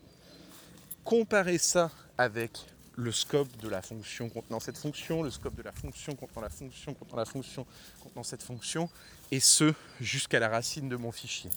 comparer 1.05 1.59
ça 1.59 1.91
avec 2.19 2.67
le 2.97 3.11
scope 3.11 3.57
de 3.59 3.69
la 3.69 3.83
fonction 3.83 4.29
contenant 4.29 4.61
cette 4.61 4.77
fonction, 4.77 5.23
le 5.23 5.31
scope 5.31 5.55
de 5.55 5.63
la 5.63 5.73
fonction 5.73 6.15
contenant 6.15 6.43
la 6.43 6.51
fonction 6.51 6.95
contenant 6.95 7.17
la 7.17 7.25
fonction 7.25 7.67
contenant 8.03 8.23
cette 8.23 8.43
fonction, 8.43 8.91
et 9.31 9.41
ce 9.41 9.73
jusqu'à 10.01 10.39
la 10.39 10.49
racine 10.49 10.89
de 10.89 10.97
mon 10.97 11.11
fichier. 11.11 11.51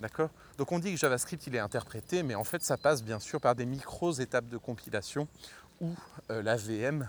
D'accord? 0.00 0.28
Donc 0.58 0.72
on 0.72 0.78
dit 0.78 0.92
que 0.92 0.98
JavaScript 0.98 1.46
il 1.46 1.54
est 1.54 1.60
interprété, 1.60 2.22
mais 2.22 2.34
en 2.34 2.44
fait 2.44 2.62
ça 2.62 2.76
passe 2.76 3.02
bien 3.02 3.18
sûr 3.18 3.40
par 3.40 3.54
des 3.54 3.64
micros 3.64 4.12
étapes 4.12 4.48
de 4.48 4.58
compilation 4.58 5.26
où 5.80 5.94
euh, 6.30 6.42
la 6.42 6.56
VM 6.56 7.08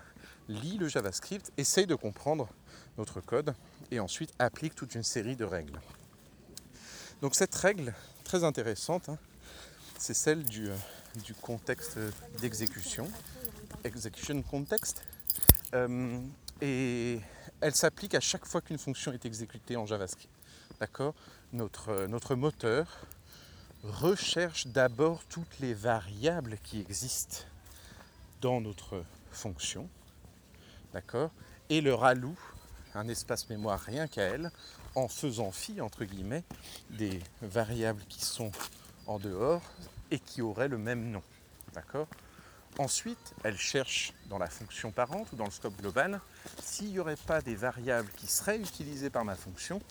lit 0.50 0.78
le 0.78 0.88
JavaScript, 0.88 1.52
essaye 1.58 1.86
de 1.86 1.96
comprendre 1.96 2.48
notre 2.98 3.22
code 3.22 3.54
et 3.92 4.00
ensuite 4.00 4.34
applique 4.40 4.76
toute 4.76 4.96
une 4.96 5.04
série 5.04 5.36
de 5.36 5.46
règles. 5.46 5.80
Donc 7.22 7.36
cette 7.36 7.56
règle 7.56 7.94
très 8.24 8.44
intéressante, 8.44 9.10
hein, 9.10 9.18
c'est 9.98 10.14
celle 10.14 10.44
du, 10.44 10.70
euh, 10.70 10.76
du 11.24 11.34
contexte 11.34 11.98
d'exécution, 12.40 13.10
execution 13.84 14.42
context, 14.42 15.04
euh, 15.74 16.20
et 16.62 17.20
elle 17.62 17.76
s'applique 17.76 18.16
à 18.16 18.20
chaque 18.20 18.46
fois 18.46 18.62
qu'une 18.62 18.78
fonction 18.78 19.12
est 19.14 19.26
exécutée 19.26 19.76
en 19.76 19.86
JavaScript. 19.86 20.34
D'accord? 20.80 21.14
Notre, 21.54 22.06
notre 22.08 22.36
moteur 22.36 23.06
recherche 23.84 24.68
d'abord 24.68 25.24
toutes 25.26 25.60
les 25.60 25.74
variables 25.74 26.58
qui 26.64 26.82
existent 26.82 27.46
dans 28.42 28.62
notre 28.62 29.04
fonction, 29.32 29.90
d'accord, 30.94 31.32
et 31.70 31.82
leur 31.82 32.04
alloue 32.04 32.38
un 32.96 33.08
espace 33.08 33.50
mémoire 33.50 33.80
rien 33.80 34.08
qu'à 34.08 34.24
elle, 34.24 34.52
en 34.96 35.08
faisant 35.08 35.52
fi, 35.52 35.80
entre 35.82 36.06
guillemets, 36.06 36.44
des 36.90 37.22
variables 37.42 38.04
qui 38.10 38.26
sont 38.26 38.52
en 39.06 39.20
dehors 39.20 39.62
et 40.10 40.20
qui 40.20 40.42
auraient 40.42 40.68
le 40.68 40.78
même 40.78 41.12
nom. 41.12 41.22
D'accord 41.74 42.08
Ensuite, 42.80 43.34
elle 43.44 43.58
cherche 43.58 44.14
dans 44.28 44.38
la 44.38 44.48
fonction 44.48 44.92
parente 44.92 45.32
ou 45.32 45.36
dans 45.36 45.46
le 45.46 45.52
scope 45.52 45.76
global 45.78 46.20
s'il 46.62 46.92
n'y 46.92 47.00
aurait 47.00 47.16
pas 47.16 47.42
des 47.42 47.56
variables 47.56 48.10
qui 48.18 48.28
seraient 48.28 48.60
utilisées 48.60 49.10
par 49.10 49.26
ma 49.26 49.36
fonction, 49.36 49.82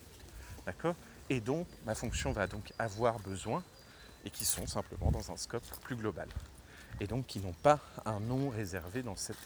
d'accord 0.66 0.94
Et 1.30 1.40
dont 1.40 1.66
ma 1.84 1.94
fonction 1.94 2.32
va 2.32 2.46
donc 2.46 2.72
avoir 2.78 3.18
besoin 3.18 3.62
et 4.24 4.30
qui 4.30 4.44
sont 4.44 4.66
simplement 4.66 5.10
dans 5.10 5.30
un 5.30 5.36
scope 5.36 5.64
plus 5.82 5.96
global. 5.96 6.28
Et 7.00 7.06
donc 7.06 7.26
qui 7.26 7.40
n'ont 7.40 7.54
pas 7.62 7.80
un 8.04 8.20
nom 8.20 8.48
réservé 8.48 9.02
dans 9.02 9.16
cette 9.16 9.36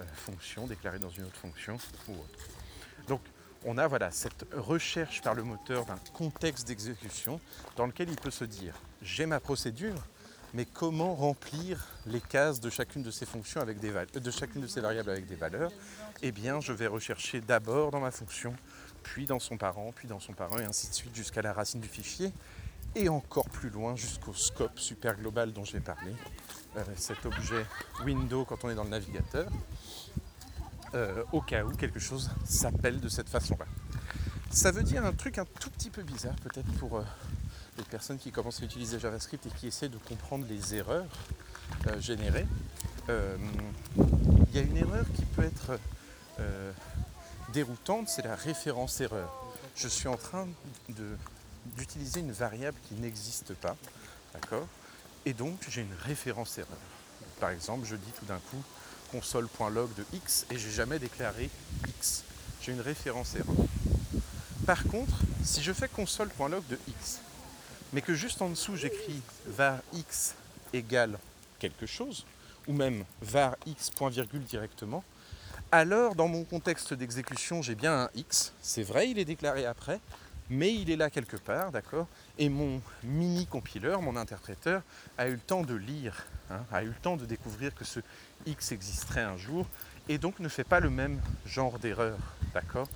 euh, 0.00 0.04
fonction, 0.14 0.66
déclaré 0.66 0.98
dans 0.98 1.10
une 1.10 1.24
autre 1.24 1.36
fonction 1.36 1.78
ou 2.08 2.12
autre. 2.12 2.48
Donc 3.08 3.20
on 3.64 3.78
a 3.78 3.86
voilà, 3.86 4.10
cette 4.10 4.46
recherche 4.52 5.22
par 5.22 5.34
le 5.34 5.42
moteur 5.42 5.86
d'un 5.86 5.98
contexte 6.12 6.68
d'exécution 6.68 7.40
dans 7.76 7.86
lequel 7.86 8.08
il 8.08 8.16
peut 8.16 8.30
se 8.30 8.44
dire 8.44 8.74
j'ai 9.02 9.26
ma 9.26 9.40
procédure, 9.40 10.04
mais 10.54 10.64
comment 10.64 11.14
remplir 11.14 11.86
les 12.06 12.20
cases 12.20 12.60
de 12.60 12.70
chacune 12.70 13.02
de 13.02 13.10
ces 13.10 13.26
fonctions 13.26 13.60
avec 13.60 13.78
des 13.78 13.92
de 13.92 14.30
chacune 14.30 14.62
de 14.62 14.66
ces 14.66 14.80
variables 14.80 15.10
avec 15.10 15.26
des 15.26 15.34
valeurs? 15.34 15.72
Eh 16.22 16.32
bien, 16.32 16.60
je 16.60 16.72
vais 16.72 16.86
rechercher 16.86 17.40
d'abord 17.40 17.90
dans 17.90 18.00
ma 18.00 18.10
fonction, 18.10 18.54
puis 19.02 19.26
dans 19.26 19.40
son 19.40 19.56
parent, 19.56 19.92
puis 19.94 20.08
dans 20.08 20.20
son 20.20 20.32
parent, 20.32 20.58
et 20.58 20.64
ainsi 20.64 20.88
de 20.88 20.94
suite 20.94 21.14
jusqu'à 21.14 21.42
la 21.42 21.52
racine 21.52 21.80
du 21.80 21.88
fichier, 21.88 22.32
et 22.96 23.08
encore 23.08 23.48
plus 23.48 23.70
loin 23.70 23.94
jusqu'au 23.94 24.34
scope 24.34 24.78
super 24.78 25.16
global 25.16 25.52
dont 25.52 25.64
j'ai 25.64 25.80
parlé, 25.80 26.12
euh, 26.76 26.82
cet 26.96 27.24
objet 27.26 27.64
window 28.04 28.44
quand 28.44 28.64
on 28.64 28.70
est 28.70 28.74
dans 28.74 28.84
le 28.84 28.90
navigateur. 28.90 29.48
Euh, 30.94 31.24
au 31.32 31.42
cas 31.42 31.64
où 31.64 31.72
quelque 31.72 31.98
chose 31.98 32.30
s'appelle 32.44 33.00
de 33.00 33.08
cette 33.08 33.28
façon-là. 33.28 33.66
Ça 34.50 34.70
veut 34.70 34.82
dire 34.82 35.04
un 35.04 35.12
truc 35.12 35.36
un 35.36 35.44
tout 35.44 35.68
petit 35.68 35.90
peu 35.90 36.02
bizarre 36.02 36.36
peut-être 36.36 36.72
pour 36.78 36.96
euh, 36.96 37.02
les 37.76 37.82
personnes 37.84 38.18
qui 38.18 38.30
commencent 38.30 38.62
à 38.62 38.64
utiliser 38.64 38.98
JavaScript 38.98 39.44
et 39.46 39.50
qui 39.50 39.66
essaient 39.66 39.88
de 39.90 39.98
comprendre 39.98 40.46
les 40.48 40.74
erreurs 40.74 41.04
euh, 41.88 42.00
générées. 42.00 42.46
Il 43.08 44.54
y 44.54 44.58
a 44.58 44.62
une 44.62 44.76
erreur 44.76 45.04
qui 45.14 45.24
peut 45.24 45.44
être 45.44 45.78
déroutante, 47.52 48.08
c'est 48.08 48.24
la 48.24 48.34
référence 48.34 49.00
erreur. 49.00 49.32
Je 49.76 49.86
suis 49.86 50.08
en 50.08 50.16
train 50.16 50.48
d'utiliser 51.76 52.20
une 52.20 52.32
variable 52.32 52.76
qui 52.88 52.94
n'existe 52.94 53.54
pas, 53.54 53.76
d'accord? 54.32 54.66
Et 55.24 55.32
donc 55.32 55.58
j'ai 55.68 55.82
une 55.82 55.94
référence 56.04 56.58
erreur. 56.58 56.78
Par 57.40 57.50
exemple, 57.50 57.86
je 57.86 57.96
dis 57.96 58.12
tout 58.18 58.24
d'un 58.24 58.38
coup 58.50 58.62
console.log 59.10 59.94
de 59.94 60.04
x 60.12 60.46
et 60.50 60.58
j'ai 60.58 60.70
jamais 60.70 60.98
déclaré 60.98 61.50
x. 61.88 62.24
J'ai 62.62 62.72
une 62.72 62.80
référence 62.80 63.34
erreur. 63.34 63.54
Par 64.66 64.82
contre, 64.84 65.14
si 65.44 65.62
je 65.62 65.72
fais 65.72 65.88
console.log 65.88 66.62
de 66.68 66.78
x, 66.88 67.20
mais 67.92 68.02
que 68.02 68.14
juste 68.14 68.42
en 68.42 68.48
dessous 68.48 68.76
j'écris 68.76 69.22
var 69.46 69.78
x 69.92 70.34
égale 70.72 71.18
quelque 71.58 71.86
chose, 71.86 72.26
ou 72.66 72.72
même 72.72 73.04
var 73.22 73.56
x 73.66 73.90
point 73.90 74.10
virgule 74.10 74.42
directement, 74.44 75.04
alors 75.70 76.14
dans 76.14 76.28
mon 76.28 76.44
contexte 76.44 76.94
d'exécution 76.94 77.62
j'ai 77.62 77.74
bien 77.74 78.04
un 78.04 78.10
x, 78.14 78.52
c'est 78.60 78.82
vrai 78.82 79.10
il 79.10 79.18
est 79.18 79.24
déclaré 79.24 79.66
après, 79.66 80.00
mais 80.50 80.72
il 80.74 80.90
est 80.90 80.96
là 80.96 81.10
quelque 81.10 81.36
part, 81.36 81.72
d'accord? 81.72 82.06
Et 82.38 82.48
mon 82.48 82.80
mini 83.02 83.46
compileur, 83.46 84.02
mon 84.02 84.16
interpréteur, 84.16 84.82
a 85.18 85.28
eu 85.28 85.32
le 85.32 85.38
temps 85.38 85.62
de 85.62 85.74
lire, 85.74 86.24
hein, 86.50 86.60
a 86.72 86.82
eu 86.82 86.88
le 86.88 86.94
temps 86.94 87.16
de 87.16 87.26
découvrir 87.26 87.74
que 87.74 87.84
ce 87.84 88.00
X 88.46 88.72
existerait 88.72 89.22
un 89.22 89.36
jour, 89.36 89.66
et 90.08 90.18
donc 90.18 90.38
ne 90.38 90.48
fait 90.48 90.64
pas 90.64 90.80
le 90.80 90.90
même 90.90 91.20
genre 91.46 91.78
d'erreur, 91.78 92.18
d'accord? 92.54 92.88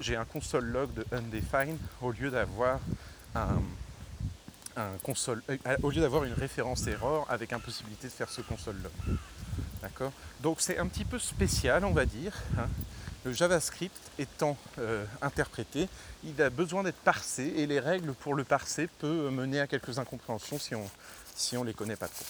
J'ai 0.00 0.16
un 0.16 0.24
console 0.24 0.66
log 0.66 0.92
de 0.94 1.04
undefined 1.12 1.78
au 2.02 2.12
lieu 2.12 2.30
d'avoir 2.30 2.80
un, 3.34 3.60
console, 5.02 5.42
euh, 5.48 5.76
au 5.82 5.90
lieu 5.90 6.02
d'avoir 6.02 6.24
une 6.24 6.34
référence 6.34 6.86
erreur 6.86 7.26
avec 7.30 7.52
impossibilité 7.52 8.08
de 8.08 8.12
faire 8.12 8.28
ce 8.28 8.42
console 8.42 8.76
log, 8.82 9.16
d'accord? 9.82 10.12
Donc 10.40 10.60
c'est 10.60 10.78
un 10.78 10.86
petit 10.86 11.04
peu 11.04 11.18
spécial, 11.18 11.84
on 11.84 11.92
va 11.92 12.04
dire. 12.04 12.34
Hein 12.58 12.68
le 13.26 13.32
JavaScript 13.32 14.00
étant 14.20 14.56
euh, 14.78 15.04
interprété, 15.20 15.88
il 16.22 16.40
a 16.40 16.48
besoin 16.48 16.84
d'être 16.84 16.98
parsé 16.98 17.52
et 17.56 17.66
les 17.66 17.80
règles 17.80 18.14
pour 18.14 18.34
le 18.34 18.44
parser 18.44 18.86
peuvent 18.86 19.32
mener 19.32 19.58
à 19.58 19.66
quelques 19.66 19.98
incompréhensions 19.98 20.58
si 21.34 21.56
on 21.56 21.62
ne 21.62 21.66
les 21.66 21.74
connaît 21.74 21.96
pas 21.96 22.06
trop. 22.06 22.24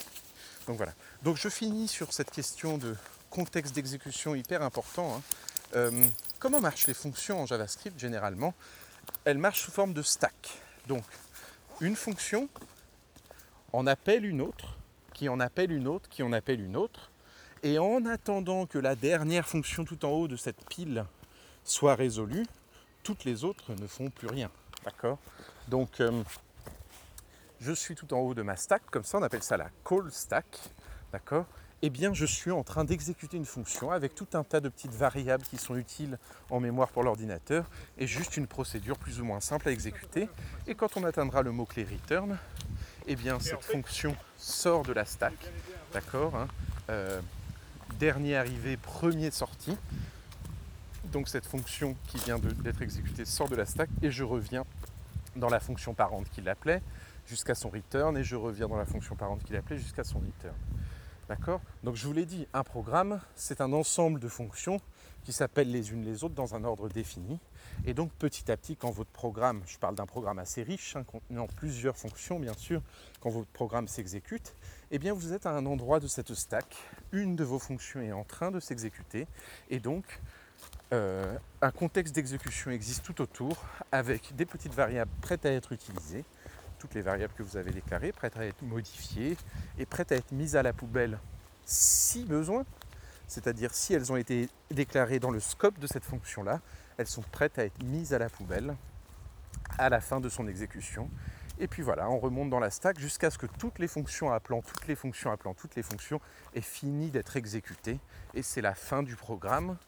Donc 0.66 0.78
voilà. 0.78 0.94
Donc 1.22 1.36
je 1.36 1.50
finis 1.50 1.86
sur 1.86 2.14
cette 2.14 2.30
question 2.30 2.78
de 2.78 2.96
contexte 3.28 3.74
d'exécution 3.74 4.34
hyper 4.34 4.62
important. 4.62 5.16
Hein. 5.16 5.22
Euh, 5.76 6.08
comment 6.38 6.62
marchent 6.62 6.86
les 6.86 6.94
fonctions 6.94 7.42
en 7.42 7.46
JavaScript 7.46 8.00
généralement? 8.00 8.54
Elles 9.26 9.38
marchent 9.38 9.64
sous 9.64 9.72
forme 9.72 9.92
de 9.92 10.02
stack. 10.02 10.58
Donc 10.88 11.04
une 11.82 11.94
fonction 11.94 12.48
en 13.74 13.86
appelle 13.86 14.24
une 14.24 14.40
autre, 14.40 14.78
qui 15.12 15.28
en 15.28 15.40
appelle 15.40 15.72
une 15.72 15.88
autre, 15.88 16.08
qui 16.08 16.22
en 16.22 16.32
appelle 16.32 16.62
une 16.62 16.76
autre, 16.76 17.10
et 17.66 17.80
en 17.80 18.06
attendant 18.06 18.64
que 18.64 18.78
la 18.78 18.94
dernière 18.94 19.48
fonction 19.48 19.84
tout 19.84 20.04
en 20.04 20.10
haut 20.10 20.28
de 20.28 20.36
cette 20.36 20.64
pile 20.68 21.04
soit 21.64 21.96
résolue, 21.96 22.46
toutes 23.02 23.24
les 23.24 23.42
autres 23.42 23.74
ne 23.74 23.88
font 23.88 24.08
plus 24.08 24.28
rien. 24.28 24.50
D'accord? 24.84 25.18
Donc, 25.66 26.00
euh, 26.00 26.22
je 27.60 27.72
suis 27.72 27.96
tout 27.96 28.14
en 28.14 28.20
haut 28.20 28.34
de 28.34 28.42
ma 28.42 28.54
stack, 28.54 28.82
comme 28.88 29.02
ça 29.02 29.18
on 29.18 29.22
appelle 29.22 29.42
ça 29.42 29.56
la 29.56 29.68
call 29.84 30.12
stack. 30.12 30.46
D'accord? 31.10 31.44
Eh 31.82 31.90
bien, 31.90 32.14
je 32.14 32.24
suis 32.24 32.52
en 32.52 32.62
train 32.62 32.84
d'exécuter 32.84 33.36
une 33.36 33.44
fonction 33.44 33.90
avec 33.90 34.14
tout 34.14 34.28
un 34.34 34.44
tas 34.44 34.60
de 34.60 34.68
petites 34.68 34.94
variables 34.94 35.44
qui 35.44 35.58
sont 35.58 35.74
utiles 35.74 36.18
en 36.50 36.60
mémoire 36.60 36.90
pour 36.90 37.02
l'ordinateur 37.02 37.68
et 37.98 38.06
juste 38.06 38.36
une 38.36 38.46
procédure 38.46 38.96
plus 38.96 39.20
ou 39.20 39.24
moins 39.24 39.40
simple 39.40 39.68
à 39.68 39.72
exécuter. 39.72 40.28
Et 40.68 40.76
quand 40.76 40.96
on 40.96 41.02
atteindra 41.02 41.42
le 41.42 41.50
mot-clé 41.50 41.84
return, 41.84 42.38
eh 43.08 43.16
bien, 43.16 43.40
cette 43.40 43.64
fonction 43.64 44.16
sort 44.38 44.84
de 44.84 44.92
la 44.92 45.04
stack. 45.04 45.34
D'accord 45.92 46.36
hein? 46.36 46.46
Euh, 46.88 47.20
dernier 47.98 48.36
arrivé, 48.36 48.76
premier 48.76 49.30
sorti. 49.30 49.76
Donc 51.12 51.28
cette 51.28 51.46
fonction 51.46 51.96
qui 52.08 52.18
vient 52.18 52.38
d'être 52.38 52.82
exécutée 52.82 53.24
sort 53.24 53.48
de 53.48 53.56
la 53.56 53.66
stack 53.66 53.88
et 54.02 54.10
je 54.10 54.24
reviens 54.24 54.64
dans 55.36 55.48
la 55.48 55.60
fonction 55.60 55.94
parente 55.94 56.28
qui 56.30 56.40
l'appelait 56.40 56.82
jusqu'à 57.26 57.54
son 57.54 57.68
return 57.68 58.16
et 58.16 58.24
je 58.24 58.36
reviens 58.36 58.68
dans 58.68 58.76
la 58.76 58.86
fonction 58.86 59.14
parente 59.14 59.42
qui 59.44 59.52
l'appelait 59.52 59.78
jusqu'à 59.78 60.04
son 60.04 60.18
return. 60.18 60.54
D'accord? 61.28 61.60
Donc 61.82 61.96
je 61.96 62.06
vous 62.06 62.12
l'ai 62.12 62.26
dit, 62.26 62.46
un 62.52 62.62
programme, 62.62 63.20
c'est 63.34 63.60
un 63.60 63.72
ensemble 63.72 64.20
de 64.20 64.28
fonctions 64.28 64.80
qui 65.26 65.32
s'appellent 65.32 65.72
les 65.72 65.90
unes 65.90 66.04
les 66.04 66.22
autres 66.22 66.36
dans 66.36 66.54
un 66.54 66.62
ordre 66.62 66.88
défini. 66.88 67.40
Et 67.84 67.94
donc 67.94 68.12
petit 68.12 68.48
à 68.50 68.56
petit, 68.56 68.76
quand 68.76 68.92
votre 68.92 69.10
programme, 69.10 69.60
je 69.66 69.76
parle 69.76 69.96
d'un 69.96 70.06
programme 70.06 70.38
assez 70.38 70.62
riche, 70.62 70.94
hein, 70.94 71.02
contenant 71.02 71.48
plusieurs 71.48 71.96
fonctions 71.96 72.38
bien 72.38 72.54
sûr, 72.54 72.80
quand 73.20 73.30
votre 73.30 73.48
programme 73.48 73.88
s'exécute, 73.88 74.54
eh 74.92 75.00
bien 75.00 75.12
vous 75.12 75.32
êtes 75.32 75.44
à 75.44 75.50
un 75.50 75.66
endroit 75.66 75.98
de 75.98 76.06
cette 76.06 76.32
stack, 76.32 76.76
une 77.10 77.34
de 77.34 77.42
vos 77.42 77.58
fonctions 77.58 78.00
est 78.00 78.12
en 78.12 78.22
train 78.22 78.52
de 78.52 78.60
s'exécuter, 78.60 79.26
et 79.68 79.80
donc 79.80 80.20
euh, 80.92 81.36
un 81.60 81.72
contexte 81.72 82.14
d'exécution 82.14 82.70
existe 82.70 83.04
tout 83.04 83.20
autour 83.20 83.56
avec 83.90 84.36
des 84.36 84.46
petites 84.46 84.74
variables 84.74 85.10
prêtes 85.22 85.44
à 85.44 85.50
être 85.50 85.72
utilisées, 85.72 86.24
toutes 86.78 86.94
les 86.94 87.02
variables 87.02 87.34
que 87.36 87.42
vous 87.42 87.56
avez 87.56 87.72
déclarées, 87.72 88.12
prêtes 88.12 88.36
à 88.36 88.46
être 88.46 88.62
modifiées 88.62 89.36
et 89.76 89.86
prêtes 89.86 90.12
à 90.12 90.14
être 90.14 90.30
mises 90.30 90.54
à 90.54 90.62
la 90.62 90.72
poubelle 90.72 91.18
si 91.64 92.24
besoin, 92.24 92.64
c'est-à-dire 93.26 93.74
si 93.74 93.94
elles 93.94 94.12
ont 94.12 94.16
été 94.16 94.48
déclarées 94.70 95.18
dans 95.18 95.30
le 95.30 95.40
scope 95.40 95.78
de 95.78 95.86
cette 95.86 96.04
fonction-là, 96.04 96.60
elles 96.96 97.06
sont 97.06 97.22
prêtes 97.32 97.58
à 97.58 97.64
être 97.64 97.82
mises 97.82 98.14
à 98.14 98.18
la 98.18 98.28
poubelle 98.28 98.76
à 99.78 99.88
la 99.88 100.00
fin 100.00 100.20
de 100.20 100.28
son 100.28 100.46
exécution 100.46 101.10
et 101.58 101.68
puis 101.68 101.82
voilà, 101.82 102.10
on 102.10 102.18
remonte 102.18 102.50
dans 102.50 102.60
la 102.60 102.70
stack 102.70 102.98
jusqu'à 102.98 103.30
ce 103.30 103.38
que 103.38 103.46
toutes 103.46 103.78
les 103.78 103.88
fonctions 103.88 104.30
appelant, 104.30 104.60
toutes 104.60 104.86
les 104.86 104.94
fonctions 104.94 105.30
appelant, 105.30 105.54
toutes 105.54 105.74
les 105.74 105.82
fonctions 105.82 106.20
aient 106.54 106.60
fini 106.60 107.10
d'être 107.10 107.36
exécutées. 107.36 107.98
Et 108.34 108.42
c'est 108.42 108.60
la 108.60 108.74
fin 108.74 109.02
du 109.02 109.16
programme, 109.16 109.78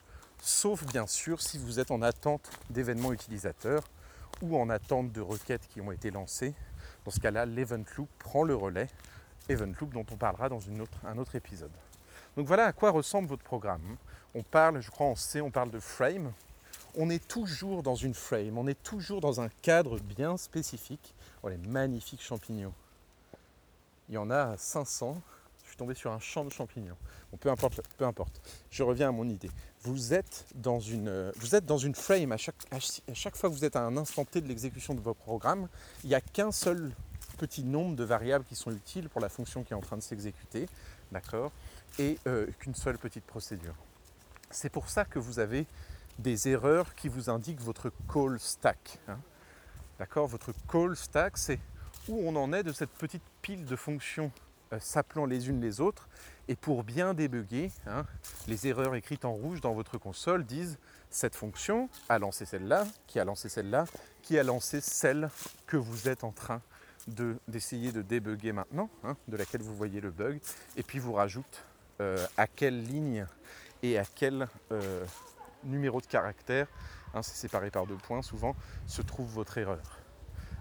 sauf 0.41 0.87
bien 0.87 1.07
sûr 1.07 1.43
si 1.43 1.59
vous 1.59 1.79
êtes 1.79 1.91
en 1.91 2.01
attente 2.01 2.51
d'événements 2.71 3.13
utilisateurs 3.13 3.85
ou 4.41 4.59
en 4.59 4.71
attente 4.71 5.13
de 5.13 5.21
requêtes 5.21 5.69
qui 5.69 5.83
ont 5.83 5.93
été 5.93 6.11
lancées. 6.11 6.55
Dans 7.05 7.11
ce 7.11 7.21
cas-là, 7.21 7.45
l'event 7.45 7.85
loop 7.99 8.09
prend 8.19 8.45
le 8.45 8.55
relais, 8.55 8.89
event 9.51 9.73
loop 9.79 9.93
dont 9.93 10.07
on 10.11 10.17
parlera 10.17 10.49
dans 10.49 10.61
un 11.05 11.19
autre 11.19 11.35
épisode. 11.35 11.73
Donc 12.39 12.47
voilà 12.47 12.67
à 12.67 12.73
quoi 12.73 12.93
ressemble 12.93 13.27
votre 13.27 13.43
programme. 13.43 13.97
On 14.33 14.45
parle, 14.45 14.81
je 14.81 14.93
crois 14.93 15.09
en 15.09 15.17
C, 15.17 15.41
on 15.41 15.51
parle 15.51 15.73
de 15.73 15.81
frame. 15.81 16.33
On 16.95 17.11
est 17.11 17.27
toujours 17.27 17.83
dans 17.83 17.97
une 17.97 18.15
frame, 18.15 18.57
on 18.59 18.69
est 18.69 18.81
toujours 18.81 19.21
dans 19.21 19.41
un 19.41 19.49
cadre 19.61 19.99
bien 19.99 20.37
spécifique 20.37 21.15
Oh, 21.43 21.49
les 21.49 21.57
magnifiques 21.57 22.23
champignons. 22.23 22.73
Il 24.09 24.15
y 24.15 24.19
en 24.19 24.31
a 24.31 24.57
500. 24.57 25.21
Je 25.65 25.71
suis 25.71 25.77
tombé 25.77 25.95
sur 25.95 26.13
un 26.13 26.21
champ 26.21 26.45
de 26.45 26.51
champignons. 26.51 26.97
Bon, 27.33 27.39
peu 27.39 27.51
importe. 27.51 28.41
Je 28.71 28.85
reviens 28.85 29.09
à 29.09 29.13
mon 29.13 29.29
idée. 29.29 29.51
Vous 29.83 30.15
êtes 30.15 30.47
dans 30.55 30.79
une, 30.79 31.33
une 31.83 31.95
frame 31.97 32.31
à 32.31 32.37
chaque, 32.37 32.55
à 32.71 33.15
chaque 33.15 33.35
fois 33.35 33.51
que 33.51 33.55
vous 33.55 33.65
êtes 33.65 33.75
à 33.75 33.83
un 33.83 33.97
instant 33.97 34.25
T 34.25 34.41
de 34.41 34.47
l'exécution 34.47 34.95
de 34.95 35.01
votre 35.01 35.19
programme. 35.19 35.67
Il 36.05 36.11
n'y 36.11 36.15
a 36.15 36.21
qu'un 36.21 36.53
seul 36.53 36.93
petit 37.39 37.65
nombre 37.65 37.97
de 37.97 38.05
variables 38.05 38.45
qui 38.45 38.55
sont 38.55 38.71
utiles 38.71 39.09
pour 39.09 39.21
la 39.21 39.29
fonction 39.29 39.65
qui 39.65 39.73
est 39.73 39.77
en 39.77 39.81
train 39.81 39.97
de 39.97 40.03
s'exécuter, 40.03 40.69
d'accord, 41.13 41.53
et 41.99 42.19
euh, 42.27 42.47
qu'une 42.59 42.75
seule 42.75 42.99
petite 42.99 43.25
procédure. 43.25 43.75
C'est 44.51 44.71
pour 44.71 44.89
ça 44.89 45.05
que 45.05 45.19
vous 45.19 45.39
avez 45.39 45.67
des 46.19 46.49
erreurs 46.49 46.95
qui 46.95 47.09
vous 47.09 47.31
indiquent 47.31 47.61
votre 47.61 47.93
call 48.13 48.41
stack. 48.41 48.99
Hein. 49.09 49.19
D'accord? 49.99 50.27
Votre 50.27 50.53
call 50.71 50.97
stack, 50.97 51.37
c'est 51.37 51.61
où 52.09 52.21
on 52.25 52.35
en 52.37 52.53
est 52.53 52.63
de 52.63 52.73
cette 52.73 52.91
petite 52.91 53.23
pile 53.43 53.65
de 53.65 53.77
fonctions 53.77 54.33
euh, 54.73 54.79
s'appelant 54.81 55.27
les 55.27 55.49
unes 55.49 55.61
les 55.61 55.81
autres. 55.81 56.09
Et 56.49 56.57
pour 56.57 56.85
bien 56.85 57.15
débugger, 57.15 57.71
hein, 57.87 58.05
les 58.47 58.67
erreurs 58.67 58.95
écrites 58.95 59.25
en 59.25 59.33
rouge 59.33 59.61
dans 59.61 59.75
votre 59.75 59.99
console 59.99 60.45
disent 60.45 60.79
cette 61.11 61.35
fonction 61.35 61.89
a 62.09 62.19
lancé 62.19 62.45
celle-là, 62.45 62.87
qui 63.07 63.19
a 63.19 63.25
lancé 63.25 63.49
celle-là, 63.49 63.85
qui 64.23 64.39
a 64.39 64.43
lancé 64.43 64.81
celle 64.81 65.31
que 65.67 65.77
vous 65.77 66.09
êtes 66.09 66.25
en 66.25 66.33
train 66.33 66.61
d'essayer 67.47 67.93
de, 67.93 68.03
débugger 68.03 68.53
maintenant, 68.53 68.91
hein, 69.05 69.17
de 69.29 69.37
laquelle 69.37 69.63
vous 69.63 69.75
voyez 69.75 70.01
le 70.01 70.11
bug, 70.11 70.41
et 70.77 70.83
puis 70.83 70.99
vous 70.99 71.15
rajoute 71.15 71.65
euh, 72.01 72.27
à 72.37 72.47
quelle 72.47 72.83
ligne 72.85 73.27
et 73.83 73.99
à 73.99 74.05
quel 74.05 74.49
euh, 74.73 75.05
numéro 75.65 76.01
de 76.01 76.07
caractère, 76.07 76.67
hein, 77.15 77.23
c'est 77.23 77.37
séparé 77.37 77.71
par 77.71 77.87
deux 77.87 77.97
points 77.97 78.23
souvent, 78.23 78.55
se 78.87 79.03
trouve 79.03 79.29
votre 79.29 79.59
erreur. 79.59 80.01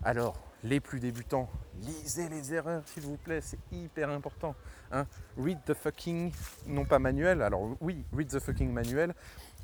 Alors, 0.04 0.40
les 0.64 0.80
plus 0.80 1.00
débutants, 1.00 1.50
lisez 1.82 2.30
les 2.30 2.54
erreurs 2.54 2.84
s'il 2.88 3.04
vous 3.04 3.18
plaît, 3.18 3.42
c'est 3.42 3.60
hyper 3.72 4.10
important. 4.10 4.56
Hein. 4.92 5.06
Read 5.38 5.60
the 5.66 5.74
fucking, 5.74 6.32
non 6.66 6.86
pas 6.86 7.00
manuel, 7.00 7.42
alors 7.42 7.76
oui, 7.82 8.04
read 8.14 8.30
the 8.30 8.40
fucking 8.40 8.72
manuel, 8.72 9.14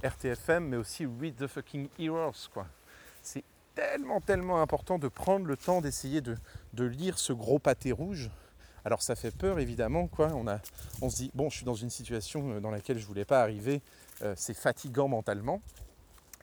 RTFM, 0.03 0.67
mais 0.67 0.77
aussi 0.77 1.05
read 1.05 1.35
the 1.35 1.47
fucking 1.47 1.89
errors, 1.99 2.49
quoi. 2.53 2.67
C'est 3.21 3.43
tellement, 3.73 4.21
tellement 4.21 4.61
important 4.61 4.99
de 4.99 5.07
prendre 5.07 5.45
le 5.45 5.57
temps 5.57 5.81
d'essayer 5.81 6.21
de, 6.21 6.37
lire 6.77 7.17
ce 7.17 7.33
gros 7.33 7.59
pâté 7.59 7.91
rouge. 7.91 8.29
Alors 8.85 9.01
ça 9.01 9.15
fait 9.15 9.31
peur 9.31 9.59
évidemment, 9.59 10.07
quoi. 10.07 10.31
On, 11.01 11.09
se 11.09 11.15
dit, 11.15 11.31
bon, 11.33 11.49
je 11.49 11.57
suis 11.57 11.65
dans 11.65 11.75
une 11.75 11.89
situation 11.89 12.51
euh, 12.51 12.59
dans 12.59 12.71
laquelle 12.71 12.97
je 12.97 13.03
ne 13.03 13.07
voulais 13.07 13.25
pas 13.25 13.41
arriver, 13.41 13.81
euh, 14.21 14.33
c'est 14.37 14.53
fatigant 14.53 15.07
mentalement 15.07 15.61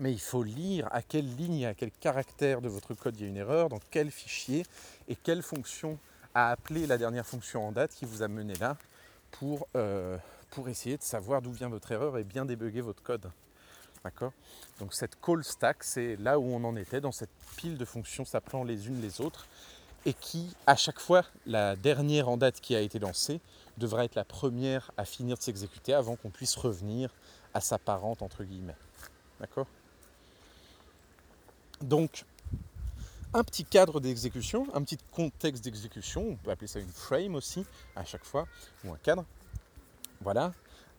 mais 0.01 0.13
il 0.13 0.21
faut 0.21 0.43
lire 0.43 0.89
à 0.91 1.03
quelle 1.03 1.37
ligne, 1.37 1.67
à 1.67 1.75
quel 1.75 1.91
caractère 1.93 2.63
de 2.63 2.69
votre 2.69 2.95
code 2.95 3.15
il 3.19 3.23
y 3.23 3.27
a 3.27 3.29
une 3.29 3.37
erreur, 3.37 3.69
dans 3.69 3.79
quel 3.91 4.11
fichier 4.11 4.65
et 5.09 5.15
quelle 5.15 5.43
fonction 5.43 5.99
a 6.35 6.51
appelé 6.51 6.87
la 6.87 6.97
dernière 6.97 7.27
fonction 7.27 7.69
en 7.69 7.73
date 7.73 7.93
qui 7.93 8.07
vous 8.07 8.23
a 8.23 8.29
mené 8.29 8.55
là 8.55 8.77
pour, 9.31 9.69
euh, 9.77 10.17
pour 10.51 10.69
essayer 10.69 10.97
de 10.97 11.03
savoir 11.03 11.43
d'où 11.43 11.53
vient 11.53 11.69
votre 11.69 11.93
erreur 11.93 12.17
et 12.17 12.25
bien 12.25 12.47
débugger 12.47 12.81
votre 12.81 13.03
code. 13.03 13.31
D'accord? 14.03 14.33
Donc 14.79 14.95
cette 14.95 15.21
call 15.21 15.45
stack, 15.45 15.85
c'est 15.85 16.17
là 16.17 16.39
où 16.39 16.45
on 16.45 16.65
en 16.65 16.77
était, 16.77 17.03
dans 17.03 17.13
cette 17.13 17.31
pile 17.57 17.77
de 17.77 17.85
fonctions 17.85 18.25
s'appelant 18.25 18.65
les 18.65 18.89
unes 18.89 19.03
les 19.03 19.21
autres, 19.21 19.47
et 20.07 20.15
qui, 20.15 20.55
à 20.67 20.77
chaque 20.77 20.99
fois, 20.99 21.25
la 21.47 21.77
dernière 21.77 22.29
en 22.29 22.37
date 22.37 22.61
qui 22.61 22.75
a 22.75 22.81
été 22.81 22.99
lancée, 22.99 23.41
devra 23.77 24.05
être 24.05 24.15
la 24.15 24.25
première 24.25 24.91
à 24.97 25.05
finir 25.05 25.37
de 25.37 25.43
s'exécuter 25.43 25.95
avant 25.95 26.17
qu'on 26.17 26.31
puisse 26.31 26.57
revenir 26.57 27.11
à 27.55 27.61
sa 27.61 27.79
parente, 27.79 28.23
entre 28.23 28.45
guillemets. 28.45 28.77
D'accord? 29.41 29.67
Donc, 31.81 32.25
un 33.33 33.45
petit 33.45 33.65
cadre 33.65 34.01
d'exécution, 34.01 34.67
un 34.75 34.83
petit 34.83 34.99
contexte 35.13 35.65
d'exécution, 35.65 36.31
on 36.31 36.37
peut 36.37 36.51
appeler 36.51 36.67
ça 36.67 36.81
une 36.81 36.91
frame 36.91 37.35
aussi, 37.35 37.65
à 37.95 38.05
chaque 38.05 38.25
fois, 38.25 38.47
ou 38.85 38.93
un 38.93 38.99
cadre. 38.99 39.25
Voilà, 40.21 40.53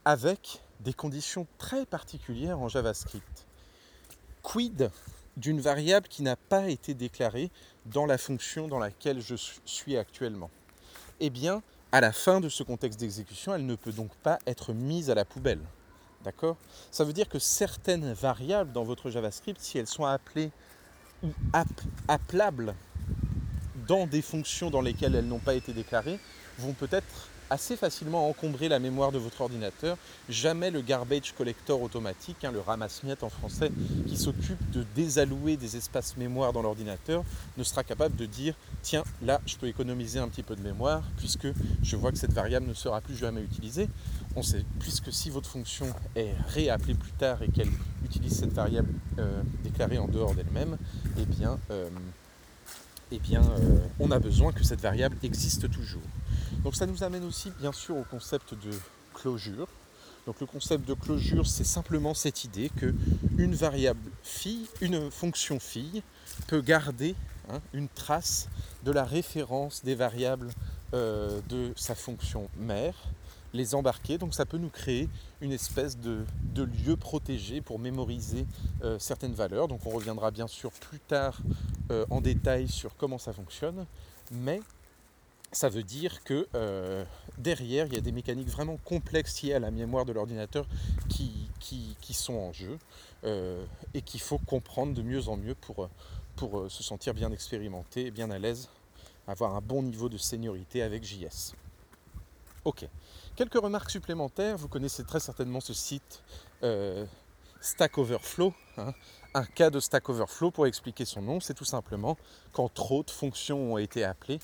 avec 0.06 0.62
des 0.80 0.94
conditions 0.94 1.46
très 1.58 1.86
particulières 1.86 2.60
en 2.60 2.68
JavaScript. 2.68 3.46
Quid 4.42 4.90
d'une 5.38 5.62
variable 5.62 6.08
qui 6.08 6.24
n'a 6.24 6.36
pas 6.36 6.70
été 6.70 6.94
déclarée 6.94 7.50
dans 7.86 8.06
la 8.06 8.18
fonction 8.18 8.68
dans 8.68 8.80
laquelle 8.80 9.22
je 9.22 9.36
suis 9.66 9.98
actuellement 9.98 10.50
Eh 11.20 11.30
bien, 11.30 11.62
à 11.92 12.02
la 12.02 12.12
fin 12.12 12.40
de 12.40 12.50
ce 12.50 12.64
contexte 12.64 13.00
d'exécution, 13.00 13.54
elle 13.54 13.66
ne 13.66 13.76
peut 13.76 13.92
donc 13.92 14.14
pas 14.18 14.40
être 14.46 14.74
mise 14.74 15.10
à 15.10 15.16
la 15.16 15.26
poubelle. 15.26 15.62
D'accord? 16.24 16.58
Ça 16.92 17.04
veut 17.04 17.14
dire 17.14 17.28
que 17.28 17.40
certaines 17.40 18.14
variables 18.14 18.72
dans 18.72 18.84
votre 18.84 19.10
JavaScript, 19.10 19.60
si 19.60 19.78
elles 19.78 19.88
sont 19.88 20.06
appelées 20.06 20.52
ou 21.24 21.30
appelables 22.08 22.76
dans 23.88 24.06
des 24.06 24.22
fonctions 24.22 24.70
dans 24.70 24.82
lesquelles 24.82 25.16
elles 25.16 25.28
n'ont 25.28 25.40
pas 25.40 25.56
été 25.56 25.74
déclarées, 25.74 26.20
vont 26.60 26.74
peut-être 26.74 27.31
assez 27.52 27.76
facilement 27.76 28.30
encombrer 28.30 28.70
la 28.70 28.80
mémoire 28.80 29.12
de 29.12 29.18
votre 29.18 29.42
ordinateur. 29.42 29.98
Jamais 30.30 30.72
le 30.72 30.82
garbage 30.82 31.34
collector 31.38 31.82
automatique, 31.82 32.46
hein, 32.46 32.52
le 32.52 32.62
ramasse-miettes 32.62 33.24
en 33.24 33.30
français, 33.30 33.70
qui 34.08 34.18
s'occupe 34.18 34.72
de 34.72 34.86
désallouer 34.96 35.58
des 35.58 35.76
espaces 35.76 36.16
mémoire 36.16 36.54
dans 36.54 36.62
l'ordinateur, 36.62 37.24
ne 37.58 37.64
sera 37.64 37.84
capable 37.84 38.16
de 38.16 38.26
dire 38.26 38.56
tiens, 38.82 39.04
là, 39.22 39.42
je 39.46 39.58
peux 39.58 39.68
économiser 39.68 40.20
un 40.20 40.30
petit 40.30 40.44
peu 40.44 40.56
de 40.56 40.62
mémoire 40.62 41.04
puisque 41.18 41.48
je 41.84 41.96
vois 41.98 42.12
que 42.12 42.18
cette 42.18 42.34
variable 42.34 42.68
ne 42.68 42.74
sera 42.74 43.02
plus 43.02 43.18
jamais 43.18 43.42
utilisée. 43.42 43.90
On 44.38 44.44
sait, 44.44 44.64
puisque 44.80 45.12
si 45.12 45.30
votre 45.30 45.50
fonction 45.50 45.88
est 46.16 46.34
réappelée 46.48 46.94
plus 46.94 47.12
tard 47.12 47.44
et 47.44 47.50
qu'elle 47.50 47.70
utilise 48.06 48.40
cette 48.40 48.54
variable 48.54 48.94
euh, 49.20 49.42
déclarée 49.64 49.98
en 49.98 50.08
dehors 50.08 50.34
d'elle-même, 50.34 50.78
eh 51.20 51.26
bien, 51.26 51.60
euh, 51.70 51.90
eh 53.12 53.20
euh, 53.36 53.78
on 54.00 54.10
a 54.12 54.20
besoin 54.20 54.52
que 54.54 54.64
cette 54.64 54.82
variable 54.82 55.18
existe 55.24 55.70
toujours. 55.70 56.02
Donc 56.64 56.76
ça 56.76 56.86
nous 56.86 57.04
amène 57.04 57.26
aussi 57.26 57.52
bien 57.60 57.72
sûr 57.72 57.98
au 57.98 58.04
concept 58.04 58.54
de 58.54 58.72
closure. 59.14 59.68
Donc 60.26 60.40
le 60.40 60.46
concept 60.46 60.88
de 60.88 60.94
closure, 60.94 61.48
c'est 61.48 61.66
simplement 61.66 62.14
cette 62.14 62.44
idée 62.44 62.70
que 62.70 62.94
une 63.38 63.56
variable 63.56 64.12
fille, 64.24 64.68
une 64.80 65.10
fonction 65.12 65.60
fille, 65.60 66.04
peut 66.48 66.62
garder 66.62 67.16
hein, 67.50 67.60
une 67.74 67.90
trace 67.90 68.48
de 68.84 68.92
la 68.92 69.04
référence 69.04 69.84
des 69.84 69.96
variables 69.96 70.50
euh, 70.94 71.42
de 71.50 71.74
sa 71.76 71.96
fonction 71.96 72.50
mère, 72.58 72.96
les 73.54 73.76
embarquer. 73.76 74.18
Donc 74.18 74.34
ça 74.34 74.46
peut 74.46 74.58
nous 74.58 74.70
créer 74.70 75.10
une 75.42 75.52
espèce 75.52 75.98
de, 75.98 76.26
lieu 76.56 76.96
protégé 76.96 77.62
pour 77.62 77.80
mémoriser 77.80 78.46
euh, 78.84 79.00
certaines 79.00 79.34
valeurs. 79.34 79.68
Donc 79.68 79.86
on 79.86 79.90
reviendra 79.90 80.32
bien 80.32 80.48
sûr 80.48 80.72
plus 80.72 81.00
tard 81.00 81.40
euh, 81.92 82.06
en 82.10 82.22
détail 82.22 82.68
sur 82.68 82.96
comment 82.96 83.18
ça 83.18 83.34
fonctionne. 83.34 83.86
Mais 84.32 84.62
ça 85.52 85.70
veut 85.70 85.84
dire 85.84 86.24
que 86.24 86.48
euh, 86.56 87.04
derrière, 87.38 87.88
il 87.88 87.94
y 87.94 87.98
a 87.98 88.02
des 88.02 88.12
mécaniques 88.12 88.50
vraiment 88.50 88.78
complexes 88.78 89.42
liées 89.42 89.54
à 89.54 89.60
la 89.60 89.72
mémoire 89.72 90.06
de 90.06 90.14
l'ordinateur 90.14 90.66
qui, 91.10 91.50
sont 92.14 92.34
en 92.34 92.52
jeu 92.52 92.78
et 93.94 94.02
qu'il 94.02 94.20
faut 94.20 94.38
comprendre 94.38 94.94
de 94.94 95.02
mieux 95.02 95.30
en 95.30 95.38
mieux 95.38 95.56
pour, 95.56 95.88
se 96.70 96.84
sentir 96.84 97.14
bien 97.14 97.32
expérimenté 97.32 98.12
bien 98.12 98.30
à 98.32 98.38
l'aise, 98.38 98.68
avoir 99.28 99.56
un 99.56 99.62
bon 99.62 99.82
niveau 99.82 100.10
de 100.10 100.18
seniorité 100.18 100.82
avec 100.82 101.06
JS. 101.06 101.54
Ok. 102.66 102.86
Quelques 103.42 103.56
remarques 103.56 103.90
supplémentaires. 103.90 104.56
Vous 104.56 104.68
connaissez 104.68 105.04
très 105.04 105.20
certainement 105.20 105.62
ce 105.62 105.74
site 105.74 106.22
Stack 107.60 107.98
Overflow. 107.98 108.54
Hein. 108.78 108.94
Un 109.34 109.46
cas 109.46 109.72
de 109.72 109.80
Stack 109.80 110.10
Overflow, 110.10 110.52
pour 110.52 110.68
expliquer 110.68 111.06
son 111.06 111.24
nom, 111.24 111.40
c'est 111.40 111.56
tout 111.56 111.66
simplement 111.66 112.20
quand 112.54 112.72
trop 112.72 113.02
de 113.02 113.10
fonctions 113.10 113.74
ont 113.74 113.80
été 113.80 114.04
appelées 114.04 114.38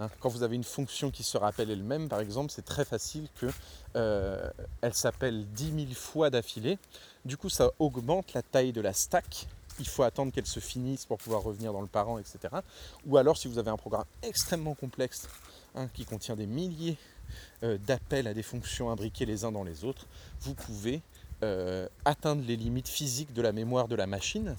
Hein, 0.00 0.08
quand 0.20 0.28
vous 0.28 0.44
avez 0.44 0.54
une 0.54 0.64
fonction 0.64 1.10
qui 1.10 1.24
se 1.24 1.36
rappelle 1.36 1.70
elle-même, 1.70 2.08
par 2.08 2.20
exemple, 2.20 2.52
c'est 2.52 2.64
très 2.64 2.84
facile 2.84 3.28
qu'elle 3.38 3.50
euh, 3.96 4.50
s'appelle 4.92 5.44
10 5.52 5.86
000 5.86 5.92
fois 5.94 6.30
d'affilée. 6.30 6.78
Du 7.24 7.36
coup, 7.36 7.48
ça 7.48 7.70
augmente 7.80 8.32
la 8.32 8.42
taille 8.42 8.72
de 8.72 8.80
la 8.80 8.92
stack. 8.92 9.48
Il 9.80 9.88
faut 9.88 10.04
attendre 10.04 10.32
qu'elle 10.32 10.46
se 10.46 10.60
finisse 10.60 11.04
pour 11.04 11.18
pouvoir 11.18 11.42
revenir 11.42 11.72
dans 11.72 11.80
le 11.80 11.88
parent, 11.88 12.18
etc. 12.18 12.38
Ou 13.06 13.16
alors, 13.16 13.36
si 13.36 13.48
vous 13.48 13.58
avez 13.58 13.70
un 13.70 13.76
programme 13.76 14.04
extrêmement 14.22 14.74
complexe 14.74 15.28
hein, 15.74 15.88
qui 15.94 16.04
contient 16.04 16.36
des 16.36 16.46
milliers 16.46 16.96
euh, 17.62 17.78
d'appels 17.78 18.26
à 18.26 18.34
des 18.34 18.42
fonctions 18.42 18.90
imbriquées 18.90 19.26
les 19.26 19.44
uns 19.44 19.52
dans 19.52 19.64
les 19.64 19.84
autres, 19.84 20.06
vous 20.40 20.54
pouvez 20.54 21.00
euh, 21.42 21.88
atteindre 22.04 22.42
les 22.46 22.56
limites 22.56 22.88
physiques 22.88 23.32
de 23.32 23.42
la 23.42 23.52
mémoire 23.52 23.88
de 23.88 23.94
la 23.94 24.06
machine 24.06 24.56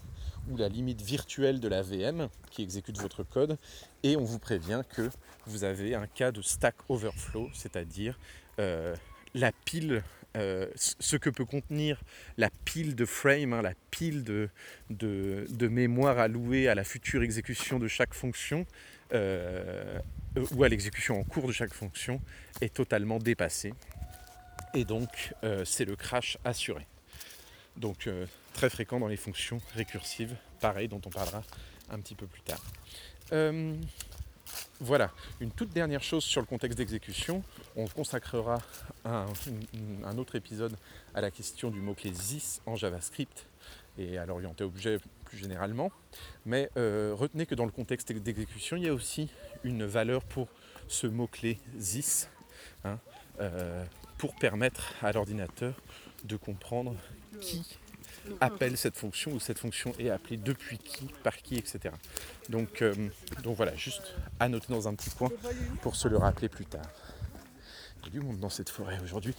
ou 0.49 0.57
la 0.57 0.69
limite 0.69 1.01
virtuelle 1.01 1.59
de 1.59 1.67
la 1.67 1.81
VM 1.81 2.29
qui 2.51 2.61
exécute 2.63 2.97
votre 2.99 3.23
code 3.23 3.57
et 4.03 4.15
on 4.15 4.23
vous 4.23 4.39
prévient 4.39 4.81
que 4.89 5.09
vous 5.45 5.63
avez 5.63 5.95
un 5.95 6.07
cas 6.07 6.31
de 6.31 6.41
stack 6.41 6.75
overflow, 6.87 7.49
c'est-à-dire 7.53 8.17
euh, 8.59 8.95
la 9.33 9.51
pile, 9.51 10.03
ce 10.75 11.17
que 11.17 11.29
peut 11.29 11.43
contenir 11.43 12.01
la 12.37 12.49
pile 12.63 12.95
de 12.95 13.05
frame, 13.05 13.51
hein, 13.51 13.61
la 13.61 13.73
pile 13.91 14.23
de, 14.23 15.67
mémoire 15.67 16.17
allouée 16.17 16.67
à 16.67 16.75
la 16.75 16.83
future 16.83 17.23
exécution 17.23 17.77
de 17.77 17.87
chaque 17.87 18.13
fonction 18.13 18.65
euh, 20.37 20.45
ou 20.55 20.63
à 20.63 20.69
l'exécution 20.69 21.19
en 21.19 21.23
cours 21.23 21.47
de 21.47 21.53
chaque 21.53 21.73
fonction 21.73 22.21
est 22.61 22.73
totalement 22.73 23.19
dépassée. 23.19 23.73
Et 24.73 24.85
donc 24.85 25.33
c'est 25.65 25.85
le 25.85 25.95
crash 25.95 26.37
assuré. 26.45 26.85
Donc 27.75 28.07
très 28.53 28.69
fréquent 28.69 28.99
dans 28.99 29.07
les 29.07 29.17
fonctions 29.17 29.59
récursives, 29.73 30.35
pareil, 30.59 30.87
dont 30.87 31.01
on 31.05 31.09
parlera 31.09 31.41
un 31.89 31.99
petit 31.99 32.13
peu 32.13 32.27
plus 32.27 32.41
tard. 32.41 32.61
Euh, 33.31 33.75
voilà, 34.79 35.11
une 35.39 35.51
toute 35.51 35.69
dernière 35.69 36.01
chose 36.01 36.23
sur 36.23 36.41
le 36.41 36.47
contexte 36.47 36.77
d'exécution. 36.77 37.43
On 37.75 37.87
consacrera 37.87 38.57
un, 39.05 40.17
autre 40.17 40.35
épisode 40.35 40.75
à 41.13 41.21
la 41.21 41.31
question 41.31 41.69
du 41.69 41.79
mot-clé 41.79 42.11
this 42.11 42.61
en 42.65 42.75
JavaScript 42.75 43.45
et 43.97 44.17
à 44.17 44.25
l'orienté 44.25 44.63
objet 44.63 44.99
plus 45.25 45.37
généralement. 45.37 45.91
Mais 46.45 46.69
euh, 46.77 47.13
retenez 47.15 47.45
que 47.45 47.55
dans 47.55 47.65
le 47.65 47.71
contexte 47.71 48.11
d'exécution, 48.11 48.77
il 48.77 48.83
y 48.83 48.87
a 48.87 48.93
aussi 48.93 49.29
une 49.63 49.85
valeur 49.85 50.23
pour 50.23 50.47
ce 50.87 51.07
mot-clé 51.07 51.59
this 51.77 52.29
hein, 52.83 52.99
euh, 53.39 53.83
pour 54.17 54.35
permettre 54.35 54.93
à 55.01 55.11
l'ordinateur 55.11 55.73
de 56.23 56.35
comprendre 56.35 56.95
qui 57.39 57.77
appelle 58.41 58.77
cette 58.77 58.97
fonction 58.97 59.31
ou 59.31 59.39
cette 59.39 59.59
fonction 59.59 59.93
est 59.97 60.09
appelée 60.09 60.37
depuis 60.37 60.77
qui, 60.77 61.05
par 61.23 61.37
qui, 61.37 61.55
etc. 61.55 61.93
Donc, 62.49 62.81
euh, 62.81 62.93
donc 63.43 63.55
voilà, 63.55 63.75
juste 63.75 64.13
à 64.39 64.49
noter 64.49 64.67
dans 64.73 64.87
un 64.87 64.95
petit 64.95 65.09
coin 65.11 65.29
pour 65.81 65.95
se 65.95 66.07
le 66.07 66.17
rappeler 66.17 66.49
plus 66.49 66.65
tard. 66.65 66.85
Il 68.01 68.05
y 68.05 68.07
a 68.09 68.11
du 68.11 68.19
monde 68.21 68.39
dans 68.39 68.49
cette 68.49 68.69
forêt 68.69 68.99
aujourd'hui, 69.03 69.35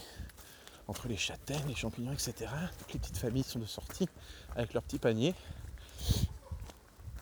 entre 0.87 1.07
les 1.07 1.17
châtaignes, 1.17 1.67
les 1.67 1.75
champignons, 1.75 2.13
etc. 2.13 2.33
Toutes 2.79 2.93
les 2.93 2.99
petites 2.99 3.17
familles 3.17 3.43
sont 3.43 3.59
de 3.59 3.65
sortie 3.65 4.07
avec 4.55 4.73
leurs 4.73 4.83
petits 4.83 4.99
paniers. 4.99 5.35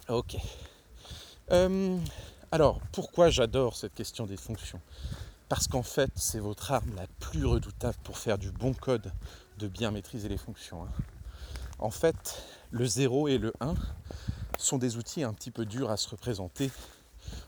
Ok. 0.08 0.38
Euh, 1.52 1.98
alors, 2.52 2.82
pourquoi 2.92 3.30
j'adore 3.30 3.76
cette 3.76 3.94
question 3.94 4.26
des 4.26 4.38
fonctions? 4.38 4.82
Parce 5.50 5.68
qu'en 5.68 5.84
fait, 5.84 6.12
c'est 6.16 6.40
votre 6.40 6.72
arme 6.72 6.96
la 6.96 7.06
plus 7.20 7.46
redoutable 7.46 7.98
pour 8.04 8.18
faire 8.18 8.40
du 8.40 8.52
bon 8.52 8.74
code, 8.74 9.12
de 9.60 9.68
bien 9.68 9.92
maîtriser 9.92 10.30
les 10.30 10.38
fonctions. 10.38 10.84
Hein. 10.84 10.90
En 11.78 11.92
fait, 11.92 12.44
le 12.72 12.86
0 12.86 13.28
et 13.28 13.38
le 13.38 13.54
1 13.60 13.76
sont 14.58 14.80
des 14.80 14.98
outils 14.98 15.24
un 15.24 15.34
petit 15.34 15.52
peu 15.52 15.66
durs 15.66 15.92
à 15.92 15.98
se 15.98 16.10
représenter 16.10 16.72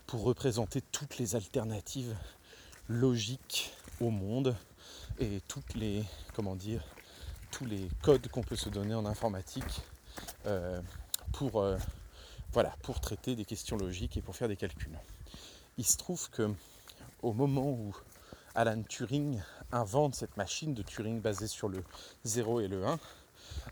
pour 0.05 0.23
représenter 0.23 0.81
toutes 0.81 1.17
les 1.17 1.35
alternatives 1.35 2.15
logiques 2.87 3.73
au 3.99 4.11
monde 4.11 4.55
et 5.19 5.41
toutes 5.47 5.73
les 5.75 6.03
comment 6.33 6.55
dire 6.55 6.83
tous 7.51 7.65
les 7.65 7.89
codes 8.01 8.27
qu'on 8.29 8.43
peut 8.43 8.55
se 8.55 8.69
donner 8.69 8.95
en 8.95 9.05
informatique 9.05 9.81
euh, 10.45 10.81
pour 11.33 11.61
euh, 11.61 11.77
voilà 12.53 12.73
pour 12.83 12.99
traiter 12.99 13.35
des 13.35 13.45
questions 13.45 13.77
logiques 13.77 14.17
et 14.17 14.21
pour 14.21 14.35
faire 14.35 14.47
des 14.47 14.57
calculs. 14.57 14.97
Il 15.77 15.85
se 15.85 15.97
trouve 15.97 16.29
que 16.29 16.53
au 17.21 17.33
moment 17.33 17.69
où 17.69 17.95
Alan 18.55 18.81
Turing 18.83 19.41
invente 19.71 20.15
cette 20.15 20.35
machine 20.37 20.73
de 20.73 20.81
Turing 20.81 21.21
basée 21.21 21.47
sur 21.47 21.69
le 21.69 21.83
0 22.25 22.61
et 22.61 22.67
le 22.67 22.85
1, 22.85 22.99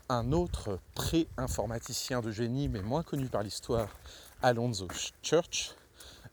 un 0.08 0.32
autre 0.32 0.78
pré-informaticien 0.94 2.20
de 2.20 2.30
génie, 2.30 2.68
mais 2.68 2.80
moins 2.80 3.02
connu 3.02 3.26
par 3.26 3.42
l'histoire, 3.42 3.88
Alonzo 4.42 4.88
Church, 5.22 5.74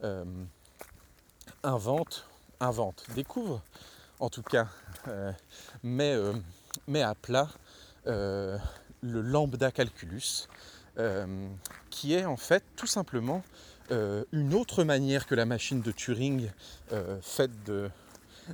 euh, 0.03 0.23
invente, 1.63 2.27
invente, 2.59 3.03
découvre 3.15 3.61
en 4.19 4.29
tout 4.29 4.41
cas, 4.41 4.67
euh, 5.07 5.31
euh, 5.85 6.33
met, 6.87 7.01
à 7.01 7.15
plat 7.15 7.49
le 8.05 9.21
lambda 9.21 9.71
calculus, 9.71 10.47
qui 11.89 12.13
est 12.13 12.25
en 12.25 12.37
fait 12.37 12.63
tout 12.75 12.87
simplement 12.87 13.43
une 13.89 14.53
autre 14.53 14.83
manière 14.83 15.27
que 15.27 15.35
la 15.35 15.45
machine 15.45 15.81
de 15.81 15.91
Turing 15.91 16.49
faite 17.21 17.51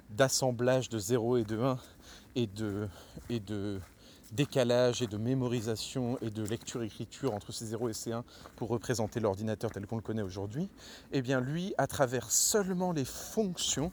d'assemblage 0.10 0.90
de 0.90 1.00
0 1.00 1.38
et 1.38 1.44
de 1.44 1.60
1 1.60 1.78
et 2.36 2.48
de, 2.48 2.88
de 3.30 3.80
décalage 4.34 5.02
et 5.02 5.08
de 5.08 5.18
mémorisation 5.18 6.18
et 6.22 6.30
de 6.30 6.44
lecture-écriture 6.44 7.34
entre 7.34 7.52
ces 7.52 7.66
0 7.66 7.90
et 7.90 7.94
ces 7.94 8.12
1 8.12 8.24
pour 8.56 8.70
représenter 8.70 9.20
l'ordinateur 9.20 9.72
tel 9.72 9.86
qu'on 9.86 9.96
le 9.96 10.02
connaît 10.02 10.22
aujourd'hui, 10.22 10.70
eh 11.12 11.22
bien 11.22 11.40
lui, 11.40 11.74
à 11.78 11.88
travers 11.88 12.32
seulement 12.32 12.92
les 12.92 13.06
fonctions, 13.06 13.92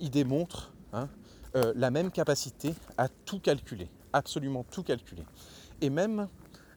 il 0.00 0.10
démontre 0.10 0.72
hein, 0.92 1.08
euh, 1.56 1.72
la 1.74 1.90
même 1.90 2.10
capacité 2.10 2.74
à 2.98 3.08
tout 3.08 3.40
calculer, 3.40 3.88
absolument 4.12 4.64
tout 4.70 4.82
calculer. 4.82 5.24
Et 5.80 5.90
même 5.90 6.28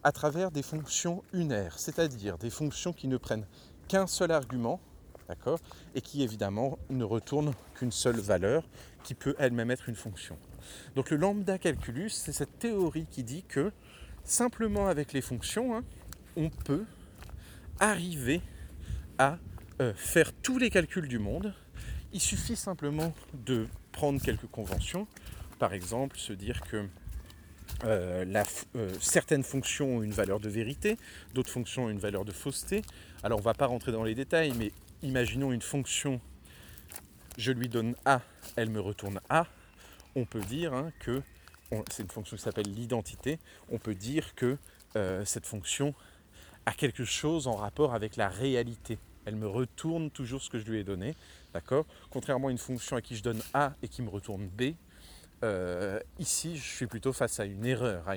à 0.05 0.11
travers 0.11 0.51
des 0.51 0.61
fonctions 0.61 1.23
unaires, 1.33 1.79
c'est-à-dire 1.79 2.37
des 2.37 2.51
fonctions 2.51 2.93
qui 2.93 3.07
ne 3.07 3.17
prennent 3.17 3.47
qu'un 3.87 4.05
seul 4.05 4.29
argument, 4.29 4.79
d'accord, 5.27 5.59
et 5.95 6.01
qui 6.01 6.21
évidemment 6.21 6.77
ne 6.91 7.03
retournent 7.03 7.53
qu'une 7.73 7.91
seule 7.91 8.19
valeur, 8.19 8.69
qui 9.03 9.15
peut 9.15 9.35
elle-même 9.39 9.71
être 9.71 9.89
une 9.89 9.95
fonction. 9.95 10.37
Donc 10.93 11.09
le 11.09 11.17
lambda 11.17 11.57
calculus, 11.57 12.11
c'est 12.11 12.33
cette 12.33 12.59
théorie 12.59 13.07
qui 13.09 13.23
dit 13.23 13.43
que 13.47 13.71
simplement 14.23 14.87
avec 14.87 15.11
les 15.11 15.21
fonctions, 15.21 15.75
hein, 15.75 15.83
on 16.37 16.51
peut 16.51 16.85
arriver 17.79 18.43
à 19.17 19.39
euh, 19.81 19.91
faire 19.95 20.33
tous 20.43 20.59
les 20.59 20.69
calculs 20.69 21.07
du 21.07 21.17
monde. 21.17 21.51
Il 22.13 22.21
suffit 22.21 22.55
simplement 22.55 23.11
de 23.33 23.65
prendre 23.91 24.21
quelques 24.21 24.51
conventions. 24.51 25.07
Par 25.57 25.73
exemple, 25.73 26.15
se 26.19 26.31
dire 26.31 26.61
que 26.61 26.87
euh, 27.83 28.25
euh, 28.75 28.93
certaines 29.01 29.43
fonctions 29.43 29.97
ont 29.97 30.03
une 30.03 30.11
valeur 30.11 30.39
de 30.39 30.49
vérité, 30.49 30.97
d'autres 31.33 31.51
fonctions 31.51 31.85
ont 31.85 31.89
une 31.89 31.99
valeur 31.99 32.25
de 32.25 32.31
fausseté. 32.31 32.81
Alors 33.23 33.39
on 33.39 33.41
ne 33.41 33.45
va 33.45 33.53
pas 33.53 33.67
rentrer 33.67 33.91
dans 33.91 34.03
les 34.03 34.15
détails, 34.15 34.53
mais 34.57 34.71
imaginons 35.03 35.51
une 35.51 35.61
fonction, 35.61 36.21
je 37.37 37.51
lui 37.51 37.69
donne 37.69 37.95
A, 38.05 38.21
elle 38.55 38.69
me 38.69 38.79
retourne 38.79 39.19
A 39.29 39.47
on 40.15 40.25
peut 40.25 40.41
dire 40.41 40.73
hein, 40.73 40.91
que, 40.99 41.21
c'est 41.91 42.03
une 42.03 42.09
fonction 42.09 42.37
qui 42.37 42.43
s'appelle 42.43 42.73
l'identité, 42.73 43.39
on 43.69 43.77
peut 43.77 43.95
dire 43.95 44.33
que 44.35 44.57
euh, 44.95 45.25
cette 45.25 45.45
fonction 45.45 45.93
a 46.65 46.71
quelque 46.71 47.03
chose 47.03 47.47
en 47.47 47.55
rapport 47.55 47.93
avec 47.93 48.15
la 48.15 48.29
réalité. 48.29 48.97
Elle 49.25 49.35
me 49.35 49.47
retourne 49.47 50.09
toujours 50.09 50.41
ce 50.41 50.49
que 50.49 50.59
je 50.59 50.65
lui 50.65 50.79
ai 50.79 50.83
donné, 50.83 51.15
d'accord? 51.53 51.85
Contrairement 52.11 52.47
à 52.47 52.51
une 52.51 52.57
fonction 52.57 52.95
à 52.95 53.01
qui 53.01 53.15
je 53.15 53.23
donne 53.23 53.41
A 53.53 53.73
et 53.83 53.87
qui 53.87 54.01
me 54.01 54.09
retourne 54.09 54.47
B, 54.47 54.73
euh, 55.43 55.99
ici 56.19 56.57
je 56.57 56.63
suis 56.63 56.87
plutôt 56.87 57.13
face 57.13 57.39
à 57.39 57.45
une 57.45 57.65
erreur, 57.65 58.07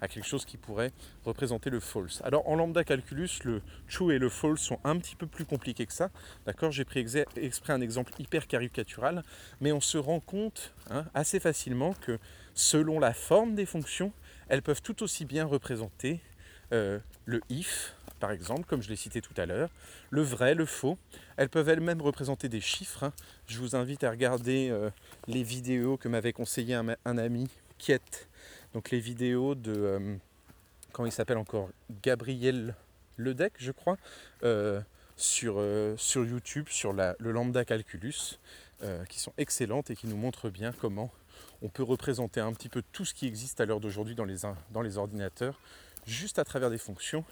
à 0.00 0.08
quelque 0.08 0.26
chose 0.26 0.44
qui 0.44 0.56
pourrait 0.56 0.92
représenter 1.24 1.70
le 1.70 1.80
false. 1.80 2.20
Alors 2.24 2.48
en 2.48 2.56
lambda 2.56 2.84
calculus, 2.84 3.30
le 3.44 3.62
true 3.88 4.14
et 4.14 4.18
le 4.18 4.28
false 4.28 4.60
sont 4.60 4.78
un 4.84 4.98
petit 4.98 5.16
peu 5.16 5.26
plus 5.26 5.44
compliqués 5.44 5.86
que 5.86 5.92
ça. 5.92 6.10
D'accord 6.46 6.72
J'ai 6.72 6.84
pris 6.84 7.04
exprès 7.36 7.72
un 7.72 7.80
exemple 7.80 8.12
hyper 8.18 8.46
caricatural, 8.46 9.22
mais 9.60 9.72
on 9.72 9.80
se 9.80 9.98
rend 9.98 10.20
compte 10.20 10.74
hein, 10.90 11.06
assez 11.14 11.40
facilement 11.40 11.94
que 11.94 12.18
selon 12.54 12.98
la 13.00 13.14
forme 13.14 13.54
des 13.54 13.66
fonctions, 13.66 14.12
elles 14.48 14.62
peuvent 14.62 14.82
tout 14.82 15.02
aussi 15.02 15.24
bien 15.24 15.44
représenter 15.44 16.20
euh, 16.72 16.98
le 17.24 17.40
if, 17.48 17.93
par 18.20 18.30
exemple, 18.30 18.64
comme 18.64 18.82
je 18.82 18.88
l'ai 18.88 18.96
cité 18.96 19.20
tout 19.20 19.34
à 19.36 19.46
l'heure, 19.46 19.70
le 20.10 20.22
vrai, 20.22 20.54
le 20.54 20.66
faux. 20.66 20.98
Elles 21.36 21.48
peuvent 21.48 21.68
elles-mêmes 21.68 22.00
représenter 22.00 22.48
des 22.48 22.60
chiffres. 22.60 23.04
Hein. 23.04 23.12
Je 23.46 23.58
vous 23.58 23.76
invite 23.76 24.04
à 24.04 24.10
regarder 24.10 24.68
euh, 24.70 24.90
les 25.26 25.42
vidéos 25.42 25.96
que 25.96 26.08
m'avait 26.08 26.32
conseillé 26.32 26.74
un, 26.74 26.96
un 27.04 27.18
ami, 27.18 27.48
Kiet, 27.78 28.00
donc 28.72 28.90
les 28.90 29.00
vidéos 29.00 29.54
de, 29.54 29.72
euh, 29.76 30.16
comment 30.92 31.06
il 31.06 31.12
s'appelle 31.12 31.38
encore, 31.38 31.68
Gabriel 32.02 32.74
Ledec, 33.16 33.52
je 33.58 33.72
crois, 33.72 33.98
euh, 34.42 34.80
sur, 35.16 35.60
YouTube, 36.16 36.68
sur 36.68 36.92
le 36.92 37.14
lambda 37.30 37.64
calculus, 37.64 38.38
qui 39.08 39.18
sont 39.18 39.32
excellentes 39.38 39.90
et 39.90 39.96
qui 39.96 40.06
nous 40.06 40.16
montrent 40.16 40.50
bien 40.50 40.72
comment 40.72 41.10
on 41.62 41.68
peut 41.68 41.84
représenter 41.84 42.40
un 42.40 42.52
petit 42.52 42.68
peu 42.68 42.82
tout 42.92 43.04
ce 43.06 43.14
qui 43.14 43.26
existe 43.26 43.60
à 43.60 43.64
l'heure 43.64 43.80
d'aujourd'hui 43.80 44.14
dans 44.14 44.24
les 44.82 44.98
ordinateurs, 44.98 45.58
juste 46.06 46.38
à 46.38 46.44
travers 46.44 46.68
des 46.68 46.78
fonctions, 46.78 47.24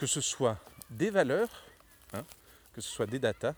que 0.00 0.06
ce 0.06 0.22
soit 0.22 0.58
des 0.88 1.10
valeurs, 1.10 1.62
hein, 2.14 2.24
que 2.72 2.80
ce 2.80 2.88
soit 2.88 3.04
des 3.04 3.18
datas, 3.18 3.54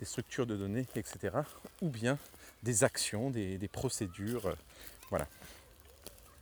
des 0.00 0.04
structures 0.04 0.44
de 0.44 0.56
données, 0.56 0.88
etc., 0.96 1.36
ou 1.80 1.88
bien 1.88 2.18
des 2.64 2.82
actions, 2.82 3.30
des, 3.30 3.68
procédures. 3.68 4.56
voilà. 5.08 5.28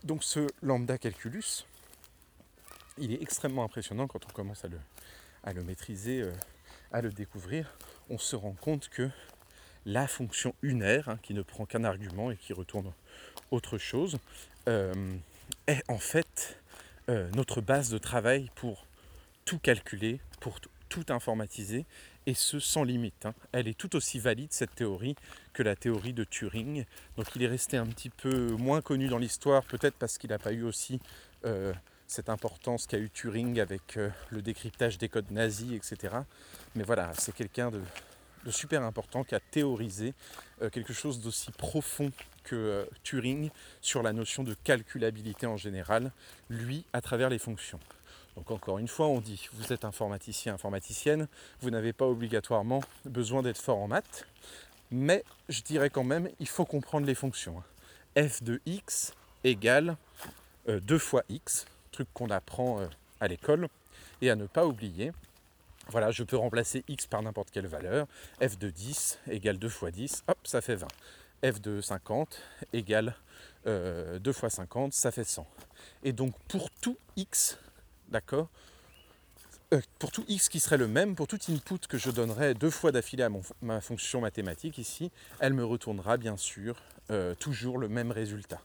Donc 0.05 0.25
ce 0.25 0.49
lambda 0.63 0.97
calculus, 0.97 1.67
il 2.97 3.13
est 3.13 3.21
extrêmement 3.21 3.63
impressionnant 3.63 4.07
quand 4.07 4.25
on 4.25 4.33
commence 4.33 4.65
à 4.65 5.53
le, 5.53 5.63
maîtriser, 5.65 6.23
euh, 6.23 6.33
à 6.91 7.03
le 7.03 7.11
découvrir. 7.11 7.77
On 8.09 8.17
se 8.17 8.37
rend 8.37 8.53
compte 8.53 8.89
que 8.89 9.11
la 9.85 10.09
fonction 10.09 10.55
unaire, 10.63 11.11
hein, 11.11 11.19
qui 11.23 11.35
ne 11.35 11.43
prend 11.43 11.67
qu'un 11.67 11.85
argument 11.85 12.31
et 12.31 12.37
qui 12.39 12.55
retourne 12.55 12.91
autre 13.51 13.77
chose, 13.77 14.17
euh, 14.67 14.95
est 15.67 15.83
en 15.89 15.99
fait 15.99 16.59
euh, 17.11 17.29
notre 17.33 17.61
base 17.61 17.91
de 17.91 17.99
travail 17.99 18.51
pour 18.55 18.87
tout 19.45 19.59
calculer, 19.59 20.21
pour 20.41 20.61
tout 20.89 21.07
informatiser 21.09 21.87
et 22.27 22.35
ce 22.35 22.59
sans 22.59 22.85
limite. 22.85 23.25
Hein. 23.25 23.35
Elle 23.53 23.69
est 23.69 23.79
tout 23.79 23.97
aussi 23.97 24.19
valide, 24.19 24.53
cette 24.53 24.75
théorie, 24.75 25.17
que 25.55 25.63
la 25.63 25.77
théorie 25.77 26.13
de 26.13 26.25
Turing. 26.25 26.85
Donc 27.17 27.27
il 27.35 27.43
est 27.43 27.49
resté 27.49 27.79
un 27.79 27.87
petit 27.87 28.11
peu 28.11 28.51
moins 28.53 28.83
connu 28.83 29.09
dans 29.09 29.19
l'histoire, 29.19 29.65
peut-être 29.65 29.95
parce 29.95 30.19
qu'il 30.19 30.31
n'a 30.31 30.39
pas 30.39 30.53
eu 30.53 30.65
aussi 30.65 31.01
euh, 31.47 31.73
cette 32.07 32.29
importance 32.29 32.87
qu'a 32.87 32.99
eu 32.99 33.09
Turing 33.09 33.61
avec 33.61 33.97
euh, 33.97 34.11
le 34.31 34.43
décryptage 34.43 34.99
des 34.99 35.09
codes 35.09 35.31
nazis, 35.31 35.73
etc. 35.73 36.19
Mais 36.75 36.83
voilà, 36.83 37.13
c'est 37.15 37.35
quelqu'un 37.35 37.71
de, 37.71 37.81
super 38.51 38.83
important 38.83 39.23
qui 39.23 39.35
a 39.35 39.41
théorisé 39.41 40.15
euh, 40.61 40.71
quelque 40.71 40.93
chose 40.93 41.21
d'aussi 41.21 41.53
profond 41.53 42.11
que 42.43 42.89
Turing 43.05 43.51
sur 43.81 44.03
la 44.03 44.13
notion 44.13 44.43
de 44.43 44.55
calculabilité 44.65 45.47
en 45.47 45.57
général, 45.57 46.11
lui, 46.49 46.85
à 46.93 47.01
travers 47.01 47.29
les 47.29 47.39
fonctions. 47.39 47.79
Donc 48.37 48.51
encore 48.51 48.79
une 48.79 48.89
fois, 48.89 49.07
on 49.07 49.21
dit, 49.21 49.49
vous 49.53 49.73
êtes 49.73 49.85
informaticien, 49.85 50.55
informaticienne, 50.55 51.29
vous 51.61 51.71
n'avez 51.71 51.93
pas 51.93 52.07
obligatoirement 52.07 52.81
besoin 53.05 53.43
d'être 53.43 53.61
fort 53.61 53.79
en 53.79 53.89
maths, 53.89 54.27
mais 54.91 55.25
je 55.49 55.63
dirais 55.63 55.91
quand 55.91 56.05
même, 56.05 56.29
il 56.39 56.49
faut 56.49 56.65
comprendre 56.65 57.07
les 57.07 57.15
fonctions. 57.15 57.63
f 58.17 58.43
de 58.43 58.61
x 58.67 59.13
égale 59.45 59.97
2 60.69 60.99
fois 60.99 61.23
x, 61.29 61.67
truc 61.93 62.09
qu'on 62.15 62.31
apprend 62.31 62.81
à 63.21 63.29
l'école, 63.29 63.69
et 64.23 64.31
à 64.31 64.37
ne 64.37 64.47
pas 64.47 64.67
oublier, 64.67 65.13
voilà, 65.89 66.11
je 66.11 66.23
peux 66.23 66.37
remplacer 66.37 66.85
x 66.89 67.07
par 67.07 67.23
n'importe 67.23 67.51
quelle 67.51 67.67
valeur. 67.67 68.07
f 68.41 68.59
de 68.59 68.71
10 68.71 69.19
égale 69.29 69.59
2 69.59 69.69
fois 69.69 69.91
10, 69.91 70.25
hop, 70.29 70.39
ça 70.45 70.61
fait 70.61 70.77
20. 70.77 70.87
f 71.53 71.61
de 71.61 71.81
50 71.81 72.41
égale 72.73 73.17
2 73.65 73.71
euh, 73.71 74.33
fois 74.33 74.51
50, 74.51 74.93
ça 74.93 75.11
fait 75.11 75.25
100. 75.25 75.47
Et 76.05 76.13
donc 76.13 76.33
pour 76.49 76.71
tout 76.71 76.97
x, 77.17 77.59
d'accord 78.11 78.49
euh, 79.73 79.81
Pour 79.99 80.11
tout 80.11 80.25
x 80.29 80.49
qui 80.49 80.61
serait 80.61 80.77
le 80.77 80.89
même, 80.89 81.15
pour 81.15 81.27
tout 81.27 81.39
input 81.49 81.79
que 81.89 81.99
je 81.99 82.11
donnerais 82.11 82.55
deux 82.55 82.71
fois 82.71 82.93
d'affilée 82.93 83.25
à 83.25 83.31
ma 83.63 83.81
fonction 83.81 84.21
mathématique 84.21 84.79
ici, 84.79 85.11
elle 85.39 85.55
me 85.55 85.65
retournera 85.65 86.17
bien 86.17 86.37
sûr 86.37 86.77
euh, 87.11 87.35
toujours 87.35 87.79
le 87.79 87.89
même 87.89 88.11
résultat. 88.11 88.61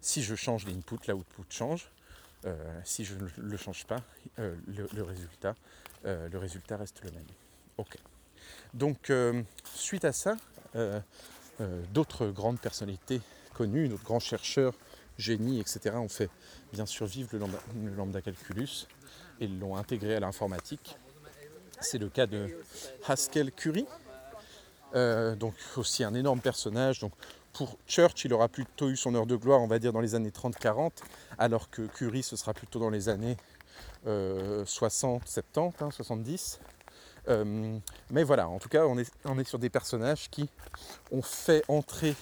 Si 0.00 0.22
je 0.22 0.34
change 0.34 0.66
l'input, 0.66 0.98
l'output 1.08 1.44
change. 1.50 1.90
si 2.84 3.04
je 3.04 3.14
ne 3.14 3.28
le 3.36 3.56
change 3.58 3.84
pas, 3.84 4.02
le 4.38 5.02
résultat 5.02 5.54
euh, 6.06 6.28
le 6.30 6.38
résultat 6.38 6.76
reste 6.76 7.02
le 7.04 7.10
même. 7.10 7.26
Ok. 7.76 7.96
Donc, 8.72 9.10
euh, 9.10 9.42
suite 9.74 10.04
à 10.04 10.12
ça, 10.12 10.36
euh, 10.76 11.00
d'autres 11.92 12.28
grandes 12.28 12.58
personnalités 12.58 13.20
connues, 13.54 13.88
d'autres 13.88 14.04
grands 14.04 14.20
chercheurs, 14.20 14.74
génies, 15.20 15.60
etc., 15.60 15.96
ont 15.96 16.08
fait 16.08 16.30
bien 16.72 16.86
sûr 16.86 17.06
vivre 17.06 17.30
le 17.32 17.94
lambda, 17.94 18.20
calculus 18.20 18.86
et 19.40 19.46
l'ont 19.46 19.76
intégré 19.76 20.16
à 20.16 20.20
l'informatique. 20.20 20.96
C'est 21.80 21.98
le 21.98 22.08
cas 22.08 22.26
de 22.26 22.58
Haskell 23.06 23.52
Curry, 23.52 23.86
donc 24.94 25.54
aussi 25.76 26.04
un 26.04 26.14
énorme 26.14 26.40
personnage. 26.40 27.00
Donc 27.00 27.12
pour 27.52 27.78
Church, 27.86 28.24
il 28.24 28.32
aura 28.32 28.48
plutôt 28.48 28.90
eu 28.90 28.96
son 28.96 29.14
heure 29.14 29.26
de 29.26 29.36
gloire, 29.36 29.60
on 29.60 29.66
va 29.66 29.78
dire, 29.78 29.92
dans 29.92 30.00
les 30.00 30.14
années 30.14 30.30
30-40, 30.30 30.90
alors 31.38 31.70
que 31.70 31.82
Curie, 31.82 32.22
ce 32.22 32.36
sera 32.36 32.52
plutôt 32.52 32.80
dans 32.80 32.90
les 32.90 33.08
années 33.08 33.36
60, 34.04 35.22
70, 35.26 35.94
70. 35.96 36.60
mais 38.10 38.24
voilà, 38.24 38.48
en 38.48 38.58
tout 38.58 38.68
cas, 38.68 38.86
on 38.86 38.98
est, 38.98 39.10
on 39.24 39.38
est 39.38 39.48
sur 39.48 39.58
des 39.58 39.70
personnages 39.70 40.28
qui 40.30 40.48
ont 41.12 41.22
fait 41.22 41.64
entrer 41.68 42.14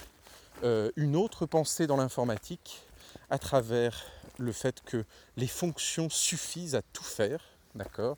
euh, 0.65 0.91
une 0.97 1.15
autre 1.15 1.47
pensée 1.47 1.87
dans 1.87 1.97
l'informatique 1.97 2.83
à 3.31 3.39
travers 3.39 4.05
le 4.39 4.53
fait 4.53 4.83
que 4.85 5.05
les 5.37 5.47
fonctions 5.47 6.09
suffisent 6.09 6.75
à 6.75 6.83
tout 6.93 7.05
faire, 7.05 7.43
d'accord? 7.75 8.17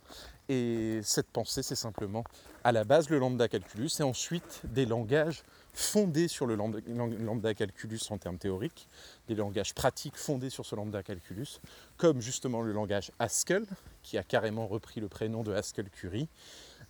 Et 0.48 1.00
cette 1.04 1.28
pensée, 1.28 1.62
c'est 1.62 1.76
simplement 1.76 2.24
à 2.64 2.72
la 2.72 2.84
base 2.84 3.08
le 3.08 3.18
lambda 3.18 3.48
calculus 3.48 3.90
et 4.00 4.02
ensuite 4.02 4.62
des 4.64 4.84
langages 4.84 5.44
fondés 5.72 6.28
sur 6.28 6.46
le 6.46 6.56
lambda, 6.56 7.54
calculus 7.54 8.00
en 8.10 8.18
termes 8.18 8.38
théoriques, 8.38 8.88
des 9.28 9.34
langages 9.34 9.74
pratiques 9.74 10.16
fondés 10.16 10.50
sur 10.50 10.66
ce 10.66 10.74
lambda 10.74 11.02
calculus, 11.02 11.60
comme 11.96 12.20
justement 12.20 12.62
le 12.62 12.72
langage 12.72 13.12
Haskell, 13.18 13.64
qui 14.02 14.18
a 14.18 14.24
carrément 14.24 14.66
repris 14.66 15.00
le 15.00 15.08
prénom 15.08 15.42
de 15.42 15.52
Haskell 15.52 15.88
Curie, 15.88 16.28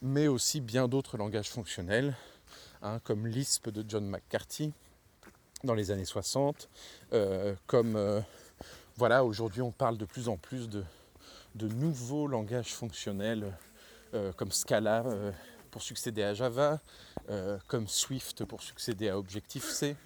mais 0.00 0.26
aussi 0.26 0.60
bien 0.60 0.88
d'autres 0.88 1.18
langages 1.18 1.50
fonctionnels, 1.50 2.16
hein, 2.82 2.98
comme 3.04 3.26
Lisp 3.26 3.68
de 3.68 3.84
John 3.86 4.06
McCarthy 4.06 4.72
dans 5.64 5.74
les 5.74 5.90
années 5.90 6.04
60, 6.04 6.68
euh, 7.12 7.54
comme 7.66 7.96
euh, 7.96 8.20
voilà, 8.96 9.24
aujourd'hui 9.24 9.62
on 9.62 9.72
parle 9.72 9.98
de 9.98 10.04
plus 10.04 10.28
en 10.28 10.36
plus 10.36 10.68
de, 10.68 10.84
nouveaux 11.54 12.26
langages 12.26 12.72
fonctionnels 12.72 13.52
euh, 14.14 14.32
comme 14.32 14.52
Scala 14.52 15.04
pour 15.70 15.82
succéder 15.82 16.22
à 16.22 16.34
Java, 16.34 16.80
comme 17.68 17.86
Swift 17.86 18.44
pour 18.44 18.62
succéder 18.62 19.08
à 19.08 19.18
Objective-C, 19.18 19.96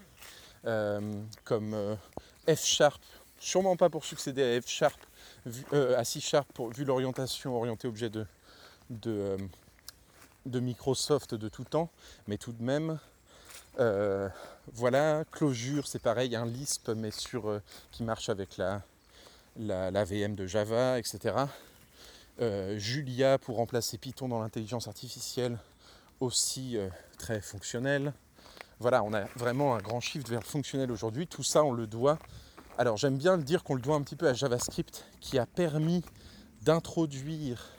comme 1.45 1.75
euh, 1.75 1.97
F 2.49 2.65
Sharp, 2.65 3.03
sûrement 3.39 3.77
pas 3.77 3.89
pour 3.89 4.05
succéder 4.05 4.43
à 4.43 4.61
F 4.61 4.69
Sharp, 4.69 4.99
à 5.73 6.05
C 6.05 6.21
Sharp 6.21 6.53
pour, 6.53 6.71
vu 6.71 6.85
l'orientation 6.85 7.57
orientée 7.57 7.89
objet 7.89 8.11
de, 8.11 8.27
de, 8.91 9.37
de, 10.47 10.61
Microsoft 10.61 11.35
de 11.35 11.49
tout 11.49 11.65
temps, 11.65 11.91
mais 12.27 12.37
tout 12.37 12.53
de 12.53 12.63
même. 12.63 12.99
Voilà, 14.73 15.25
Clojure, 15.31 15.87
c'est 15.87 16.01
pareil, 16.01 16.35
un 16.35 16.47
Lisp, 16.47 16.89
mais 16.89 17.11
sur, 17.11 17.61
qui 17.91 18.03
marche 18.03 18.29
avec 18.29 18.57
la, 18.57 20.05
VM 20.05 20.35
de 20.35 20.47
Java, 20.47 20.99
etc. 20.99 21.37
Julia 22.77 23.39
pour 23.39 23.57
remplacer 23.57 23.99
Python 23.99 24.29
dans 24.29 24.41
l'intelligence 24.41 24.89
artificielle, 24.89 25.59
aussi 26.21 26.77
euh, 26.77 26.89
très 27.19 27.41
fonctionnel. 27.41 28.13
Voilà, 28.81 29.03
on 29.03 29.13
a 29.15 29.25
vraiment 29.37 29.75
un 29.75 29.79
grand 29.79 30.01
shift 30.01 30.29
vers 30.29 30.41
le 30.41 30.47
fonctionnel 30.47 30.91
aujourd'hui. 30.91 31.27
Tout 31.27 31.43
ça, 31.43 31.65
on 31.65 31.73
le 31.73 31.87
doit. 31.87 32.19
Alors, 32.77 32.97
j'aime 32.97 33.17
bien 33.17 33.37
le 33.37 33.43
dire 33.43 33.63
qu'on 33.63 33.75
le 33.75 33.81
doit 33.81 33.97
un 33.97 34.03
petit 34.03 34.17
peu 34.17 34.29
à 34.29 34.35
JavaScript 34.35 35.05
qui 35.21 35.39
a 35.39 35.47
permis 35.47 36.03
d'introduire 36.63 37.71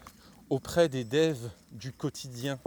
auprès 0.50 0.90
des 0.90 1.04
devs 1.04 1.50
du 1.72 1.92
quotidien 1.92 2.60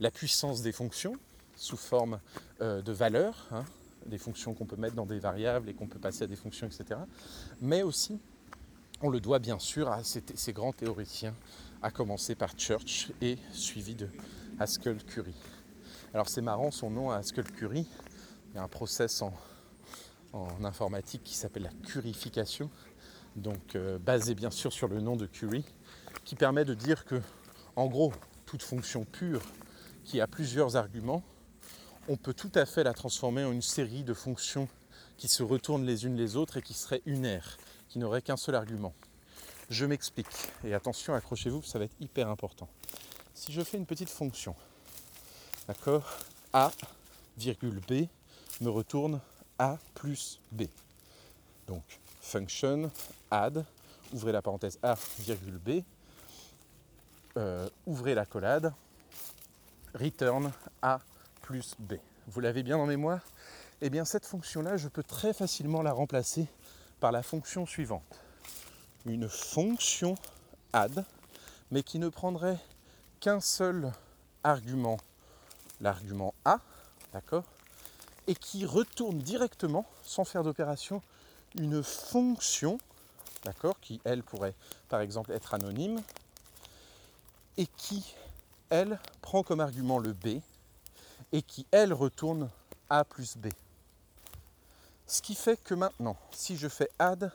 la 0.00 0.10
puissance 0.10 0.62
des 0.62 0.72
fonctions 0.72 1.14
sous 1.60 1.76
forme 1.76 2.20
euh, 2.62 2.80
de 2.80 2.90
valeurs, 2.90 3.46
hein, 3.52 3.66
des 4.06 4.16
fonctions 4.16 4.54
qu'on 4.54 4.64
peut 4.64 4.76
mettre 4.76 4.94
dans 4.94 5.04
des 5.04 5.18
variables 5.18 5.68
et 5.68 5.74
qu'on 5.74 5.86
peut 5.86 5.98
passer 5.98 6.24
à 6.24 6.26
des 6.26 6.34
fonctions, 6.34 6.66
etc. 6.66 6.98
Mais 7.60 7.82
aussi, 7.82 8.18
on 9.02 9.10
le 9.10 9.20
doit 9.20 9.38
bien 9.38 9.58
sûr 9.58 9.90
à 9.90 10.02
ces, 10.02 10.52
grands 10.54 10.72
théoriciens, 10.72 11.34
à 11.82 11.90
commencer 11.90 12.34
par 12.34 12.58
Church 12.58 13.12
et 13.20 13.36
suivi 13.52 13.94
de 13.94 14.08
Haskell 14.58 15.04
Curry. 15.04 15.34
Alors 16.14 16.30
c'est 16.30 16.40
marrant 16.40 16.70
son 16.70 16.88
nom 16.88 17.10
Haskell 17.10 17.44
Curry. 17.44 17.86
Il 18.48 18.56
y 18.56 18.58
a 18.58 18.62
un 18.62 18.68
process 18.68 19.20
en, 19.20 19.34
informatique 20.64 21.22
qui 21.24 21.34
s'appelle 21.34 21.64
la 21.64 21.88
curification, 21.88 22.70
donc 23.36 23.76
euh, 23.76 23.98
basé 23.98 24.34
bien 24.34 24.50
sûr 24.50 24.72
sur 24.72 24.88
le 24.88 25.00
nom 25.02 25.14
de 25.14 25.26
Curie, 25.26 25.66
qui 26.24 26.36
permet 26.36 26.64
de 26.64 26.72
dire 26.72 27.04
que, 27.04 27.20
en 27.76 27.86
gros, 27.86 28.14
toute 28.46 28.62
fonction 28.62 29.04
pure 29.04 29.42
qui 30.04 30.22
a 30.22 30.26
plusieurs 30.26 30.76
arguments, 30.76 31.22
on 32.08 32.16
peut 32.16 32.34
tout 32.34 32.52
à 32.54 32.66
fait 32.66 32.84
la 32.84 32.94
transformer 32.94 33.44
en 33.44 33.52
une 33.52 33.62
série 33.62 34.02
de 34.02 34.14
fonctions 34.14 34.68
qui 35.16 35.28
se 35.28 35.42
retournent 35.42 35.84
les 35.84 36.06
unes 36.06 36.16
les 36.16 36.36
autres 36.36 36.56
et 36.56 36.62
qui 36.62 36.74
seraient 36.74 37.02
unaires, 37.06 37.58
qui 37.88 37.98
n'auraient 37.98 38.22
qu'un 38.22 38.36
seul 38.36 38.54
argument. 38.54 38.94
Je 39.68 39.86
m'explique, 39.86 40.26
et 40.64 40.74
attention, 40.74 41.14
accrochez-vous, 41.14 41.62
ça 41.62 41.78
va 41.78 41.84
être 41.84 41.96
hyper 42.00 42.28
important 42.28 42.68
si 43.40 43.52
je 43.52 43.62
fais 43.62 43.78
une 43.78 43.86
petite 43.86 44.10
fonction, 44.10 44.54
d'accord, 45.66 46.18
A, 46.52 46.70
virgule 47.38 47.80
B 47.88 48.06
me 48.60 48.68
retourne 48.68 49.18
A 49.58 49.78
plus 49.94 50.38
B. 50.52 50.64
Donc, 51.66 51.82
function 52.20 52.90
add, 53.30 53.64
ouvrez 54.12 54.32
la 54.32 54.42
parenthèse 54.42 54.78
A, 54.82 54.94
virgule 55.20 55.56
B, 55.56 55.82
euh, 57.38 57.66
ouvrez 57.86 58.14
la 58.14 58.26
collade, 58.26 58.74
return 59.94 60.52
A 60.82 61.00
B. 61.78 61.94
Vous 62.28 62.40
l'avez 62.40 62.62
bien 62.62 62.78
en 62.78 62.86
mémoire? 62.86 63.20
Eh 63.80 63.90
bien, 63.90 64.04
cette 64.04 64.26
fonction-là, 64.26 64.76
je 64.76 64.88
peux 64.88 65.02
très 65.02 65.32
facilement 65.32 65.82
la 65.82 65.92
remplacer 65.92 66.46
par 67.00 67.10
la 67.12 67.22
fonction 67.22 67.66
suivante. 67.66 68.20
Une 69.04 69.28
fonction 69.28 70.14
add, 70.72 71.04
mais 71.70 71.82
qui 71.82 71.98
ne 71.98 72.08
prendrait 72.08 72.58
qu'un 73.18 73.40
seul 73.40 73.90
argument, 74.44 74.98
l'argument 75.80 76.34
A, 76.44 76.60
d'accord, 77.12 77.44
et 78.26 78.34
qui 78.34 78.64
retourne 78.64 79.18
directement, 79.18 79.86
sans 80.02 80.24
faire 80.24 80.44
d'opération, 80.44 81.02
une 81.58 81.82
fonction, 81.82 82.78
d'accord, 83.44 83.80
qui 83.80 84.00
elle 84.04 84.22
pourrait 84.22 84.54
par 84.88 85.00
exemple 85.00 85.32
être 85.32 85.54
anonyme, 85.54 86.00
et 87.56 87.66
qui 87.66 88.14
elle 88.68 89.00
prend 89.20 89.42
comme 89.42 89.60
argument 89.60 89.98
le 89.98 90.12
B, 90.12 90.40
et 91.32 91.42
qui 91.42 91.66
elle 91.70 91.92
retourne 91.92 92.50
A 92.88 93.04
plus 93.04 93.36
B. 93.36 93.48
Ce 95.06 95.22
qui 95.22 95.34
fait 95.34 95.60
que 95.62 95.74
maintenant, 95.74 96.16
si 96.32 96.56
je 96.56 96.68
fais 96.68 96.88
add, 96.98 97.32